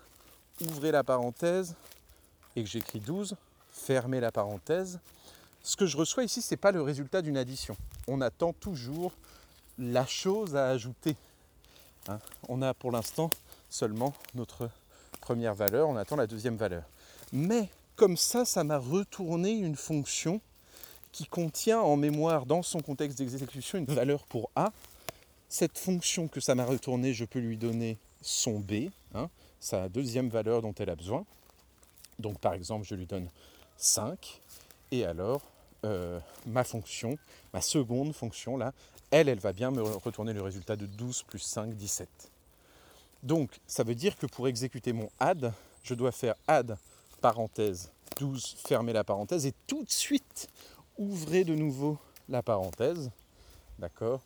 ouvrez 0.62 0.92
la 0.92 1.04
parenthèse, 1.04 1.76
et 2.56 2.64
que 2.64 2.70
j'écris 2.70 3.00
12, 3.00 3.36
fermez 3.72 4.20
la 4.20 4.32
parenthèse, 4.32 5.00
ce 5.64 5.76
que 5.76 5.86
je 5.86 5.98
reçois 5.98 6.24
ici, 6.24 6.42
ce 6.42 6.54
n'est 6.54 6.58
pas 6.58 6.72
le 6.72 6.82
résultat 6.82 7.22
d'une 7.22 7.38
addition. 7.38 7.76
On 8.08 8.22
attend 8.22 8.54
toujours 8.54 9.12
la 9.78 10.06
chose 10.06 10.56
à 10.56 10.70
ajouter. 10.70 11.16
Hein. 12.08 12.20
on 12.48 12.62
a 12.62 12.76
pour 12.76 12.92
l'instant 12.92 13.32
seulement 13.68 14.14
notre 14.36 14.70
première 15.22 15.56
valeur, 15.56 15.90
on 15.90 15.96
attend 15.98 16.16
la 16.16 16.28
deuxième 16.28 16.56
valeur. 16.56 16.84
Mais 17.34 17.68
comme 17.96 18.16
ça, 18.16 18.46
ça 18.46 18.64
m'a 18.64 18.78
retourné 18.78 19.52
une 19.52 19.76
fonction 19.76 20.40
qui 21.16 21.28
contient 21.28 21.80
en 21.80 21.96
mémoire 21.96 22.46
dans 22.46 22.62
son 22.62 22.82
contexte 22.82 23.20
d'exécution 23.20 23.78
une 23.78 23.86
valeur 23.86 24.26
pour 24.26 24.50
A 24.54 24.74
cette 25.48 25.78
fonction 25.78 26.28
que 26.28 26.42
ça 26.42 26.56
m'a 26.56 26.66
retourné, 26.66 27.14
je 27.14 27.24
peux 27.24 27.40
lui 27.40 27.56
donner 27.56 27.98
son 28.22 28.60
b, 28.60 28.90
hein, 29.14 29.30
sa 29.62 29.88
deuxième 29.88 30.28
valeur 30.28 30.62
dont 30.62 30.74
elle 30.78 30.90
a 30.90 30.96
besoin. 30.98 31.26
Donc 32.20 32.38
par 32.40 32.54
exemple, 32.54 32.86
je 32.86 32.96
lui 32.96 33.06
donne 33.06 33.30
5, 33.78 34.42
et 34.92 35.06
alors 35.06 35.42
euh, 35.86 36.20
ma 36.48 36.66
fonction, 36.66 37.18
ma 37.54 37.62
seconde 37.62 38.14
fonction 38.14 38.58
là, 38.58 38.74
elle, 39.10 39.30
elle 39.30 39.40
va 39.40 39.54
bien 39.54 39.72
me 39.72 39.82
retourner 39.82 40.34
le 40.34 40.42
résultat 40.42 40.76
de 40.76 40.86
12 40.86 41.24
plus 41.24 41.40
5, 41.40 41.76
17. 41.76 42.10
Donc 43.24 43.62
ça 43.68 43.84
veut 43.84 43.96
dire 43.96 44.18
que 44.18 44.26
pour 44.26 44.50
exécuter 44.50 44.92
mon 44.92 45.10
add, 45.22 45.54
je 45.82 45.94
dois 45.94 46.12
faire 46.12 46.36
add 46.46 46.78
parenthèse 47.22 47.90
12, 48.18 48.56
fermer 48.66 48.94
la 48.94 49.04
parenthèse, 49.04 49.46
et 49.46 49.54
tout 49.68 49.84
de 49.84 49.92
suite 49.92 50.50
ouvrez 50.98 51.44
de 51.44 51.56
nouveau 51.56 51.98
la 52.30 52.42
parenthèse, 52.42 53.12
d'accord? 53.80 54.22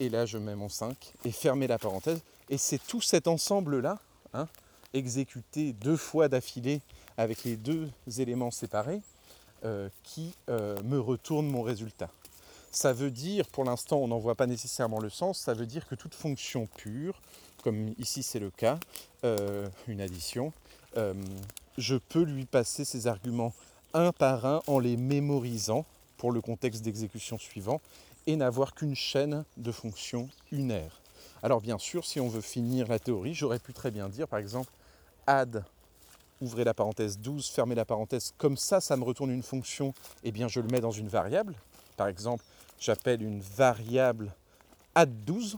Et 0.00 0.08
là 0.08 0.26
je 0.26 0.38
mets 0.38 0.54
mon 0.54 0.68
5 0.68 0.96
et 1.24 1.32
fermer 1.32 1.66
la 1.66 1.78
parenthèse, 1.78 2.20
et 2.48 2.58
c'est 2.58 2.78
tout 2.78 3.00
cet 3.00 3.28
ensemble-là, 3.28 3.98
hein, 4.34 4.48
exécuté 4.94 5.72
deux 5.72 5.96
fois 5.96 6.28
d'affilée 6.28 6.80
avec 7.16 7.44
les 7.44 7.56
deux 7.56 7.88
éléments 8.18 8.50
séparés, 8.50 9.00
euh, 9.64 9.88
qui 10.02 10.34
euh, 10.48 10.76
me 10.82 10.98
retourne 10.98 11.46
mon 11.46 11.62
résultat. 11.62 12.10
Ça 12.72 12.92
veut 12.92 13.10
dire, 13.10 13.46
pour 13.46 13.64
l'instant 13.64 13.98
on 13.98 14.08
n'en 14.08 14.18
voit 14.18 14.34
pas 14.34 14.46
nécessairement 14.46 14.98
le 14.98 15.10
sens, 15.10 15.38
ça 15.38 15.54
veut 15.54 15.66
dire 15.66 15.86
que 15.86 15.94
toute 15.94 16.14
fonction 16.14 16.66
pure, 16.66 17.20
comme 17.62 17.94
ici 17.98 18.22
c'est 18.22 18.40
le 18.40 18.50
cas, 18.50 18.80
euh, 19.24 19.68
une 19.86 20.00
addition, 20.00 20.52
je 21.78 21.96
peux 21.96 22.22
lui 22.22 22.44
passer 22.44 22.84
ces 22.84 23.06
arguments 23.06 23.54
un 23.94 24.12
par 24.12 24.44
un 24.44 24.62
en 24.66 24.78
les 24.78 24.96
mémorisant 24.96 25.86
pour 26.22 26.30
le 26.30 26.40
contexte 26.40 26.82
d'exécution 26.82 27.36
suivant 27.36 27.80
et 28.28 28.36
n'avoir 28.36 28.76
qu'une 28.76 28.94
chaîne 28.94 29.44
de 29.56 29.72
fonctions 29.72 30.28
unaires. 30.52 31.00
Alors 31.42 31.60
bien 31.60 31.78
sûr, 31.78 32.06
si 32.06 32.20
on 32.20 32.28
veut 32.28 32.40
finir 32.40 32.86
la 32.86 33.00
théorie, 33.00 33.34
j'aurais 33.34 33.58
pu 33.58 33.72
très 33.72 33.90
bien 33.90 34.08
dire 34.08 34.28
par 34.28 34.38
exemple 34.38 34.70
add, 35.26 35.64
ouvrez 36.40 36.62
la 36.62 36.74
parenthèse 36.74 37.18
12, 37.18 37.48
fermez 37.48 37.74
la 37.74 37.84
parenthèse, 37.84 38.34
comme 38.38 38.56
ça, 38.56 38.80
ça 38.80 38.96
me 38.96 39.02
retourne 39.02 39.32
une 39.32 39.42
fonction, 39.42 39.88
et 40.22 40.28
eh 40.28 40.30
bien 40.30 40.46
je 40.46 40.60
le 40.60 40.68
mets 40.68 40.80
dans 40.80 40.92
une 40.92 41.08
variable. 41.08 41.56
Par 41.96 42.06
exemple, 42.06 42.44
j'appelle 42.78 43.20
une 43.20 43.40
variable 43.40 44.32
add12 44.94 45.56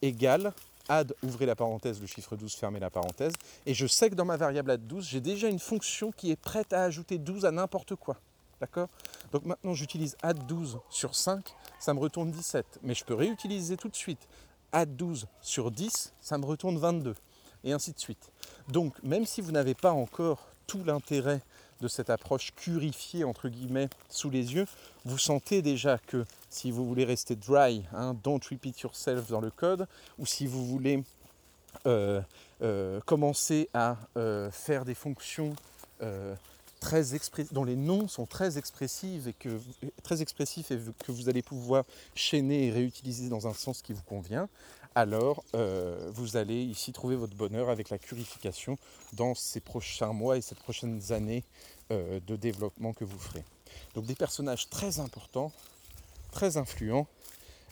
égale 0.00 0.54
add, 0.88 1.12
ouvrez 1.22 1.44
la 1.44 1.54
parenthèse, 1.54 2.00
le 2.00 2.06
chiffre 2.06 2.34
12, 2.34 2.54
fermez 2.54 2.80
la 2.80 2.88
parenthèse, 2.88 3.34
et 3.66 3.74
je 3.74 3.86
sais 3.86 4.08
que 4.08 4.14
dans 4.14 4.24
ma 4.24 4.38
variable 4.38 4.70
add12, 4.70 5.02
j'ai 5.02 5.20
déjà 5.20 5.48
une 5.48 5.58
fonction 5.58 6.12
qui 6.12 6.30
est 6.30 6.40
prête 6.40 6.72
à 6.72 6.82
ajouter 6.84 7.18
12 7.18 7.44
à 7.44 7.50
n'importe 7.50 7.94
quoi. 7.94 8.16
D'accord 8.60 8.88
Donc 9.32 9.44
maintenant, 9.46 9.74
j'utilise 9.74 10.16
add12 10.22 10.80
sur 10.90 11.14
5, 11.14 11.44
ça 11.78 11.94
me 11.94 11.98
retourne 11.98 12.30
17. 12.30 12.80
Mais 12.82 12.94
je 12.94 13.04
peux 13.04 13.14
réutiliser 13.14 13.76
tout 13.76 13.88
de 13.88 13.96
suite 13.96 14.28
add12 14.72 15.24
sur 15.40 15.70
10, 15.70 16.12
ça 16.20 16.38
me 16.38 16.44
retourne 16.44 16.78
22. 16.78 17.14
Et 17.64 17.72
ainsi 17.72 17.92
de 17.92 17.98
suite. 17.98 18.30
Donc, 18.68 19.02
même 19.02 19.26
si 19.26 19.40
vous 19.40 19.52
n'avez 19.52 19.74
pas 19.74 19.92
encore 19.92 20.46
tout 20.66 20.82
l'intérêt 20.84 21.40
de 21.80 21.88
cette 21.88 22.10
approche 22.10 22.52
purifiée, 22.52 23.24
entre 23.24 23.48
guillemets, 23.48 23.88
sous 24.08 24.30
les 24.30 24.54
yeux, 24.54 24.66
vous 25.04 25.18
sentez 25.18 25.62
déjà 25.62 25.98
que 25.98 26.24
si 26.50 26.70
vous 26.70 26.86
voulez 26.86 27.04
rester 27.04 27.36
dry, 27.36 27.82
hein, 27.92 28.14
don't 28.22 28.40
repeat 28.50 28.80
yourself 28.80 29.28
dans 29.28 29.40
le 29.40 29.50
code, 29.50 29.86
ou 30.18 30.26
si 30.26 30.46
vous 30.46 30.66
voulez 30.66 31.02
euh, 31.86 32.20
euh, 32.62 33.00
commencer 33.06 33.68
à 33.72 33.96
euh, 34.16 34.50
faire 34.50 34.84
des 34.84 34.94
fonctions 34.94 35.54
très 36.80 37.02
dont 37.52 37.64
les 37.64 37.76
noms 37.76 38.08
sont 38.08 38.26
très 38.26 38.58
expressifs 38.58 39.26
et 39.26 39.32
que 39.32 39.60
très 40.02 40.22
expressifs 40.22 40.70
et 40.70 40.78
que 41.04 41.12
vous 41.12 41.28
allez 41.28 41.42
pouvoir 41.42 41.84
chaîner 42.14 42.66
et 42.66 42.70
réutiliser 42.72 43.28
dans 43.28 43.46
un 43.46 43.54
sens 43.54 43.82
qui 43.82 43.92
vous 43.92 44.02
convient, 44.02 44.48
alors 44.94 45.44
vous 45.52 46.36
allez 46.36 46.62
ici 46.62 46.92
trouver 46.92 47.16
votre 47.16 47.36
bonheur 47.36 47.68
avec 47.68 47.90
la 47.90 47.98
purification 47.98 48.78
dans 49.12 49.34
ces 49.34 49.60
prochains 49.60 50.12
mois 50.12 50.36
et 50.36 50.40
ces 50.40 50.54
prochaines 50.54 51.12
années 51.12 51.44
de 51.90 52.36
développement 52.36 52.92
que 52.92 53.04
vous 53.04 53.18
ferez. 53.18 53.44
Donc 53.94 54.06
des 54.06 54.14
personnages 54.14 54.68
très 54.68 55.00
importants, 55.00 55.52
très 56.32 56.56
influents 56.56 57.06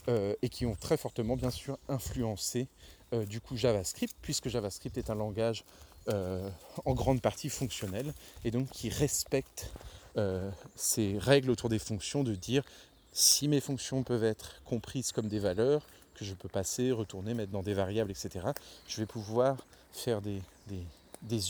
euh, 0.08 0.34
et 0.42 0.48
qui 0.48 0.66
ont 0.66 0.74
très 0.74 0.96
fortement 0.96 1.36
bien 1.36 1.50
sûr 1.50 1.78
influencé 1.88 2.68
euh, 3.12 3.24
du 3.26 3.40
coup 3.40 3.56
JavaScript, 3.56 4.16
puisque 4.22 4.48
JavaScript 4.48 4.96
est 4.96 5.10
un 5.10 5.14
langage 5.14 5.64
euh, 6.08 6.48
en 6.84 6.94
grande 6.94 7.20
partie 7.20 7.48
fonctionnel 7.48 8.12
et 8.44 8.50
donc 8.50 8.68
qui 8.70 8.88
respecte 8.88 9.70
ces 10.74 11.16
règles 11.16 11.48
autour 11.48 11.68
des 11.68 11.78
fonctions 11.78 12.24
de 12.24 12.34
dire 12.34 12.64
si 13.12 13.46
mes 13.46 13.60
fonctions 13.60 14.02
peuvent 14.02 14.24
être 14.24 14.62
comprises 14.64 15.12
comme 15.12 15.28
des 15.28 15.38
valeurs 15.38 15.82
que 16.14 16.24
je 16.24 16.34
peux 16.34 16.48
passer, 16.48 16.90
retourner, 16.90 17.34
mettre 17.34 17.52
dans 17.52 17.62
des 17.62 17.74
variables, 17.74 18.10
etc., 18.10 18.46
je 18.88 18.96
vais 18.96 19.06
pouvoir 19.06 19.56
faire 19.92 20.20
des, 20.20 20.42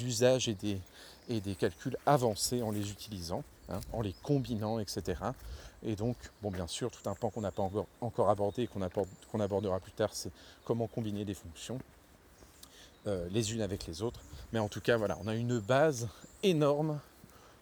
usages 0.02 0.48
et 0.48 0.54
des, 0.54 1.54
calculs 1.54 1.96
avancés 2.06 2.62
en 2.62 2.70
les 2.70 2.90
utilisant, 2.90 3.42
hein, 3.68 3.80
en 3.92 4.02
les 4.02 4.14
combinant, 4.22 4.78
etc. 4.78 5.20
Et 5.82 5.96
donc, 5.96 6.16
bon, 6.42 6.50
bien 6.50 6.66
sûr, 6.66 6.90
tout 6.90 7.08
un 7.08 7.14
pan 7.14 7.30
qu'on 7.30 7.40
n'a 7.40 7.52
pas 7.52 7.68
encore 8.00 8.30
abordé 8.30 8.62
et 8.62 8.66
qu'on 8.66 9.40
abordera 9.40 9.80
plus 9.80 9.92
tard, 9.92 10.10
c'est 10.12 10.30
comment 10.64 10.86
combiner 10.86 11.24
des 11.24 11.34
fonctions 11.34 11.78
euh, 13.08 13.26
les 13.30 13.52
unes 13.52 13.62
avec 13.62 13.86
les 13.86 14.02
autres. 14.02 14.20
Mais 14.52 14.60
en 14.60 14.68
tout 14.68 14.80
cas, 14.80 14.96
voilà, 14.96 15.18
on 15.22 15.26
a 15.26 15.34
une 15.34 15.58
base 15.58 16.08
énorme 16.42 17.00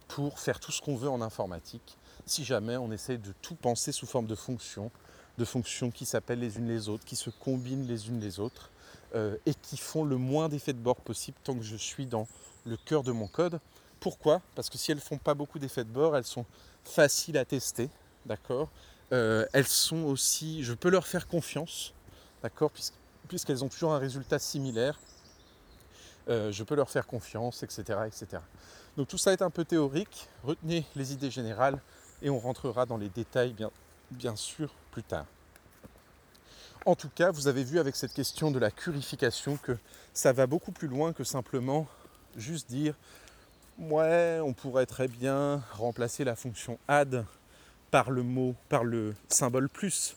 pour 0.08 0.38
faire 0.38 0.60
tout 0.60 0.72
ce 0.72 0.82
qu'on 0.82 0.96
veut 0.96 1.08
en 1.08 1.22
informatique, 1.22 1.96
si 2.26 2.44
jamais 2.44 2.76
on 2.76 2.92
essaie 2.92 3.18
de 3.18 3.32
tout 3.42 3.54
penser 3.54 3.92
sous 3.92 4.06
forme 4.06 4.26
de 4.26 4.34
fonctions, 4.34 4.90
de 5.38 5.44
fonctions 5.44 5.90
qui 5.90 6.04
s'appellent 6.04 6.40
les 6.40 6.58
unes 6.58 6.68
les 6.68 6.88
autres, 6.88 7.04
qui 7.04 7.16
se 7.16 7.30
combinent 7.30 7.86
les 7.86 8.08
unes 8.08 8.20
les 8.20 8.38
autres, 8.38 8.70
euh, 9.14 9.36
et 9.46 9.54
qui 9.54 9.76
font 9.76 10.04
le 10.04 10.16
moins 10.16 10.48
d'effets 10.48 10.72
de 10.72 10.78
bord 10.78 11.00
possible 11.00 11.38
tant 11.42 11.54
que 11.54 11.62
je 11.62 11.76
suis 11.76 12.06
dans 12.06 12.28
le 12.64 12.76
cœur 12.76 13.02
de 13.02 13.12
mon 13.12 13.28
code. 13.28 13.60
Pourquoi? 14.00 14.42
Parce 14.54 14.68
que 14.68 14.78
si 14.78 14.90
elles 14.90 14.98
ne 14.98 15.02
font 15.02 15.18
pas 15.18 15.34
beaucoup 15.34 15.58
d'effets 15.58 15.84
de 15.84 15.90
bord, 15.90 16.16
elles 16.16 16.24
sont 16.24 16.44
faciles 16.84 17.38
à 17.38 17.44
tester, 17.44 17.88
d'accord? 18.26 18.68
Euh, 19.12 19.46
Elles 19.52 19.66
sont 19.66 20.04
aussi, 20.04 20.64
je 20.64 20.74
peux 20.74 20.90
leur 20.90 21.06
faire 21.06 21.28
confiance, 21.28 21.94
d'accord? 22.42 22.70
Puisqu'elles 23.28 23.64
ont 23.64 23.68
toujours 23.68 23.92
un 23.92 23.98
résultat 23.98 24.38
similaire, 24.38 24.98
euh, 26.28 26.50
je 26.50 26.64
peux 26.64 26.74
leur 26.74 26.90
faire 26.90 27.06
confiance, 27.06 27.62
etc., 27.62 28.00
etc. 28.06 28.42
Donc 28.96 29.08
tout 29.08 29.18
ça 29.18 29.32
est 29.32 29.42
un 29.42 29.50
peu 29.50 29.64
théorique, 29.64 30.28
retenez 30.42 30.84
les 30.96 31.12
idées 31.12 31.30
générales 31.30 31.80
et 32.22 32.30
on 32.30 32.38
rentrera 32.38 32.86
dans 32.86 32.96
les 32.96 33.08
détails 33.08 33.54
bien, 34.10 34.36
sûr 34.36 34.72
plus 34.90 35.02
tard. 35.02 35.26
En 36.84 36.94
tout 36.94 37.10
cas, 37.14 37.30
vous 37.30 37.48
avez 37.48 37.64
vu 37.64 37.78
avec 37.78 37.96
cette 37.96 38.12
question 38.12 38.50
de 38.50 38.58
la 38.58 38.70
purification 38.70 39.56
que 39.56 39.76
ça 40.14 40.32
va 40.32 40.46
beaucoup 40.46 40.72
plus 40.72 40.88
loin 40.88 41.12
que 41.12 41.24
simplement 41.24 41.86
juste 42.36 42.68
dire 42.70 42.94
ouais, 43.78 44.40
on 44.42 44.52
pourrait 44.52 44.86
très 44.86 45.08
bien 45.08 45.62
remplacer 45.72 46.24
la 46.24 46.36
fonction 46.36 46.78
add 46.88 47.24
par 47.90 48.10
le 48.10 48.22
mot, 48.22 48.54
par 48.68 48.84
le 48.84 49.14
symbole 49.28 49.68
plus. 49.68 50.16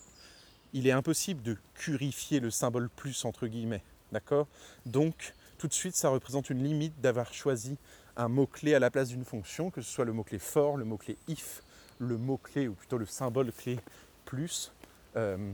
Il 0.73 0.87
est 0.87 0.91
impossible 0.91 1.41
de 1.41 1.57
purifier 1.73 2.39
le 2.39 2.51
symbole 2.51 2.89
plus 2.89 3.25
entre 3.25 3.47
guillemets, 3.47 3.83
d'accord? 4.11 4.47
Donc 4.85 5.33
tout 5.59 5.67
de 5.67 5.73
suite, 5.73 5.95
ça 5.95 6.09
représente 6.09 6.49
une 6.49 6.63
limite 6.63 6.99
d'avoir 7.01 7.33
choisi 7.33 7.77
un 8.15 8.29
mot-clé 8.29 8.73
à 8.75 8.79
la 8.79 8.89
place 8.89 9.09
d'une 9.09 9.25
fonction, 9.25 9.69
que 9.69 9.81
ce 9.81 9.91
soit 9.91 10.05
le 10.05 10.13
mot-clé 10.13 10.39
for, 10.39 10.77
le 10.77 10.85
mot-clé 10.85 11.17
if, 11.27 11.61
le 11.99 12.17
mot-clé 12.17 12.69
ou 12.69 12.73
plutôt 12.73 12.97
le 12.97 13.05
symbole 13.05 13.51
clé 13.51 13.77
plus. 14.23 14.71
Euh, 15.17 15.51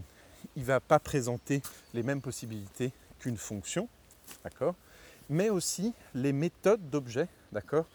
il 0.56 0.62
ne 0.62 0.68
va 0.68 0.80
pas 0.80 1.00
présenter 1.00 1.64
les 1.96 2.04
mêmes 2.04 2.22
possibilités 2.22 2.94
qu'une 3.18 3.36
fonction, 3.36 3.90
mais 5.28 5.50
aussi 5.50 5.92
les 6.14 6.34
méthodes 6.34 6.88
d'objets, 6.92 7.28
d'accord, 7.52 7.86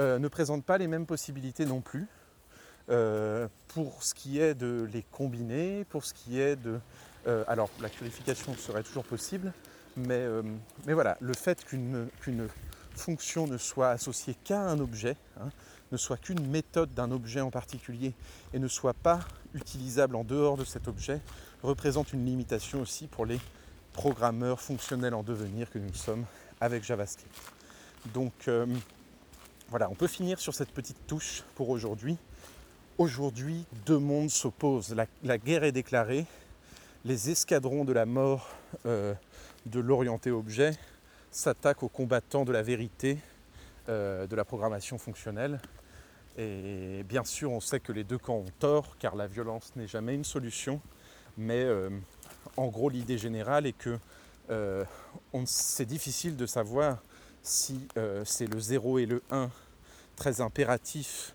euh, 0.00 0.18
ne 0.18 0.26
présentent 0.26 0.64
pas 0.64 0.78
les 0.78 0.88
mêmes 0.88 1.06
possibilités 1.06 1.64
non 1.64 1.80
plus. 1.80 2.08
Euh, 2.90 3.46
pour 3.68 4.02
ce 4.02 4.12
qui 4.12 4.40
est 4.40 4.56
de 4.56 4.88
les 4.92 5.04
combiner, 5.12 5.84
pour 5.84 6.04
ce 6.04 6.12
qui 6.12 6.40
est 6.40 6.56
de... 6.56 6.80
Alors 7.46 7.70
la 7.80 7.88
purification 7.88 8.52
serait 8.56 8.82
toujours 8.82 9.04
possible, 9.04 9.52
mais, 9.96 10.26
mais 10.86 10.92
voilà, 10.92 11.16
le 11.20 11.34
fait 11.34 11.64
qu'une 11.64 12.08
fonction 12.94 13.46
ne 13.46 13.58
soit 13.58 13.90
associée 13.90 14.34
qu'à 14.44 14.60
un 14.60 14.78
objet, 14.78 15.16
hein, 15.40 15.50
ne 15.92 15.96
soit 15.96 16.16
qu'une 16.16 16.46
méthode 16.46 16.92
d'un 16.94 17.10
objet 17.10 17.40
en 17.40 17.50
particulier 17.50 18.14
et 18.52 18.58
ne 18.58 18.68
soit 18.68 18.94
pas 18.94 19.20
utilisable 19.54 20.16
en 20.16 20.24
dehors 20.24 20.56
de 20.56 20.64
cet 20.64 20.88
objet, 20.88 21.20
représente 21.62 22.12
une 22.12 22.24
limitation 22.24 22.80
aussi 22.80 23.06
pour 23.06 23.26
les 23.26 23.38
programmeurs 23.92 24.60
fonctionnels 24.60 25.14
en 25.14 25.22
devenir 25.22 25.70
que 25.70 25.78
nous 25.78 25.94
sommes 25.94 26.24
avec 26.60 26.82
JavaScript. 26.82 27.34
Donc 28.14 28.32
euh, 28.48 28.66
voilà, 29.68 29.90
on 29.90 29.94
peut 29.94 30.06
finir 30.06 30.40
sur 30.40 30.54
cette 30.54 30.70
petite 30.70 31.06
touche 31.06 31.44
pour 31.54 31.68
aujourd'hui. 31.68 32.16
Aujourd'hui, 32.98 33.64
deux 33.86 33.98
mondes 33.98 34.30
s'opposent. 34.30 34.94
La, 35.22 35.38
guerre 35.38 35.64
est 35.64 35.72
déclarée. 35.72 36.26
Les 37.04 37.30
escadrons 37.30 37.84
de 37.84 37.92
la 37.92 38.06
mort 38.06 38.48
euh, 38.86 39.14
de 39.66 39.80
l'orienté 39.80 40.30
objet 40.30 40.72
s'attaquent 41.30 41.82
aux 41.82 41.88
combattants 41.88 42.44
de 42.44 42.52
la 42.52 42.62
vérité 42.62 43.18
euh, 43.88 44.26
de 44.26 44.36
la 44.36 44.44
programmation 44.44 44.98
fonctionnelle. 44.98 45.60
Et 46.38 47.04
bien 47.08 47.24
sûr, 47.24 47.52
on 47.52 47.60
sait 47.60 47.80
que 47.80 47.92
les 47.92 48.04
deux 48.04 48.18
camps 48.18 48.38
ont 48.38 48.52
tort, 48.58 48.96
car 48.98 49.16
la 49.16 49.26
violence 49.26 49.72
n'est 49.76 49.86
jamais 49.86 50.14
une 50.14 50.24
solution. 50.24 50.80
Mais 51.36 51.66
en 52.56 52.68
gros, 52.68 52.88
l'idée 52.88 53.18
générale 53.18 53.66
est 53.66 53.76
que 53.76 53.98
c'est 55.44 55.84
difficile 55.84 56.36
de 56.36 56.46
savoir 56.46 57.02
si 57.42 57.86
c'est 58.24 58.46
le 58.46 58.58
0 58.58 58.98
et 58.98 59.06
le 59.06 59.22
1 59.30 59.50
très 60.16 60.40
impératifs 60.40 61.34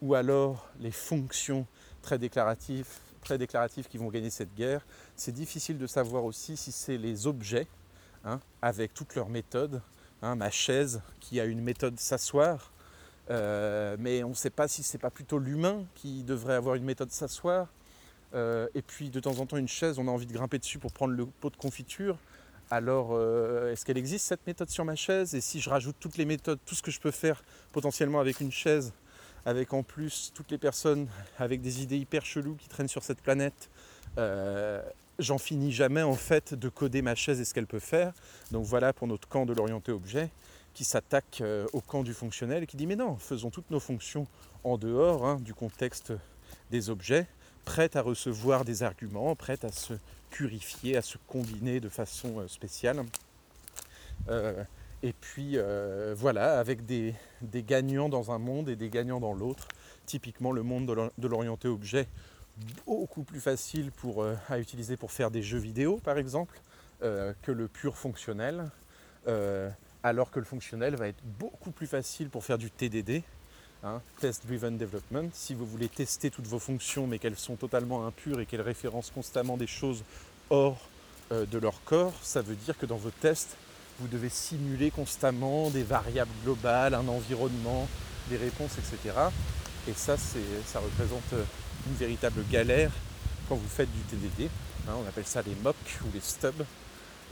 ou 0.00 0.14
alors 0.14 0.68
les 0.80 0.90
fonctions 0.90 1.66
très 2.00 2.18
déclaratives, 2.18 2.88
très 3.28 3.36
déclaratifs 3.36 3.88
qui 3.88 3.98
vont 3.98 4.08
gagner 4.08 4.30
cette 4.30 4.54
guerre. 4.54 4.86
C'est 5.14 5.32
difficile 5.32 5.76
de 5.76 5.86
savoir 5.86 6.24
aussi 6.24 6.56
si 6.56 6.72
c'est 6.72 6.96
les 6.96 7.26
objets, 7.26 7.66
hein, 8.24 8.40
avec 8.62 8.94
toutes 8.94 9.14
leurs 9.16 9.28
méthodes, 9.28 9.82
hein, 10.22 10.34
ma 10.34 10.50
chaise 10.50 11.02
qui 11.20 11.38
a 11.38 11.44
une 11.44 11.60
méthode 11.60 12.00
s'asseoir, 12.00 12.72
euh, 13.28 13.98
mais 13.98 14.24
on 14.24 14.30
ne 14.30 14.34
sait 14.34 14.48
pas 14.48 14.66
si 14.66 14.82
c'est 14.82 14.96
pas 14.96 15.10
plutôt 15.10 15.38
l'humain 15.38 15.84
qui 15.94 16.24
devrait 16.24 16.54
avoir 16.54 16.74
une 16.76 16.84
méthode 16.84 17.10
s'asseoir. 17.10 17.68
Euh, 18.34 18.66
et 18.74 18.80
puis 18.80 19.10
de 19.10 19.20
temps 19.20 19.38
en 19.38 19.44
temps 19.44 19.58
une 19.58 19.68
chaise, 19.68 19.98
on 19.98 20.08
a 20.08 20.10
envie 20.10 20.26
de 20.26 20.32
grimper 20.32 20.58
dessus 20.58 20.78
pour 20.78 20.92
prendre 20.92 21.12
le 21.12 21.26
pot 21.26 21.50
de 21.50 21.56
confiture. 21.56 22.16
Alors 22.70 23.10
euh, 23.12 23.72
est-ce 23.72 23.84
qu'elle 23.84 23.98
existe 23.98 24.24
cette 24.26 24.46
méthode 24.46 24.70
sur 24.70 24.86
ma 24.86 24.96
chaise? 24.96 25.34
Et 25.34 25.42
si 25.42 25.60
je 25.60 25.68
rajoute 25.68 25.96
toutes 26.00 26.16
les 26.16 26.24
méthodes, 26.24 26.60
tout 26.64 26.74
ce 26.74 26.82
que 26.82 26.90
je 26.90 27.00
peux 27.00 27.10
faire 27.10 27.42
potentiellement 27.72 28.20
avec 28.20 28.40
une 28.40 28.52
chaise, 28.52 28.94
avec 29.48 29.72
en 29.72 29.82
plus 29.82 30.30
toutes 30.34 30.50
les 30.50 30.58
personnes 30.58 31.08
avec 31.38 31.60
des 31.60 31.82
idées 31.82 31.96
hyper 31.96 32.24
cheloues 32.24 32.56
qui 32.56 32.68
traînent 32.68 32.88
sur 32.88 33.02
cette 33.02 33.20
planète, 33.20 33.70
j'en 35.18 35.38
finis 35.38 35.72
jamais 35.72 36.02
en 36.02 36.14
fait 36.14 36.54
de 36.54 36.68
coder 36.68 37.02
ma 37.02 37.14
chaise 37.14 37.40
et 37.40 37.44
ce 37.44 37.54
qu'elle 37.54 37.66
peut 37.66 37.78
faire. 37.78 38.12
Donc 38.50 38.64
voilà 38.64 38.92
pour 38.92 39.06
notre 39.06 39.28
camp 39.28 39.46
de 39.46 39.52
l'orienté 39.52 39.92
objet 39.92 40.30
qui 40.74 40.84
s'attaque 40.84 41.40
euh, 41.40 41.66
au 41.72 41.80
camp 41.80 42.04
du 42.04 42.14
fonctionnel 42.14 42.62
et 42.62 42.66
qui 42.66 42.76
dit 42.76 42.86
mais 42.86 42.96
non, 42.96 43.16
faisons 43.16 43.50
toutes 43.50 43.70
nos 43.70 43.80
fonctions 43.80 44.26
en 44.64 44.78
dehors 44.78 45.26
hein, 45.26 45.38
du 45.40 45.54
contexte 45.54 46.12
des 46.70 46.88
objets, 46.88 47.26
prêtes 47.64 47.96
à 47.96 48.02
recevoir 48.02 48.64
des 48.64 48.82
arguments, 48.82 49.34
prêtes 49.34 49.64
à 49.64 49.72
se 49.72 49.94
purifier, 50.30 50.96
à 50.96 51.02
se 51.02 51.18
combiner 51.26 51.80
de 51.80 51.88
façon 51.88 52.38
euh, 52.38 52.48
spéciale. 52.48 53.04
Euh, 54.28 54.62
et 55.02 55.12
puis 55.12 55.56
voilà, 56.16 56.58
avec 56.58 56.84
des, 56.86 57.14
gagnants 57.42 58.08
dans 58.08 58.30
un 58.30 58.38
monde 58.38 58.68
et 58.68 58.76
des 58.76 58.90
gagnants 58.90 59.20
dans 59.20 59.32
l'autre. 59.32 59.68
Typiquement 60.06 60.52
le 60.52 60.62
monde 60.62 61.10
de 61.18 61.28
l'orienté 61.28 61.68
objet, 61.68 62.08
beaucoup 62.86 63.22
plus 63.22 63.40
facile 63.40 63.92
pour, 63.92 64.24
à 64.48 64.58
utiliser 64.58 64.96
pour 64.96 65.12
faire 65.12 65.30
des 65.30 65.42
jeux 65.42 65.58
vidéo 65.58 66.00
par 66.02 66.18
exemple, 66.18 66.60
que 67.00 67.52
le 67.52 67.68
pur 67.68 67.96
fonctionnel 67.96 68.70
alors 70.02 70.30
que 70.30 70.38
le 70.38 70.44
fonctionnel 70.44 70.96
va 70.96 71.08
être 71.08 71.22
beaucoup 71.38 71.70
plus 71.70 71.86
facile 71.86 72.28
pour 72.28 72.44
faire 72.44 72.58
du 72.58 72.70
TDD, 72.70 73.22
hein, 73.82 74.00
Test 74.20 74.46
Driven 74.46 74.76
Development. 74.78 75.28
Si 75.32 75.54
vous 75.54 75.66
voulez 75.66 75.88
tester 75.88 76.30
toutes 76.30 76.46
vos 76.46 76.58
fonctions 76.58 77.06
mais 77.06 77.18
qu'elles 77.18 77.36
sont 77.36 77.56
totalement 77.56 78.06
impures 78.06 78.40
et 78.40 78.46
qu'elles 78.46 78.62
référencent 78.62 79.10
constamment 79.10 79.56
des 79.56 79.66
choses 79.66 80.04
hors 80.50 80.88
euh, 81.32 81.46
de 81.46 81.58
leur 81.58 81.82
corps, 81.84 82.14
ça 82.22 82.42
veut 82.42 82.54
dire 82.54 82.78
que 82.78 82.86
dans 82.86 82.96
vos 82.96 83.10
tests, 83.10 83.56
vous 84.00 84.08
devez 84.08 84.28
simuler 84.28 84.90
constamment 84.90 85.70
des 85.70 85.82
variables 85.82 86.30
globales, 86.44 86.94
un 86.94 87.08
environnement, 87.08 87.88
des 88.30 88.36
réponses, 88.36 88.72
etc. 88.78 89.14
Et 89.88 89.92
ça, 89.94 90.16
ça 90.16 90.78
représente 90.78 91.32
euh, 91.32 91.44
une 91.88 91.96
véritable 91.96 92.44
galère 92.50 92.92
quand 93.48 93.56
vous 93.56 93.68
faites 93.68 93.90
du 93.90 94.00
TDD. 94.02 94.50
Hein, 94.88 94.92
on 95.02 95.08
appelle 95.08 95.26
ça 95.26 95.42
les 95.42 95.54
mocks 95.62 95.98
ou 96.04 96.08
les 96.14 96.20
stubs, 96.20 96.64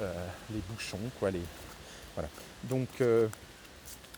euh, 0.00 0.26
les 0.50 0.60
bouchons, 0.68 0.98
quoi, 1.20 1.30
les, 1.30 1.42
voilà. 2.14 2.28
Donc, 2.64 2.88
euh, 3.00 3.28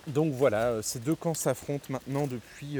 donc 0.06 0.32
voilà, 0.32 0.82
ces 0.82 1.00
deux 1.00 1.16
camps 1.16 1.34
s'affrontent 1.34 1.86
maintenant 1.90 2.26
depuis, 2.26 2.78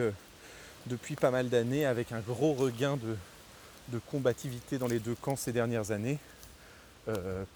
depuis 0.86 1.14
pas 1.14 1.30
mal 1.30 1.50
d'années 1.50 1.84
avec 1.84 2.12
un 2.12 2.20
gros 2.20 2.54
regain 2.54 2.96
de, 2.96 3.98
combativité 4.10 4.78
dans 4.78 4.86
les 4.86 4.98
deux 4.98 5.14
camps 5.14 5.36
ces 5.36 5.52
dernières 5.52 5.90
années, 5.90 6.18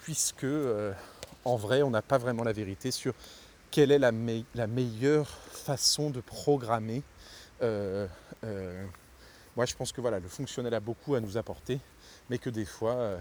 puisque 0.03 0.45
en 1.45 1.57
vrai 1.57 1.83
on 1.83 1.91
n'a 1.91 2.03
pas 2.03 2.19
vraiment 2.19 2.45
la 2.45 2.53
vérité 2.53 2.91
sur 2.91 3.15
quelle 3.71 3.91
est 3.91 3.99
la, 3.99 4.13
meilleure 4.13 5.29
façon 5.29 6.11
de 6.11 6.21
programmer. 6.21 7.03
moi 7.61 9.67
je 9.67 9.75
pense 9.75 9.93
que 9.93 10.01
voilà, 10.01 10.19
le 10.19 10.29
fonctionnel 10.29 10.75
a 10.75 10.81
beaucoup 10.81 11.15
à 11.15 11.21
nous 11.21 11.37
apporter, 11.37 11.81
mais 12.29 12.39
que 12.39 12.51
des 12.51 12.67
fois 12.67 13.19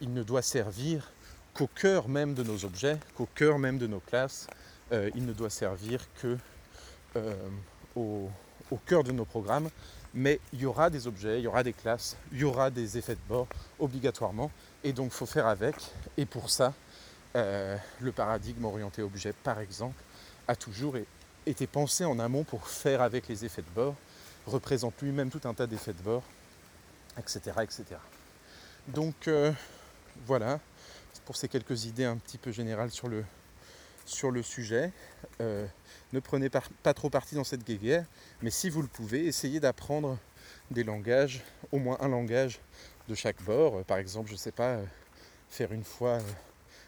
il 0.00 0.12
ne 0.12 0.22
doit 0.22 0.42
servir 0.42 1.10
qu'au 1.56 1.66
cœur 1.66 2.08
même 2.08 2.34
de 2.34 2.42
nos 2.42 2.64
objets, 2.64 2.98
qu'au 3.16 3.28
cœur 3.34 3.58
même 3.58 3.78
de 3.78 3.86
nos 3.86 4.00
classes, 4.00 4.46
euh, 4.92 5.10
il 5.14 5.24
ne 5.24 5.32
doit 5.32 5.50
servir 5.50 6.00
que 6.20 6.36
euh, 7.16 7.34
au, 7.94 8.28
cœur 8.84 9.04
de 9.04 9.12
nos 9.12 9.24
programmes. 9.24 9.70
Mais 10.14 10.40
il 10.52 10.60
y 10.60 10.66
aura 10.66 10.90
des 10.90 11.06
objets, 11.06 11.40
il 11.40 11.44
y 11.44 11.46
aura 11.46 11.62
des 11.62 11.72
classes, 11.72 12.16
il 12.32 12.38
y 12.38 12.44
aura 12.44 12.70
des 12.70 12.96
effets 12.96 13.14
de 13.14 13.28
bord 13.28 13.48
obligatoirement. 13.78 14.50
Et 14.84 14.92
donc 14.92 15.06
il 15.06 15.16
faut 15.16 15.26
faire 15.26 15.46
avec. 15.46 15.76
Et 16.16 16.26
pour 16.26 16.50
ça, 16.50 16.74
euh, 17.36 17.76
le 18.00 18.12
paradigme 18.12 18.64
orienté 18.64 19.02
objet, 19.02 19.32
par 19.32 19.60
exemple, 19.60 20.02
a 20.48 20.56
toujours 20.56 20.96
été 21.46 21.66
pensé 21.66 22.04
en 22.04 22.18
amont 22.18 22.44
pour 22.44 22.66
faire 22.66 23.02
avec 23.02 23.28
les 23.28 23.44
effets 23.44 23.62
de 23.62 23.70
bord, 23.74 23.94
représente 24.46 25.00
lui-même 25.02 25.30
tout 25.30 25.40
un 25.44 25.54
tas 25.54 25.66
d'effets 25.66 25.92
de 25.92 26.02
bord, 26.02 26.22
etc. 27.18 27.40
etc. 27.62 27.84
Donc 28.88 29.28
voilà, 30.24 30.60
pour 31.26 31.36
ces 31.36 31.48
quelques 31.48 31.84
idées 31.84 32.04
un 32.04 32.16
petit 32.16 32.38
peu 32.38 32.52
générales 32.52 32.90
sur 32.90 33.08
le, 33.08 34.42
sujet. 34.42 34.92
Euh, 35.40 35.66
ne 36.12 36.20
prenez 36.20 36.48
pas, 36.48 36.62
pas, 36.82 36.94
trop 36.94 37.10
parti 37.10 37.34
dans 37.34 37.44
cette 37.44 37.64
guéguerre, 37.64 38.06
mais 38.40 38.50
si 38.50 38.70
vous 38.70 38.80
le 38.80 38.88
pouvez, 38.88 39.26
essayez 39.26 39.60
d'apprendre 39.60 40.18
des 40.70 40.84
langages, 40.84 41.42
au 41.72 41.78
moins 41.78 41.98
un 42.00 42.08
langage 42.08 42.60
de 43.08 43.14
chaque 43.14 43.42
bord. 43.42 43.84
Par 43.84 43.98
exemple, 43.98 44.28
je 44.28 44.34
ne 44.34 44.38
sais 44.38 44.52
pas, 44.52 44.76
euh, 44.76 44.84
faire 45.50 45.72
une 45.72 45.84
fois 45.84 46.18
euh, 46.18 46.32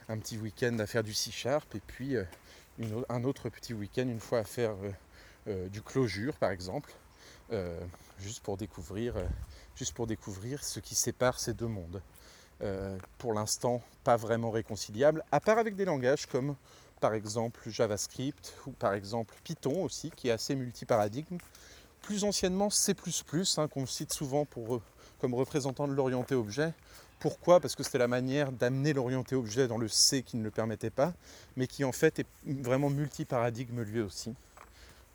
un 0.09 0.19
petit 0.19 0.39
week-end 0.39 0.79
à 0.79 0.87
faire 0.87 1.05
du 1.05 1.15
C-sharp 1.15 1.75
et 1.75 1.81
puis 1.87 2.17
un 3.09 3.25
autre 3.25 3.49
petit 3.49 3.75
week-end 3.75 4.09
une 4.09 4.21
fois 4.21 4.39
à 4.41 4.45
faire 4.45 4.75
du 5.47 5.83
closure 5.83 6.35
par 6.37 6.51
exemple, 6.51 6.93
juste, 8.19 8.43
pour 8.43 8.57
découvrir, 8.57 9.15
ce 10.65 10.81
qui 10.81 10.95
sépare 10.95 11.39
ces 11.39 11.55
deux 11.55 11.67
mondes. 11.67 12.01
Euh, 12.61 12.99
pour 13.19 13.35
l'instant 13.35 13.81
pas 14.03 14.17
vraiment 14.17 14.51
réconciliable, 14.51 15.23
à 15.31 15.39
part 15.39 15.59
avec 15.59 15.77
des 15.77 15.85
langages 15.85 16.27
comme 16.27 16.57
par 17.01 17.15
exemple 17.15 17.61
JavaScript 17.71 18.53
ou 18.67 18.73
par 18.73 18.95
exemple 18.95 19.37
Python 19.45 19.85
aussi, 19.85 20.11
qui 20.11 20.27
est 20.27 20.33
assez 20.33 20.57
multiparadigme. 20.57 21.39
Plus 22.03 22.25
anciennement 22.25 22.69
C++, 22.71 22.97
hein, 23.59 23.69
qu'on 23.69 23.87
cite 23.87 24.13
souvent 24.13 24.45
pour, 24.45 24.81
comme 25.21 25.35
représentant 25.35 25.87
de 25.87 25.93
l'orienté 25.93 26.35
objet. 26.35 26.73
Pourquoi 27.19 27.61
Parce 27.61 27.75
que 27.75 27.83
c'était 27.83 27.99
la 27.99 28.09
manière 28.09 28.53
d'amener 28.53 28.93
l'orienté 28.93 29.35
objet 29.35 29.67
dans 29.67 29.79
le 29.79 29.89
C 29.89 30.23
qui 30.23 30.37
ne 30.37 30.45
le 30.45 30.51
permettait 30.51 30.91
pas, 30.91 31.13
mais 31.57 31.67
qui 31.67 31.85
en 31.85 31.93
fait 31.93 32.21
est 32.21 32.27
vraiment 32.45 32.91
multiparadigme 32.91 33.83
lui 33.83 34.01
aussi. 34.01 34.35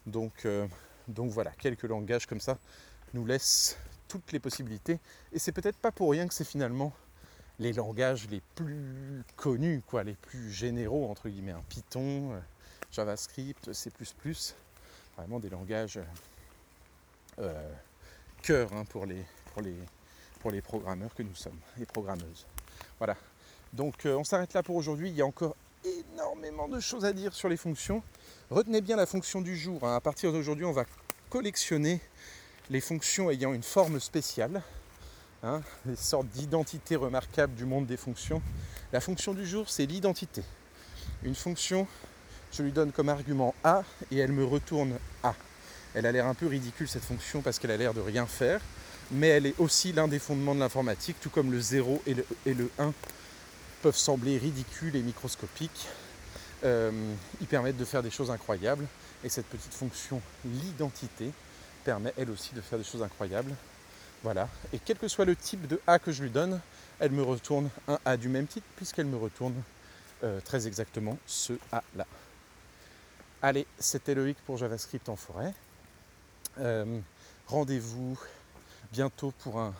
Donc, 0.05 0.45
euh, 0.45 0.67
voilà, 1.07 1.51
quelques 1.51 1.83
langages 1.83 2.25
comme 2.25 2.41
ça 2.41 2.57
nous 3.13 3.25
laissent 3.25 3.77
toutes 4.07 4.31
les 4.31 4.39
possibilités. 4.39 4.99
Et 5.31 5.39
c'est 5.39 5.51
peut-être 5.51 5.77
pas 5.77 5.91
pour 5.91 6.11
rien 6.11 6.27
que 6.27 6.33
c'est 6.33 6.43
finalement 6.43 6.93
les 7.59 7.73
langages 7.73 8.27
les 8.29 8.41
plus 8.55 9.23
connus, 9.35 9.81
les 10.03 10.13
plus 10.13 10.51
généraux, 10.51 11.09
entre 11.09 11.29
guillemets, 11.29 11.51
hein. 11.51 11.63
Python, 11.69 12.33
euh, 12.33 12.39
JavaScript, 12.91 13.71
C++, 13.73 13.91
vraiment 15.15 15.39
des 15.39 15.49
langages 15.49 15.99
euh, 17.39 17.71
cœur 18.41 18.73
hein, 18.73 18.85
pour, 18.85 19.05
les, 19.05 19.23
pour 20.43 20.51
les 20.51 20.61
programmeurs 20.61 21.15
que 21.15 21.23
nous 21.23 21.35
sommes, 21.35 21.57
les 21.77 21.85
programmeuses. 21.85 22.45
Voilà. 22.97 23.15
Donc 23.71 24.05
euh, 24.05 24.17
on 24.17 24.25
s'arrête 24.25 24.53
là 24.53 24.61
pour 24.61 24.75
aujourd'hui. 24.75 25.09
Il 25.09 25.15
y 25.15 25.21
a 25.21 25.25
encore 25.25 25.55
énormément 25.85 26.67
de 26.67 26.81
choses 26.81 27.05
à 27.05 27.13
dire 27.13 27.33
sur 27.33 27.47
les 27.47 27.55
fonctions. 27.55 28.03
Retenez 28.49 28.81
bien 28.81 28.97
la 28.97 29.05
fonction 29.05 29.39
du 29.39 29.55
jour. 29.57 29.81
Hein. 29.85 29.95
À 29.95 30.01
partir 30.01 30.33
d'aujourd'hui, 30.33 30.65
on 30.65 30.73
va 30.73 30.83
collectionner 31.29 32.01
les 32.69 32.81
fonctions 32.81 33.31
ayant 33.31 33.53
une 33.53 33.63
forme 33.63 34.01
spéciale. 34.01 34.61
Hein, 35.43 35.61
des 35.85 35.95
sortes 35.95 36.27
d'identités 36.27 36.97
remarquables 36.97 37.55
du 37.55 37.63
monde 37.63 37.85
des 37.85 37.97
fonctions. 37.97 38.41
La 38.91 38.99
fonction 38.99 39.33
du 39.33 39.47
jour, 39.47 39.69
c'est 39.69 39.85
l'identité. 39.85 40.43
Une 41.23 41.35
fonction, 41.35 41.87
je 42.51 42.63
lui 42.63 42.73
donne 42.73 42.91
comme 42.91 43.07
argument 43.07 43.55
A 43.63 43.83
et 44.11 44.17
elle 44.17 44.33
me 44.33 44.43
retourne 44.43 44.97
A. 45.23 45.35
Elle 45.93 46.05
a 46.05 46.11
l'air 46.11 46.27
un 46.27 46.33
peu 46.33 46.47
ridicule 46.47 46.89
cette 46.89 47.03
fonction 47.03 47.41
parce 47.41 47.59
qu'elle 47.59 47.71
a 47.71 47.77
l'air 47.77 47.93
de 47.93 48.01
rien 48.01 48.25
faire, 48.25 48.59
mais 49.13 49.29
elle 49.29 49.45
est 49.45 49.59
aussi 49.59 49.93
l'un 49.93 50.07
des 50.07 50.19
fondements 50.19 50.55
de 50.55 50.59
l'informatique, 50.59 51.17
tout 51.21 51.29
comme 51.29 51.51
le 51.51 51.59
0 51.59 52.01
et 52.05 52.13
le, 52.13 52.25
et 52.45 52.53
le 52.53 52.69
1 52.79 52.93
peuvent 53.81 53.97
sembler 53.97 54.37
ridicules 54.37 54.95
et 54.95 55.01
microscopiques. 55.01 55.87
Euh, 56.63 56.91
ils 57.41 57.47
permettent 57.47 57.77
de 57.77 57.85
faire 57.85 58.01
des 58.01 58.11
choses 58.11 58.31
incroyables 58.31 58.87
et 59.23 59.29
cette 59.29 59.45
petite 59.47 59.73
fonction, 59.73 60.21
l'identité, 60.45 61.31
permet 61.83 62.13
elle 62.17 62.29
aussi 62.29 62.53
de 62.55 62.61
faire 62.61 62.77
des 62.77 62.85
choses 62.85 63.03
incroyables. 63.03 63.53
Voilà. 64.23 64.47
Et 64.71 64.79
quel 64.79 64.97
que 64.97 65.07
soit 65.07 65.25
le 65.25 65.35
type 65.35 65.67
de 65.67 65.79
A 65.85 65.99
que 65.99 66.11
je 66.11 66.23
lui 66.23 66.29
donne, 66.29 66.61
elle 66.99 67.11
me 67.11 67.23
retourne 67.23 67.69
un 67.87 67.99
A 68.05 68.15
du 68.15 68.29
même 68.29 68.47
type 68.47 68.63
puisqu'elle 68.77 69.05
me 69.05 69.17
retourne 69.17 69.55
euh, 70.23 70.39
très 70.41 70.65
exactement 70.65 71.17
ce 71.25 71.53
A-là. 71.71 72.05
Allez, 73.41 73.67
c'était 73.77 74.15
Loïc 74.15 74.37
pour 74.45 74.57
JavaScript 74.57 75.09
en 75.09 75.17
forêt. 75.17 75.53
Euh, 76.59 76.99
rendez-vous 77.47 78.17
bientôt 78.93 79.33
pour 79.39 79.59
un, 79.59 79.73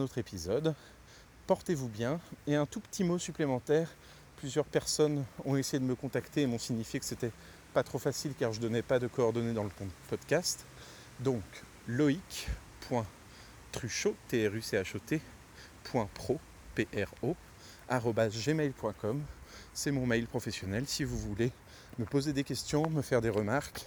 autre 0.00 0.18
épisode. 0.18 0.74
Portez-vous 1.46 1.86
bien. 1.86 2.18
Et 2.48 2.56
un 2.56 2.66
tout 2.66 2.80
petit 2.80 3.04
mot 3.04 3.16
supplémentaire. 3.16 3.88
Plusieurs 4.38 4.64
personnes 4.64 5.24
ont 5.44 5.56
essayé 5.56 5.78
de 5.78 5.84
me 5.84 5.94
contacter 5.94 6.42
et 6.42 6.48
m'ont 6.48 6.58
signifié 6.58 6.98
que 6.98 7.06
c'était 7.06 7.30
pas 7.72 7.84
trop 7.84 8.00
facile 8.00 8.34
car 8.36 8.52
je 8.52 8.60
donnais 8.60 8.82
pas 8.82 8.98
de 8.98 9.06
coordonnées 9.06 9.52
dans 9.52 9.62
le 9.62 9.70
podcast. 10.10 10.66
Donc 11.20 11.44
loïc.truchot, 11.86 14.16
t 14.26 14.48
r 14.48 14.54
u 14.56 14.62
c 14.62 14.78
h 14.78 14.96
o 14.96 15.00
.pro, 16.12 16.40
p 16.74 16.88
gmail.com. 17.88 19.22
C'est 19.72 19.92
mon 19.92 20.06
mail 20.06 20.26
professionnel 20.26 20.88
si 20.88 21.04
vous 21.04 21.18
voulez 21.18 21.52
me 22.00 22.04
poser 22.04 22.32
des 22.32 22.42
questions, 22.42 22.90
me 22.90 23.02
faire 23.02 23.20
des 23.20 23.30
remarques 23.30 23.86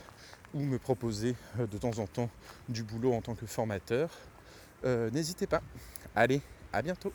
ou 0.54 0.62
me 0.62 0.80
proposer 0.80 1.36
euh, 1.60 1.68
de 1.68 1.78
temps 1.78 2.00
en 2.00 2.08
temps 2.08 2.30
du 2.70 2.84
boulot 2.84 3.14
en 3.14 3.22
tant 3.22 3.36
que 3.36 3.46
formateur. 3.46 4.10
Euh, 4.86 5.10
n'hésitez 5.12 5.48
pas. 5.48 5.62
Allez, 6.16 6.42
à 6.72 6.82
bientôt. 6.82 7.14